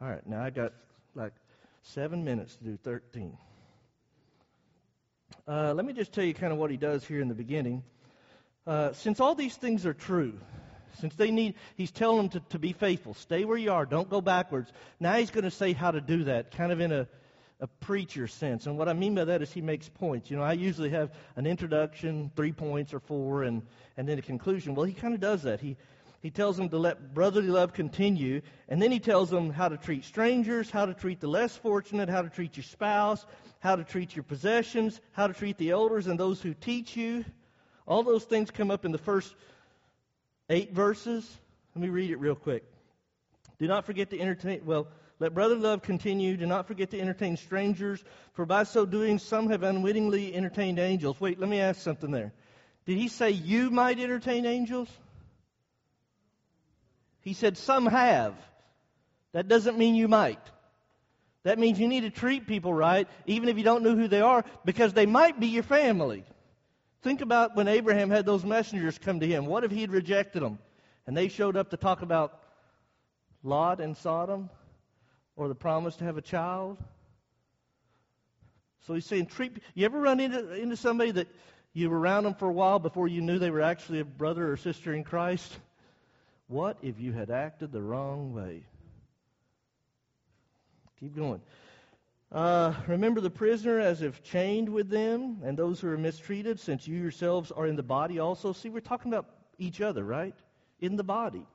All 0.00 0.08
right, 0.08 0.24
now 0.24 0.40
I 0.40 0.50
got 0.50 0.72
like 1.16 1.32
seven 1.82 2.24
minutes 2.24 2.54
to 2.54 2.64
do 2.64 2.78
13. 2.84 3.36
Uh, 5.48 5.74
let 5.74 5.84
me 5.84 5.92
just 5.92 6.12
tell 6.12 6.22
you 6.22 6.32
kind 6.32 6.52
of 6.52 6.58
what 6.60 6.70
he 6.70 6.76
does 6.76 7.04
here 7.04 7.20
in 7.20 7.26
the 7.26 7.34
beginning. 7.34 7.82
Uh, 8.64 8.92
since 8.92 9.18
all 9.18 9.34
these 9.34 9.56
things 9.56 9.84
are 9.84 9.92
true, 9.92 10.34
since 11.00 11.16
they 11.16 11.32
need, 11.32 11.56
he's 11.74 11.90
telling 11.90 12.18
them 12.18 12.28
to, 12.28 12.40
to 12.50 12.58
be 12.60 12.72
faithful. 12.72 13.14
Stay 13.14 13.44
where 13.44 13.58
you 13.58 13.72
are. 13.72 13.86
Don't 13.86 14.08
go 14.08 14.20
backwards. 14.20 14.72
Now 15.00 15.14
he's 15.14 15.32
going 15.32 15.44
to 15.44 15.50
say 15.50 15.72
how 15.72 15.90
to 15.90 16.00
do 16.00 16.24
that, 16.24 16.52
kind 16.52 16.70
of 16.70 16.80
in 16.80 16.92
a, 16.92 17.08
a 17.64 17.66
preacher 17.80 18.26
sense. 18.26 18.66
And 18.66 18.76
what 18.76 18.90
I 18.90 18.92
mean 18.92 19.14
by 19.14 19.24
that 19.24 19.40
is 19.40 19.50
he 19.50 19.62
makes 19.62 19.88
points. 19.88 20.30
You 20.30 20.36
know, 20.36 20.42
I 20.42 20.52
usually 20.52 20.90
have 20.90 21.10
an 21.36 21.46
introduction, 21.46 22.30
three 22.36 22.52
points 22.52 22.92
or 22.92 23.00
four, 23.00 23.44
and, 23.44 23.62
and 23.96 24.06
then 24.06 24.18
a 24.18 24.22
conclusion. 24.22 24.74
Well, 24.74 24.84
he 24.84 24.92
kind 24.92 25.14
of 25.14 25.20
does 25.20 25.44
that. 25.44 25.60
He, 25.60 25.78
he 26.20 26.28
tells 26.28 26.58
them 26.58 26.68
to 26.68 26.76
let 26.76 27.14
brotherly 27.14 27.48
love 27.48 27.72
continue, 27.72 28.42
and 28.68 28.82
then 28.82 28.92
he 28.92 29.00
tells 29.00 29.30
them 29.30 29.48
how 29.48 29.70
to 29.70 29.78
treat 29.78 30.04
strangers, 30.04 30.70
how 30.70 30.84
to 30.84 30.92
treat 30.92 31.20
the 31.20 31.26
less 31.26 31.56
fortunate, 31.56 32.10
how 32.10 32.20
to 32.20 32.28
treat 32.28 32.54
your 32.54 32.64
spouse, 32.64 33.24
how 33.60 33.76
to 33.76 33.82
treat 33.82 34.14
your 34.14 34.24
possessions, 34.24 35.00
how 35.12 35.26
to 35.26 35.32
treat 35.32 35.56
the 35.56 35.70
elders 35.70 36.06
and 36.06 36.20
those 36.20 36.42
who 36.42 36.52
teach 36.52 36.94
you. 36.94 37.24
All 37.88 38.02
those 38.02 38.24
things 38.24 38.50
come 38.50 38.70
up 38.70 38.84
in 38.84 38.92
the 38.92 38.98
first 38.98 39.34
eight 40.50 40.74
verses. 40.74 41.26
Let 41.74 41.80
me 41.80 41.88
read 41.88 42.10
it 42.10 42.16
real 42.16 42.34
quick. 42.34 42.73
Do 43.58 43.66
not 43.66 43.86
forget 43.86 44.10
to 44.10 44.20
entertain, 44.20 44.62
well, 44.64 44.88
let 45.20 45.32
brotherly 45.32 45.60
love 45.60 45.82
continue. 45.82 46.36
Do 46.36 46.46
not 46.46 46.66
forget 46.66 46.90
to 46.90 47.00
entertain 47.00 47.36
strangers, 47.36 48.02
for 48.32 48.44
by 48.44 48.64
so 48.64 48.84
doing, 48.84 49.18
some 49.18 49.50
have 49.50 49.62
unwittingly 49.62 50.34
entertained 50.34 50.78
angels. 50.78 51.20
Wait, 51.20 51.38
let 51.38 51.48
me 51.48 51.60
ask 51.60 51.80
something 51.80 52.10
there. 52.10 52.32
Did 52.86 52.98
he 52.98 53.08
say 53.08 53.30
you 53.30 53.70
might 53.70 53.98
entertain 53.98 54.44
angels? 54.44 54.88
He 57.20 57.32
said 57.32 57.56
some 57.56 57.86
have. 57.86 58.34
That 59.32 59.48
doesn't 59.48 59.78
mean 59.78 59.94
you 59.94 60.08
might. 60.08 60.40
That 61.44 61.58
means 61.58 61.78
you 61.78 61.88
need 61.88 62.02
to 62.02 62.10
treat 62.10 62.46
people 62.46 62.72
right, 62.72 63.08
even 63.26 63.48
if 63.48 63.56
you 63.56 63.64
don't 63.64 63.82
know 63.82 63.94
who 63.94 64.08
they 64.08 64.20
are, 64.20 64.44
because 64.64 64.92
they 64.92 65.06
might 65.06 65.38
be 65.38 65.46
your 65.46 65.62
family. 65.62 66.24
Think 67.02 67.20
about 67.20 67.54
when 67.54 67.68
Abraham 67.68 68.10
had 68.10 68.26
those 68.26 68.44
messengers 68.44 68.98
come 68.98 69.20
to 69.20 69.26
him. 69.26 69.46
What 69.46 69.62
if 69.64 69.70
he 69.70 69.82
had 69.82 69.90
rejected 69.90 70.42
them? 70.42 70.58
And 71.06 71.16
they 71.16 71.28
showed 71.28 71.56
up 71.56 71.70
to 71.70 71.76
talk 71.76 72.02
about 72.02 72.40
Lot 73.44 73.80
and 73.80 73.96
Sodom 73.96 74.50
or 75.36 75.46
the 75.48 75.54
promise 75.54 75.96
to 75.96 76.04
have 76.04 76.16
a 76.16 76.22
child. 76.22 76.78
So 78.86 78.94
he's 78.94 79.06
saying, 79.06 79.26
treat. 79.26 79.52
You 79.74 79.84
ever 79.84 80.00
run 80.00 80.18
into, 80.18 80.54
into 80.54 80.76
somebody 80.76 81.12
that 81.12 81.28
you 81.72 81.90
were 81.90 81.98
around 81.98 82.24
them 82.24 82.34
for 82.34 82.48
a 82.48 82.52
while 82.52 82.78
before 82.78 83.06
you 83.06 83.20
knew 83.20 83.38
they 83.38 83.50
were 83.50 83.60
actually 83.60 84.00
a 84.00 84.04
brother 84.04 84.50
or 84.50 84.56
sister 84.56 84.92
in 84.92 85.04
Christ? 85.04 85.52
What 86.48 86.78
if 86.82 86.98
you 86.98 87.12
had 87.12 87.30
acted 87.30 87.72
the 87.72 87.80
wrong 87.80 88.34
way? 88.34 88.64
Keep 91.00 91.16
going. 91.16 91.40
Uh, 92.30 92.74
remember 92.86 93.20
the 93.20 93.30
prisoner 93.30 93.78
as 93.78 94.02
if 94.02 94.22
chained 94.22 94.68
with 94.68 94.88
them, 94.88 95.38
and 95.44 95.56
those 95.56 95.80
who 95.80 95.88
are 95.88 95.98
mistreated, 95.98 96.58
since 96.58 96.86
you 96.86 96.98
yourselves 96.98 97.52
are 97.52 97.66
in 97.66 97.76
the 97.76 97.82
body 97.82 98.18
also. 98.18 98.52
See, 98.52 98.70
we're 98.70 98.80
talking 98.80 99.12
about 99.12 99.26
each 99.58 99.80
other, 99.80 100.02
right? 100.02 100.34
In 100.80 100.96
the 100.96 101.04
body. 101.04 101.46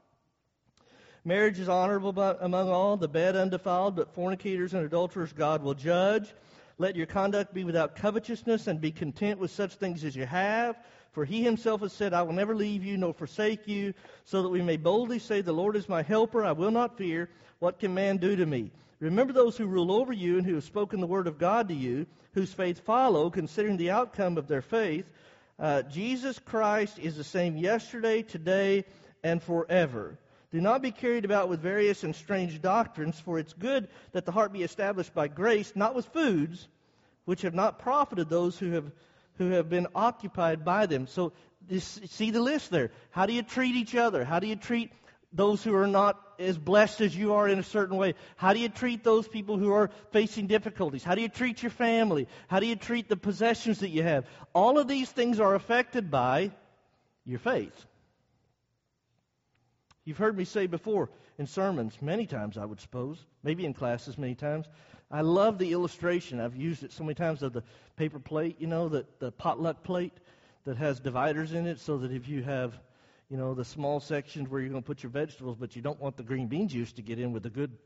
Marriage 1.25 1.59
is 1.59 1.67
honorable 1.67 2.17
among 2.39 2.69
all, 2.69 2.95
the 2.95 3.07
bed 3.07 3.35
undefiled, 3.35 3.95
but 3.95 4.13
fornicators 4.13 4.73
and 4.73 4.85
adulterers 4.85 5.33
God 5.33 5.61
will 5.61 5.73
judge. 5.73 6.33
Let 6.77 6.95
your 6.95 7.07
conduct 7.07 7.53
be 7.53 7.65
without 7.65 7.97
covetousness, 7.97 8.67
and 8.67 8.79
be 8.79 8.91
content 8.91 9.39
with 9.39 9.51
such 9.51 9.75
things 9.75 10.05
as 10.05 10.15
you 10.15 10.25
have. 10.25 10.77
For 11.11 11.25
he 11.25 11.43
himself 11.43 11.81
has 11.81 11.91
said, 11.91 12.13
I 12.13 12.21
will 12.21 12.33
never 12.33 12.55
leave 12.55 12.85
you 12.85 12.95
nor 12.95 13.13
forsake 13.13 13.67
you, 13.67 13.93
so 14.23 14.43
that 14.43 14.49
we 14.49 14.61
may 14.61 14.77
boldly 14.77 15.19
say, 15.19 15.41
The 15.41 15.51
Lord 15.51 15.75
is 15.75 15.89
my 15.89 16.03
helper, 16.03 16.45
I 16.45 16.53
will 16.53 16.71
not 16.71 16.97
fear. 16.97 17.29
What 17.59 17.79
can 17.79 17.93
man 17.93 18.17
do 18.17 18.37
to 18.37 18.45
me? 18.45 18.71
Remember 18.99 19.33
those 19.33 19.57
who 19.57 19.65
rule 19.65 19.91
over 19.91 20.13
you 20.13 20.37
and 20.37 20.45
who 20.45 20.55
have 20.55 20.63
spoken 20.63 21.01
the 21.01 21.07
word 21.07 21.27
of 21.27 21.37
God 21.37 21.67
to 21.69 21.73
you, 21.73 22.05
whose 22.33 22.53
faith 22.53 22.79
follow, 22.85 23.29
considering 23.29 23.75
the 23.75 23.91
outcome 23.91 24.37
of 24.37 24.47
their 24.47 24.61
faith. 24.61 25.05
Uh, 25.57 25.81
Jesus 25.83 26.39
Christ 26.39 26.99
is 26.99 27.17
the 27.17 27.23
same 27.23 27.57
yesterday, 27.57 28.21
today, 28.21 28.85
and 29.23 29.43
forever. 29.43 30.17
Do 30.51 30.59
not 30.59 30.81
be 30.81 30.91
carried 30.91 31.25
about 31.25 31.47
with 31.47 31.59
various 31.59 32.03
and 32.03 32.15
strange 32.15 32.59
doctrines, 32.61 33.19
for 33.19 33.37
it's 33.37 33.53
good 33.53 33.87
that 34.13 34.25
the 34.25 34.31
heart 34.31 34.51
be 34.51 34.63
established 34.63 35.13
by 35.13 35.27
grace, 35.27 35.71
not 35.75 35.93
with 35.93 36.07
foods, 36.07 36.67
which 37.25 37.43
have 37.43 37.53
not 37.53 37.79
profited 37.79 38.29
those 38.29 38.57
who 38.57 38.71
have, 38.71 38.91
who 39.37 39.51
have 39.51 39.69
been 39.69 39.87
occupied 39.93 40.65
by 40.65 40.87
them. 40.87 41.05
So, 41.05 41.33
this, 41.67 41.99
see 42.07 42.31
the 42.31 42.41
list 42.41 42.71
there. 42.71 42.89
How 43.11 43.27
do 43.27 43.33
you 43.33 43.43
treat 43.43 43.75
each 43.75 43.95
other? 43.95 44.25
How 44.25 44.39
do 44.39 44.47
you 44.47 44.55
treat 44.55 44.91
those 45.31 45.63
who 45.63 45.75
are 45.75 45.85
not 45.85 46.19
as 46.39 46.57
blessed 46.57 47.01
as 47.01 47.15
you 47.15 47.33
are 47.33 47.47
in 47.47 47.59
a 47.59 47.63
certain 47.63 47.97
way? 47.97 48.15
How 48.35 48.53
do 48.53 48.59
you 48.59 48.69
treat 48.69 49.03
those 49.03 49.27
people 49.27 49.57
who 49.57 49.71
are 49.71 49.91
facing 50.11 50.47
difficulties? 50.47 51.03
How 51.03 51.13
do 51.13 51.21
you 51.21 51.29
treat 51.29 51.61
your 51.61 51.69
family? 51.69 52.27
How 52.47 52.59
do 52.59 52.65
you 52.65 52.75
treat 52.75 53.07
the 53.07 53.17
possessions 53.17 53.79
that 53.79 53.89
you 53.89 54.01
have? 54.01 54.25
All 54.53 54.79
of 54.79 54.87
these 54.87 55.11
things 55.11 55.39
are 55.39 55.53
affected 55.53 56.09
by 56.09 56.51
your 57.25 57.39
faith. 57.39 57.85
You've 60.09 60.17
heard 60.17 60.35
me 60.35 60.43
say 60.43 60.65
before 60.65 61.11
in 61.37 61.45
sermons, 61.45 61.95
many 62.01 62.25
times 62.25 62.57
I 62.57 62.65
would 62.65 62.81
suppose, 62.81 63.27
maybe 63.43 63.63
in 63.63 63.75
classes 63.75 64.17
many 64.17 64.33
times. 64.33 64.65
I 65.11 65.21
love 65.21 65.59
the 65.59 65.71
illustration. 65.71 66.39
I've 66.39 66.55
used 66.55 66.83
it 66.83 66.91
so 66.91 67.03
many 67.03 67.13
times 67.13 67.43
of 67.43 67.53
the 67.53 67.61
paper 67.95 68.17
plate, 68.17 68.55
you 68.57 68.65
know, 68.65 68.89
the, 68.89 69.05
the 69.19 69.31
potluck 69.31 69.83
plate 69.83 70.13
that 70.65 70.77
has 70.77 70.99
dividers 70.99 71.53
in 71.53 71.67
it 71.67 71.79
so 71.79 71.99
that 71.99 72.11
if 72.11 72.27
you 72.27 72.41
have 72.41 72.73
you 73.29 73.37
know, 73.37 73.53
the 73.53 73.63
small 73.63 73.99
sections 73.99 74.49
where 74.49 74.59
you're 74.61 74.71
going 74.71 74.81
to 74.81 74.87
put 74.87 75.03
your 75.03 75.11
vegetables, 75.11 75.57
but 75.59 75.75
you 75.75 75.83
don't 75.83 76.01
want 76.01 76.17
the 76.17 76.23
green 76.23 76.47
bean 76.47 76.67
juice 76.67 76.91
to 76.93 77.03
get 77.03 77.19
in 77.19 77.31
with 77.31 77.43
the 77.43 77.51
good, 77.51 77.77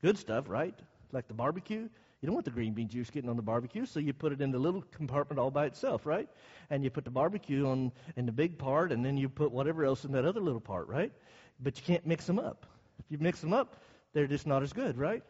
good 0.00 0.16
stuff, 0.16 0.48
right? 0.48 0.78
Like 1.12 1.28
the 1.28 1.34
barbecue. 1.34 1.90
You 2.22 2.26
don't 2.26 2.34
want 2.34 2.46
the 2.46 2.52
green 2.52 2.72
bean 2.72 2.88
juice 2.88 3.10
getting 3.10 3.28
on 3.28 3.36
the 3.36 3.42
barbecue, 3.42 3.84
so 3.84 4.00
you 4.00 4.14
put 4.14 4.32
it 4.32 4.40
in 4.40 4.50
the 4.50 4.58
little 4.58 4.82
compartment 4.92 5.38
all 5.38 5.50
by 5.50 5.66
itself, 5.66 6.06
right? 6.06 6.30
And 6.70 6.82
you 6.82 6.88
put 6.88 7.04
the 7.04 7.10
barbecue 7.10 7.68
on 7.68 7.92
in 8.16 8.24
the 8.24 8.32
big 8.32 8.56
part, 8.56 8.90
and 8.90 9.04
then 9.04 9.18
you 9.18 9.28
put 9.28 9.52
whatever 9.52 9.84
else 9.84 10.06
in 10.06 10.12
that 10.12 10.24
other 10.24 10.40
little 10.40 10.60
part, 10.60 10.88
right? 10.88 11.12
But 11.60 11.78
you 11.78 11.84
can't 11.84 12.06
mix 12.06 12.26
them 12.26 12.38
up. 12.38 12.66
If 12.98 13.06
you 13.10 13.18
mix 13.18 13.40
them 13.40 13.52
up, 13.52 13.76
they're 14.12 14.26
just 14.26 14.46
not 14.46 14.62
as 14.62 14.72
good, 14.72 14.98
right? 14.98 15.22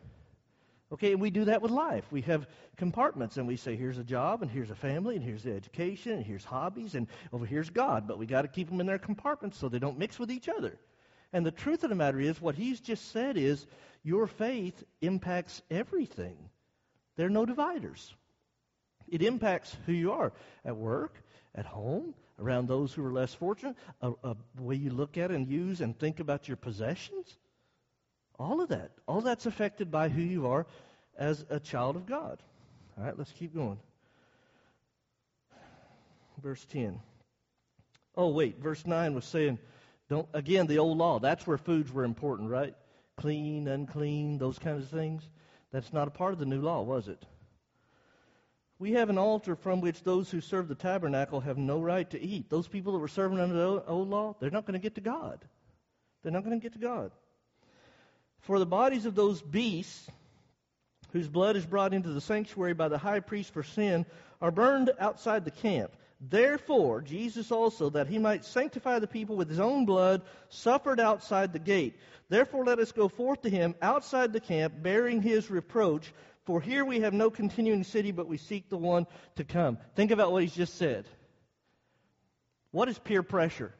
Okay, 0.92 1.12
and 1.12 1.20
we 1.20 1.30
do 1.30 1.46
that 1.46 1.62
with 1.62 1.72
life. 1.72 2.04
We 2.12 2.22
have 2.22 2.46
compartments, 2.76 3.36
and 3.38 3.46
we 3.48 3.56
say, 3.56 3.74
here's 3.74 3.98
a 3.98 4.04
job, 4.04 4.42
and 4.42 4.50
here's 4.50 4.70
a 4.70 4.76
family, 4.76 5.16
and 5.16 5.24
here's 5.24 5.42
the 5.42 5.52
education, 5.52 6.12
and 6.12 6.24
here's 6.24 6.44
hobbies, 6.44 6.94
and 6.94 7.08
over 7.32 7.44
here's 7.44 7.70
God. 7.70 8.06
But 8.06 8.18
we 8.18 8.26
got 8.26 8.42
to 8.42 8.48
keep 8.48 8.70
them 8.70 8.80
in 8.80 8.86
their 8.86 8.98
compartments 8.98 9.58
so 9.58 9.68
they 9.68 9.80
don't 9.80 9.98
mix 9.98 10.18
with 10.18 10.30
each 10.30 10.48
other. 10.48 10.78
And 11.32 11.44
the 11.44 11.50
truth 11.50 11.82
of 11.82 11.90
the 11.90 11.96
matter 11.96 12.20
is, 12.20 12.40
what 12.40 12.54
he's 12.54 12.80
just 12.80 13.10
said 13.10 13.36
is, 13.36 13.66
your 14.04 14.28
faith 14.28 14.84
impacts 15.00 15.60
everything. 15.70 16.36
There 17.16 17.26
are 17.26 17.30
no 17.30 17.44
dividers. 17.44 18.14
It 19.08 19.22
impacts 19.22 19.76
who 19.86 19.92
you 19.92 20.12
are 20.12 20.32
at 20.64 20.76
work, 20.76 21.14
at 21.54 21.66
home, 21.66 22.14
around 22.38 22.68
those 22.68 22.92
who 22.92 23.04
are 23.04 23.12
less 23.12 23.32
fortunate, 23.34 23.76
a, 24.02 24.12
a 24.22 24.36
way 24.58 24.74
you 24.74 24.90
look 24.90 25.16
at 25.16 25.30
and 25.30 25.48
use 25.48 25.80
and 25.80 25.98
think 25.98 26.20
about 26.20 26.48
your 26.48 26.56
possessions. 26.56 27.36
All 28.38 28.60
of 28.60 28.68
that. 28.68 28.90
All 29.08 29.20
that's 29.20 29.46
affected 29.46 29.90
by 29.90 30.08
who 30.08 30.22
you 30.22 30.46
are 30.46 30.66
as 31.16 31.44
a 31.48 31.58
child 31.58 31.96
of 31.96 32.06
God. 32.06 32.42
All 32.98 33.04
right, 33.04 33.16
let's 33.16 33.32
keep 33.32 33.54
going. 33.54 33.78
Verse 36.42 36.64
10. 36.70 37.00
Oh, 38.14 38.28
wait, 38.28 38.58
verse 38.58 38.86
9 38.86 39.14
was 39.14 39.24
saying, 39.24 39.58
don't, 40.08 40.28
again, 40.32 40.66
the 40.66 40.78
old 40.78 40.98
law. 40.98 41.18
That's 41.18 41.46
where 41.46 41.58
foods 41.58 41.92
were 41.92 42.04
important, 42.04 42.50
right? 42.50 42.74
Clean, 43.16 43.66
unclean, 43.66 44.38
those 44.38 44.58
kinds 44.58 44.84
of 44.84 44.90
things. 44.90 45.28
That's 45.72 45.92
not 45.92 46.08
a 46.08 46.10
part 46.10 46.32
of 46.32 46.38
the 46.38 46.46
new 46.46 46.60
law, 46.60 46.82
was 46.82 47.08
it? 47.08 47.24
We 48.78 48.92
have 48.92 49.08
an 49.08 49.18
altar 49.18 49.56
from 49.56 49.80
which 49.80 50.02
those 50.02 50.30
who 50.30 50.40
serve 50.40 50.68
the 50.68 50.74
tabernacle 50.74 51.40
have 51.40 51.56
no 51.56 51.80
right 51.80 52.08
to 52.10 52.20
eat. 52.20 52.50
Those 52.50 52.68
people 52.68 52.92
that 52.92 52.98
were 52.98 53.08
serving 53.08 53.40
under 53.40 53.54
the 53.54 53.84
old 53.86 54.10
law, 54.10 54.36
they're 54.38 54.50
not 54.50 54.66
going 54.66 54.78
to 54.78 54.82
get 54.82 54.96
to 54.96 55.00
God. 55.00 55.44
They're 56.22 56.32
not 56.32 56.44
going 56.44 56.58
to 56.58 56.62
get 56.62 56.74
to 56.74 56.78
God. 56.78 57.10
For 58.40 58.58
the 58.58 58.66
bodies 58.66 59.06
of 59.06 59.14
those 59.14 59.40
beasts 59.40 60.08
whose 61.12 61.28
blood 61.28 61.56
is 61.56 61.64
brought 61.64 61.94
into 61.94 62.10
the 62.10 62.20
sanctuary 62.20 62.74
by 62.74 62.88
the 62.88 62.98
high 62.98 63.20
priest 63.20 63.52
for 63.52 63.62
sin, 63.62 64.04
are 64.42 64.50
burned 64.50 64.90
outside 64.98 65.44
the 65.44 65.50
camp. 65.50 65.92
Therefore, 66.20 67.00
Jesus 67.00 67.52
also, 67.52 67.90
that 67.90 68.06
he 68.06 68.18
might 68.18 68.44
sanctify 68.44 68.98
the 68.98 69.06
people 69.06 69.36
with 69.36 69.48
his 69.48 69.60
own 69.60 69.86
blood, 69.86 70.22
suffered 70.48 71.00
outside 71.00 71.52
the 71.52 71.58
gate. 71.58 71.98
Therefore, 72.28 72.64
let 72.64 72.78
us 72.78 72.92
go 72.92 73.08
forth 73.08 73.42
to 73.42 73.50
him 73.50 73.74
outside 73.80 74.32
the 74.32 74.40
camp, 74.40 74.74
bearing 74.82 75.22
his 75.22 75.50
reproach. 75.50 76.12
For 76.46 76.60
here 76.60 76.84
we 76.84 77.00
have 77.00 77.12
no 77.12 77.28
continuing 77.28 77.82
city, 77.84 78.12
but 78.12 78.28
we 78.28 78.36
seek 78.36 78.68
the 78.68 78.76
one 78.76 79.06
to 79.34 79.44
come. 79.44 79.78
Think 79.96 80.12
about 80.12 80.30
what 80.30 80.42
he's 80.42 80.54
just 80.54 80.76
said. 80.76 81.06
What 82.70 82.88
is 82.88 82.98
peer 82.98 83.24
pressure? 83.24 83.74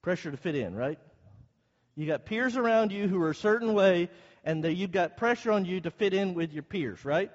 Pressure 0.00 0.30
to 0.30 0.36
fit 0.38 0.54
in, 0.54 0.74
right? 0.74 0.98
You 1.94 2.06
got 2.06 2.24
peers 2.24 2.56
around 2.56 2.90
you 2.90 3.06
who 3.06 3.20
are 3.22 3.30
a 3.30 3.34
certain 3.34 3.74
way, 3.74 4.08
and 4.44 4.64
you've 4.64 4.92
got 4.92 5.18
pressure 5.18 5.52
on 5.52 5.66
you 5.66 5.80
to 5.82 5.90
fit 5.90 6.14
in 6.14 6.32
with 6.32 6.54
your 6.54 6.62
peers, 6.62 7.04
right? 7.04 7.30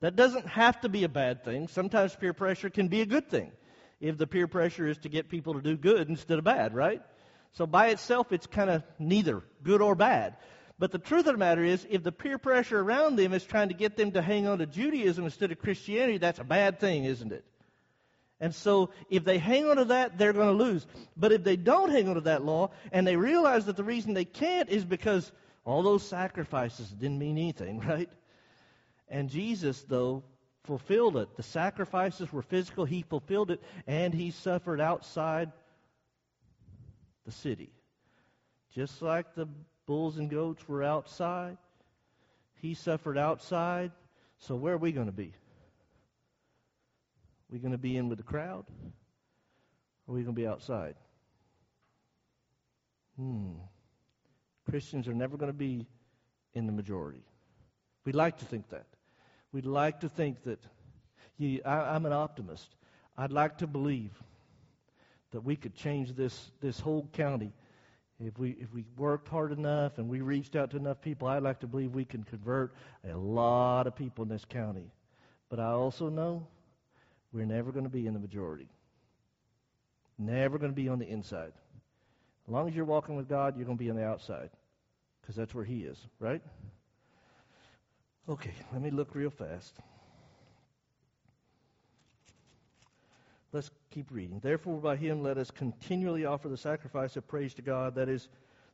That 0.00 0.16
doesn't 0.16 0.46
have 0.46 0.80
to 0.80 0.88
be 0.88 1.04
a 1.04 1.08
bad 1.08 1.44
thing. 1.44 1.68
Sometimes 1.68 2.16
peer 2.16 2.32
pressure 2.32 2.70
can 2.70 2.88
be 2.88 3.00
a 3.00 3.06
good 3.06 3.28
thing 3.28 3.52
if 4.00 4.18
the 4.18 4.26
peer 4.26 4.48
pressure 4.48 4.88
is 4.88 4.98
to 4.98 5.08
get 5.08 5.28
people 5.28 5.54
to 5.54 5.60
do 5.60 5.76
good 5.76 6.08
instead 6.08 6.38
of 6.38 6.44
bad, 6.44 6.74
right? 6.74 7.02
So 7.52 7.66
by 7.66 7.88
itself, 7.88 8.32
it's 8.32 8.46
kind 8.46 8.70
of 8.70 8.82
neither 8.98 9.42
good 9.62 9.82
or 9.82 9.94
bad. 9.94 10.36
But 10.78 10.92
the 10.92 10.98
truth 10.98 11.26
of 11.26 11.32
the 11.32 11.38
matter 11.38 11.64
is, 11.64 11.86
if 11.90 12.02
the 12.04 12.12
peer 12.12 12.38
pressure 12.38 12.80
around 12.80 13.16
them 13.16 13.32
is 13.32 13.44
trying 13.44 13.68
to 13.68 13.74
get 13.74 13.96
them 13.96 14.12
to 14.12 14.22
hang 14.22 14.46
on 14.46 14.58
to 14.58 14.66
Judaism 14.66 15.24
instead 15.24 15.50
of 15.50 15.58
Christianity, 15.58 16.18
that's 16.18 16.38
a 16.38 16.44
bad 16.44 16.78
thing, 16.78 17.04
isn't 17.04 17.32
it? 17.32 17.44
And 18.40 18.54
so 18.54 18.90
if 19.10 19.24
they 19.24 19.38
hang 19.38 19.66
on 19.66 19.76
to 19.76 19.86
that, 19.86 20.16
they're 20.16 20.32
going 20.32 20.56
to 20.56 20.64
lose. 20.64 20.86
But 21.16 21.32
if 21.32 21.42
they 21.42 21.56
don't 21.56 21.90
hang 21.90 22.08
on 22.08 22.14
to 22.14 22.20
that 22.22 22.44
law 22.44 22.70
and 22.92 23.04
they 23.04 23.16
realize 23.16 23.66
that 23.66 23.76
the 23.76 23.82
reason 23.82 24.14
they 24.14 24.24
can't 24.24 24.68
is 24.68 24.84
because 24.84 25.30
all 25.64 25.82
those 25.82 26.06
sacrifices 26.06 26.88
didn't 26.88 27.18
mean 27.18 27.36
anything, 27.36 27.80
right? 27.86 28.08
And 29.08 29.28
Jesus, 29.28 29.82
though, 29.82 30.22
fulfilled 30.64 31.16
it. 31.16 31.36
The 31.36 31.42
sacrifices 31.42 32.32
were 32.32 32.42
physical. 32.42 32.84
He 32.84 33.02
fulfilled 33.02 33.50
it, 33.50 33.60
and 33.86 34.14
he 34.14 34.30
suffered 34.30 34.80
outside 34.80 35.50
the 37.26 37.32
city. 37.32 37.72
Just 38.74 39.02
like 39.02 39.34
the 39.34 39.48
bulls 39.88 40.18
and 40.18 40.28
goats 40.28 40.68
were 40.68 40.84
outside, 40.84 41.56
he 42.60 42.74
suffered 42.74 43.16
outside. 43.16 43.90
So 44.38 44.54
where 44.54 44.74
are 44.74 44.78
we 44.78 44.92
going 44.92 45.06
to 45.06 45.12
be? 45.12 45.32
Are 47.48 47.52
we 47.52 47.58
going 47.58 47.72
to 47.72 47.78
be 47.78 47.96
in 47.96 48.10
with 48.10 48.18
the 48.18 48.24
crowd? 48.24 48.66
Or 50.06 50.12
are 50.12 50.14
we 50.14 50.22
going 50.22 50.36
to 50.36 50.40
be 50.40 50.46
outside? 50.46 50.94
Hmm. 53.16 53.52
Christians 54.68 55.08
are 55.08 55.14
never 55.14 55.38
going 55.38 55.50
to 55.50 55.58
be 55.58 55.86
in 56.52 56.66
the 56.66 56.72
majority. 56.72 57.24
We'd 58.04 58.14
like 58.14 58.36
to 58.38 58.44
think 58.44 58.68
that. 58.68 58.86
We'd 59.52 59.64
like 59.64 60.00
to 60.00 60.10
think 60.10 60.42
that 60.44 60.60
you, 61.38 61.62
I, 61.64 61.94
I'm 61.94 62.04
an 62.04 62.12
optimist. 62.12 62.68
I'd 63.16 63.32
like 63.32 63.56
to 63.58 63.66
believe 63.66 64.12
that 65.30 65.40
we 65.40 65.56
could 65.56 65.74
change 65.74 66.14
this, 66.14 66.50
this 66.60 66.78
whole 66.78 67.08
county 67.14 67.54
if 68.20 68.38
we, 68.38 68.50
if 68.60 68.72
we 68.74 68.84
worked 68.96 69.28
hard 69.28 69.52
enough 69.52 69.98
and 69.98 70.08
we 70.08 70.20
reached 70.20 70.56
out 70.56 70.70
to 70.72 70.76
enough 70.76 71.00
people. 71.00 71.28
I'd 71.28 71.42
like 71.42 71.60
to 71.60 71.66
believe 71.66 71.94
we 71.94 72.04
can 72.04 72.24
convert 72.24 72.74
a 73.08 73.16
lot 73.16 73.86
of 73.86 73.94
people 73.94 74.24
in 74.24 74.28
this 74.28 74.44
county. 74.44 74.90
But 75.48 75.60
I 75.60 75.70
also 75.70 76.08
know 76.08 76.46
we're 77.32 77.46
never 77.46 77.70
going 77.70 77.84
to 77.84 77.90
be 77.90 78.06
in 78.06 78.14
the 78.14 78.20
majority. 78.20 78.68
Never 80.18 80.58
going 80.58 80.72
to 80.72 80.76
be 80.76 80.88
on 80.88 80.98
the 80.98 81.08
inside. 81.08 81.52
As 82.46 82.52
long 82.52 82.68
as 82.68 82.74
you're 82.74 82.84
walking 82.84 83.16
with 83.16 83.28
God, 83.28 83.56
you're 83.56 83.66
going 83.66 83.78
to 83.78 83.84
be 83.84 83.90
on 83.90 83.96
the 83.96 84.04
outside 84.04 84.50
because 85.20 85.36
that's 85.36 85.54
where 85.54 85.64
He 85.64 85.80
is, 85.80 85.98
right? 86.18 86.42
Okay, 88.28 88.52
let 88.72 88.82
me 88.82 88.90
look 88.90 89.14
real 89.14 89.30
fast. 89.30 89.74
Let's 93.50 93.70
keep 93.90 94.10
reading. 94.10 94.40
Therefore, 94.40 94.78
by 94.78 94.96
him 94.96 95.22
let 95.22 95.38
us 95.38 95.50
continually 95.50 96.26
offer 96.26 96.50
the 96.50 96.56
sacrifice 96.56 97.16
of 97.16 97.26
praise 97.26 97.54
to 97.54 97.62
God, 97.62 97.94
that 97.94 98.08
is 98.08 98.28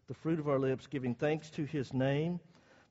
the 0.08 0.14
fruit 0.14 0.40
of 0.40 0.48
our 0.48 0.58
lips, 0.58 0.88
giving 0.88 1.14
thanks 1.14 1.48
to 1.50 1.64
his 1.64 1.94
name. 1.94 2.40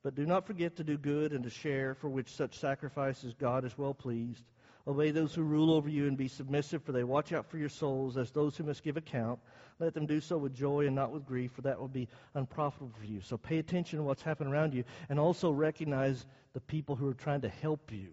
But 0.01 0.15
do 0.15 0.25
not 0.25 0.47
forget 0.47 0.77
to 0.77 0.83
do 0.83 0.97
good 0.97 1.33
and 1.33 1.43
to 1.43 1.49
share, 1.49 1.93
for 1.93 2.07
which 2.07 2.29
such 2.29 2.57
sacrifices 2.57 3.33
God 3.37 3.65
is 3.65 3.77
well 3.77 3.93
pleased. 3.93 4.45
Obey 4.87 5.11
those 5.11 5.33
who 5.33 5.43
rule 5.43 5.73
over 5.73 5.89
you 5.89 6.07
and 6.07 6.17
be 6.17 6.29
submissive, 6.29 6.83
for 6.83 6.93
they 6.93 7.03
watch 7.03 7.33
out 7.33 7.49
for 7.49 7.57
your 7.57 7.69
souls 7.69 8.17
as 8.17 8.31
those 8.31 8.55
who 8.55 8.63
must 8.63 8.83
give 8.83 8.97
account. 8.97 9.39
Let 9.79 9.93
them 9.93 10.05
do 10.05 10.21
so 10.21 10.37
with 10.37 10.53
joy 10.53 10.87
and 10.87 10.95
not 10.95 11.11
with 11.11 11.25
grief, 11.25 11.51
for 11.51 11.61
that 11.63 11.79
will 11.79 11.89
be 11.89 12.07
unprofitable 12.33 12.93
for 12.97 13.05
you. 13.05 13.19
So 13.19 13.37
pay 13.37 13.59
attention 13.59 13.99
to 13.99 14.03
what's 14.03 14.21
happening 14.21 14.53
around 14.53 14.73
you 14.73 14.85
and 15.09 15.19
also 15.19 15.51
recognize 15.51 16.25
the 16.53 16.61
people 16.61 16.95
who 16.95 17.09
are 17.09 17.13
trying 17.13 17.41
to 17.41 17.49
help 17.49 17.91
you. 17.91 18.07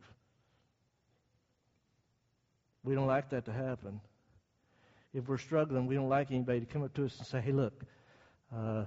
We 2.84 2.94
don't 2.94 3.06
like 3.06 3.30
that 3.30 3.44
to 3.46 3.52
happen. 3.52 4.00
If 5.12 5.28
we're 5.28 5.38
struggling, 5.38 5.86
we 5.86 5.94
don't 5.94 6.08
like 6.08 6.30
anybody 6.30 6.60
to 6.60 6.66
come 6.66 6.82
up 6.82 6.94
to 6.94 7.04
us 7.04 7.16
and 7.18 7.26
say, 7.26 7.40
hey, 7.40 7.52
look, 7.52 7.82
uh, 8.56 8.84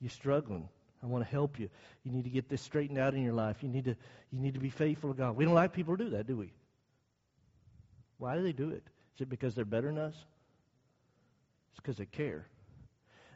you're 0.00 0.10
struggling. 0.10 0.68
I 1.02 1.06
want 1.06 1.24
to 1.24 1.30
help 1.30 1.58
you. 1.58 1.68
You 2.04 2.12
need 2.12 2.24
to 2.24 2.30
get 2.30 2.48
this 2.48 2.62
straightened 2.62 2.98
out 2.98 3.14
in 3.14 3.22
your 3.22 3.32
life. 3.32 3.56
You 3.62 3.68
need 3.68 3.86
to, 3.86 3.96
you 4.30 4.40
need 4.40 4.54
to 4.54 4.60
be 4.60 4.70
faithful 4.70 5.12
to 5.12 5.18
God. 5.18 5.36
We 5.36 5.44
don't 5.44 5.54
like 5.54 5.72
people 5.72 5.96
to 5.96 6.04
do 6.04 6.10
that, 6.10 6.26
do 6.26 6.36
we? 6.36 6.52
Why 8.18 8.36
do 8.36 8.42
they 8.42 8.52
do 8.52 8.70
it? 8.70 8.84
Is 9.16 9.22
it 9.22 9.28
because 9.28 9.54
they're 9.54 9.64
better 9.64 9.88
than 9.88 9.98
us? 9.98 10.14
It's 11.72 11.80
because 11.80 11.96
they 11.96 12.06
care. 12.06 12.46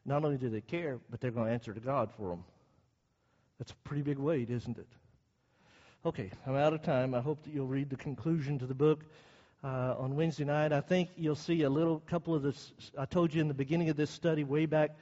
Not 0.05 0.25
only 0.25 0.37
do 0.37 0.49
they 0.49 0.61
care, 0.61 1.01
but 1.11 1.21
they're 1.21 1.33
going 1.33 1.47
to 1.47 1.53
answer 1.53 1.75
to 1.75 1.81
God 1.81 2.11
for 2.17 2.29
them. 2.29 2.45
That's 3.59 3.73
a 3.73 3.77
pretty 3.89 4.03
big 4.03 4.19
weight, 4.19 4.51
isn't 4.51 4.79
it? 4.79 4.87
Okay, 6.05 6.31
I'm 6.47 6.55
out 6.55 6.73
of 6.73 6.83
time. 6.83 7.15
I 7.15 7.21
hope 7.21 7.43
that 7.43 7.53
you'll 7.53 7.67
read 7.67 7.91
the 7.91 7.97
conclusion 7.97 8.61
to 8.61 8.67
the 8.67 8.75
book 8.75 9.01
uh, 9.65 9.95
on 9.99 10.17
Wednesday 10.17 10.45
night. 10.45 10.73
I 10.73 10.81
think 10.81 11.11
you'll 11.17 11.35
see 11.35 11.63
a 11.63 11.71
little 11.71 12.01
couple 12.01 12.35
of 12.35 12.43
this. 12.43 12.73
I 12.99 13.05
told 13.05 13.35
you 13.35 13.41
in 13.41 13.49
the 13.49 13.55
beginning 13.55 13.89
of 13.89 13.97
this 13.97 14.11
study, 14.11 14.45
way 14.45 14.67
back 14.67 14.97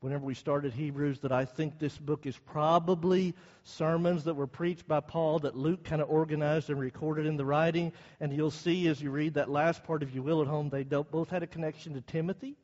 whenever 0.00 0.24
we 0.24 0.34
started 0.34 0.72
Hebrews 0.72 1.20
that 1.20 1.32
I 1.32 1.44
think 1.44 1.78
this 1.78 1.98
book 1.98 2.24
is 2.24 2.38
probably 2.38 3.34
sermons 3.64 4.24
that 4.24 4.34
were 4.34 4.46
preached 4.46 4.88
by 4.88 5.00
Paul 5.00 5.40
that 5.40 5.56
Luke 5.56 5.84
kind 5.84 6.00
of 6.00 6.08
organized 6.08 6.70
and 6.70 6.80
recorded 6.80 7.26
in 7.26 7.36
the 7.36 7.44
writing. 7.44 7.92
And 8.18 8.32
you'll 8.32 8.50
see 8.50 8.88
as 8.88 9.02
you 9.02 9.10
read 9.10 9.34
that 9.34 9.50
last 9.50 9.84
part, 9.84 10.02
if 10.02 10.14
you 10.14 10.22
will, 10.22 10.40
at 10.40 10.48
home, 10.48 10.70
they 10.70 10.84
both 10.84 11.28
had 11.28 11.42
a 11.42 11.46
connection 11.46 11.92
to 11.94 12.00
Timothy. 12.00 12.56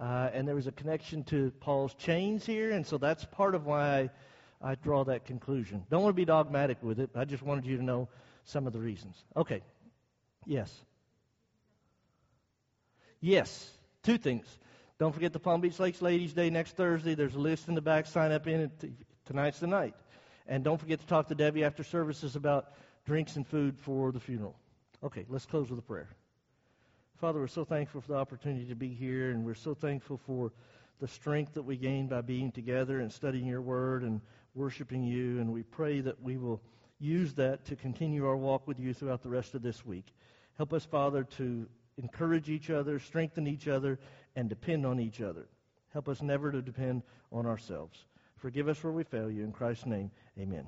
Uh, 0.00 0.30
and 0.32 0.48
there 0.48 0.56
was 0.56 0.66
a 0.66 0.72
connection 0.72 1.22
to 1.24 1.52
Paul's 1.60 1.94
chains 1.94 2.44
here. 2.44 2.72
And 2.72 2.84
so 2.84 2.98
that's 2.98 3.24
part 3.24 3.54
of 3.54 3.66
why 3.66 4.10
I, 4.62 4.70
I 4.72 4.74
draw 4.74 5.04
that 5.04 5.24
conclusion. 5.24 5.84
Don't 5.90 6.02
want 6.02 6.14
to 6.14 6.20
be 6.20 6.24
dogmatic 6.24 6.78
with 6.82 6.98
it. 6.98 7.10
I 7.14 7.24
just 7.24 7.44
wanted 7.44 7.66
you 7.66 7.76
to 7.76 7.84
know 7.84 8.08
some 8.44 8.66
of 8.66 8.72
the 8.72 8.80
reasons. 8.80 9.22
Okay. 9.36 9.62
Yes. 10.46 10.74
Yes. 13.20 13.70
Two 14.02 14.18
things. 14.18 14.46
Don't 14.98 15.12
forget 15.12 15.32
the 15.32 15.38
Palm 15.38 15.60
Beach 15.60 15.78
Lakes 15.78 16.02
Ladies' 16.02 16.32
Day 16.32 16.50
next 16.50 16.76
Thursday. 16.76 17.14
There's 17.14 17.34
a 17.34 17.38
list 17.38 17.68
in 17.68 17.74
the 17.74 17.80
back. 17.80 18.06
Sign 18.06 18.32
up 18.32 18.46
in 18.46 18.60
it. 18.60 18.92
Tonight's 19.26 19.60
the 19.60 19.66
night. 19.66 19.94
And 20.46 20.64
don't 20.64 20.78
forget 20.78 21.00
to 21.00 21.06
talk 21.06 21.28
to 21.28 21.34
Debbie 21.34 21.64
after 21.64 21.84
services 21.84 22.36
about 22.36 22.72
drinks 23.06 23.36
and 23.36 23.46
food 23.46 23.78
for 23.78 24.12
the 24.12 24.20
funeral. 24.20 24.56
Okay, 25.02 25.24
let's 25.28 25.46
close 25.46 25.70
with 25.70 25.78
a 25.78 25.82
prayer. 25.82 26.08
Father, 27.20 27.38
we're 27.38 27.46
so 27.46 27.64
thankful 27.64 28.00
for 28.00 28.08
the 28.12 28.18
opportunity 28.18 28.66
to 28.66 28.74
be 28.74 28.88
here, 28.88 29.30
and 29.30 29.44
we're 29.44 29.54
so 29.54 29.74
thankful 29.74 30.18
for 30.26 30.52
the 31.00 31.08
strength 31.08 31.54
that 31.54 31.62
we 31.62 31.76
gain 31.76 32.06
by 32.06 32.20
being 32.20 32.52
together 32.52 33.00
and 33.00 33.12
studying 33.12 33.46
your 33.46 33.62
word 33.62 34.02
and 34.02 34.20
worshiping 34.54 35.02
you. 35.02 35.40
And 35.40 35.52
we 35.52 35.62
pray 35.62 36.00
that 36.00 36.22
we 36.22 36.36
will 36.36 36.60
use 36.98 37.34
that 37.34 37.64
to 37.66 37.76
continue 37.76 38.26
our 38.26 38.36
walk 38.36 38.66
with 38.66 38.78
you 38.78 38.92
throughout 38.92 39.22
the 39.22 39.28
rest 39.28 39.54
of 39.54 39.62
this 39.62 39.84
week. 39.84 40.06
Help 40.56 40.72
us, 40.72 40.84
Father, 40.84 41.24
to 41.24 41.66
encourage 41.96 42.48
each 42.48 42.70
other, 42.70 42.98
strengthen 42.98 43.46
each 43.46 43.68
other, 43.68 43.98
and 44.36 44.48
depend 44.48 44.86
on 44.86 45.00
each 45.00 45.20
other. 45.20 45.46
Help 45.92 46.08
us 46.08 46.22
never 46.22 46.52
to 46.52 46.62
depend 46.62 47.02
on 47.32 47.46
ourselves. 47.46 48.04
Forgive 48.36 48.68
us 48.68 48.82
where 48.82 48.92
we 48.92 49.04
fail 49.04 49.30
you. 49.30 49.44
In 49.44 49.52
Christ's 49.52 49.86
name, 49.86 50.10
amen. 50.38 50.66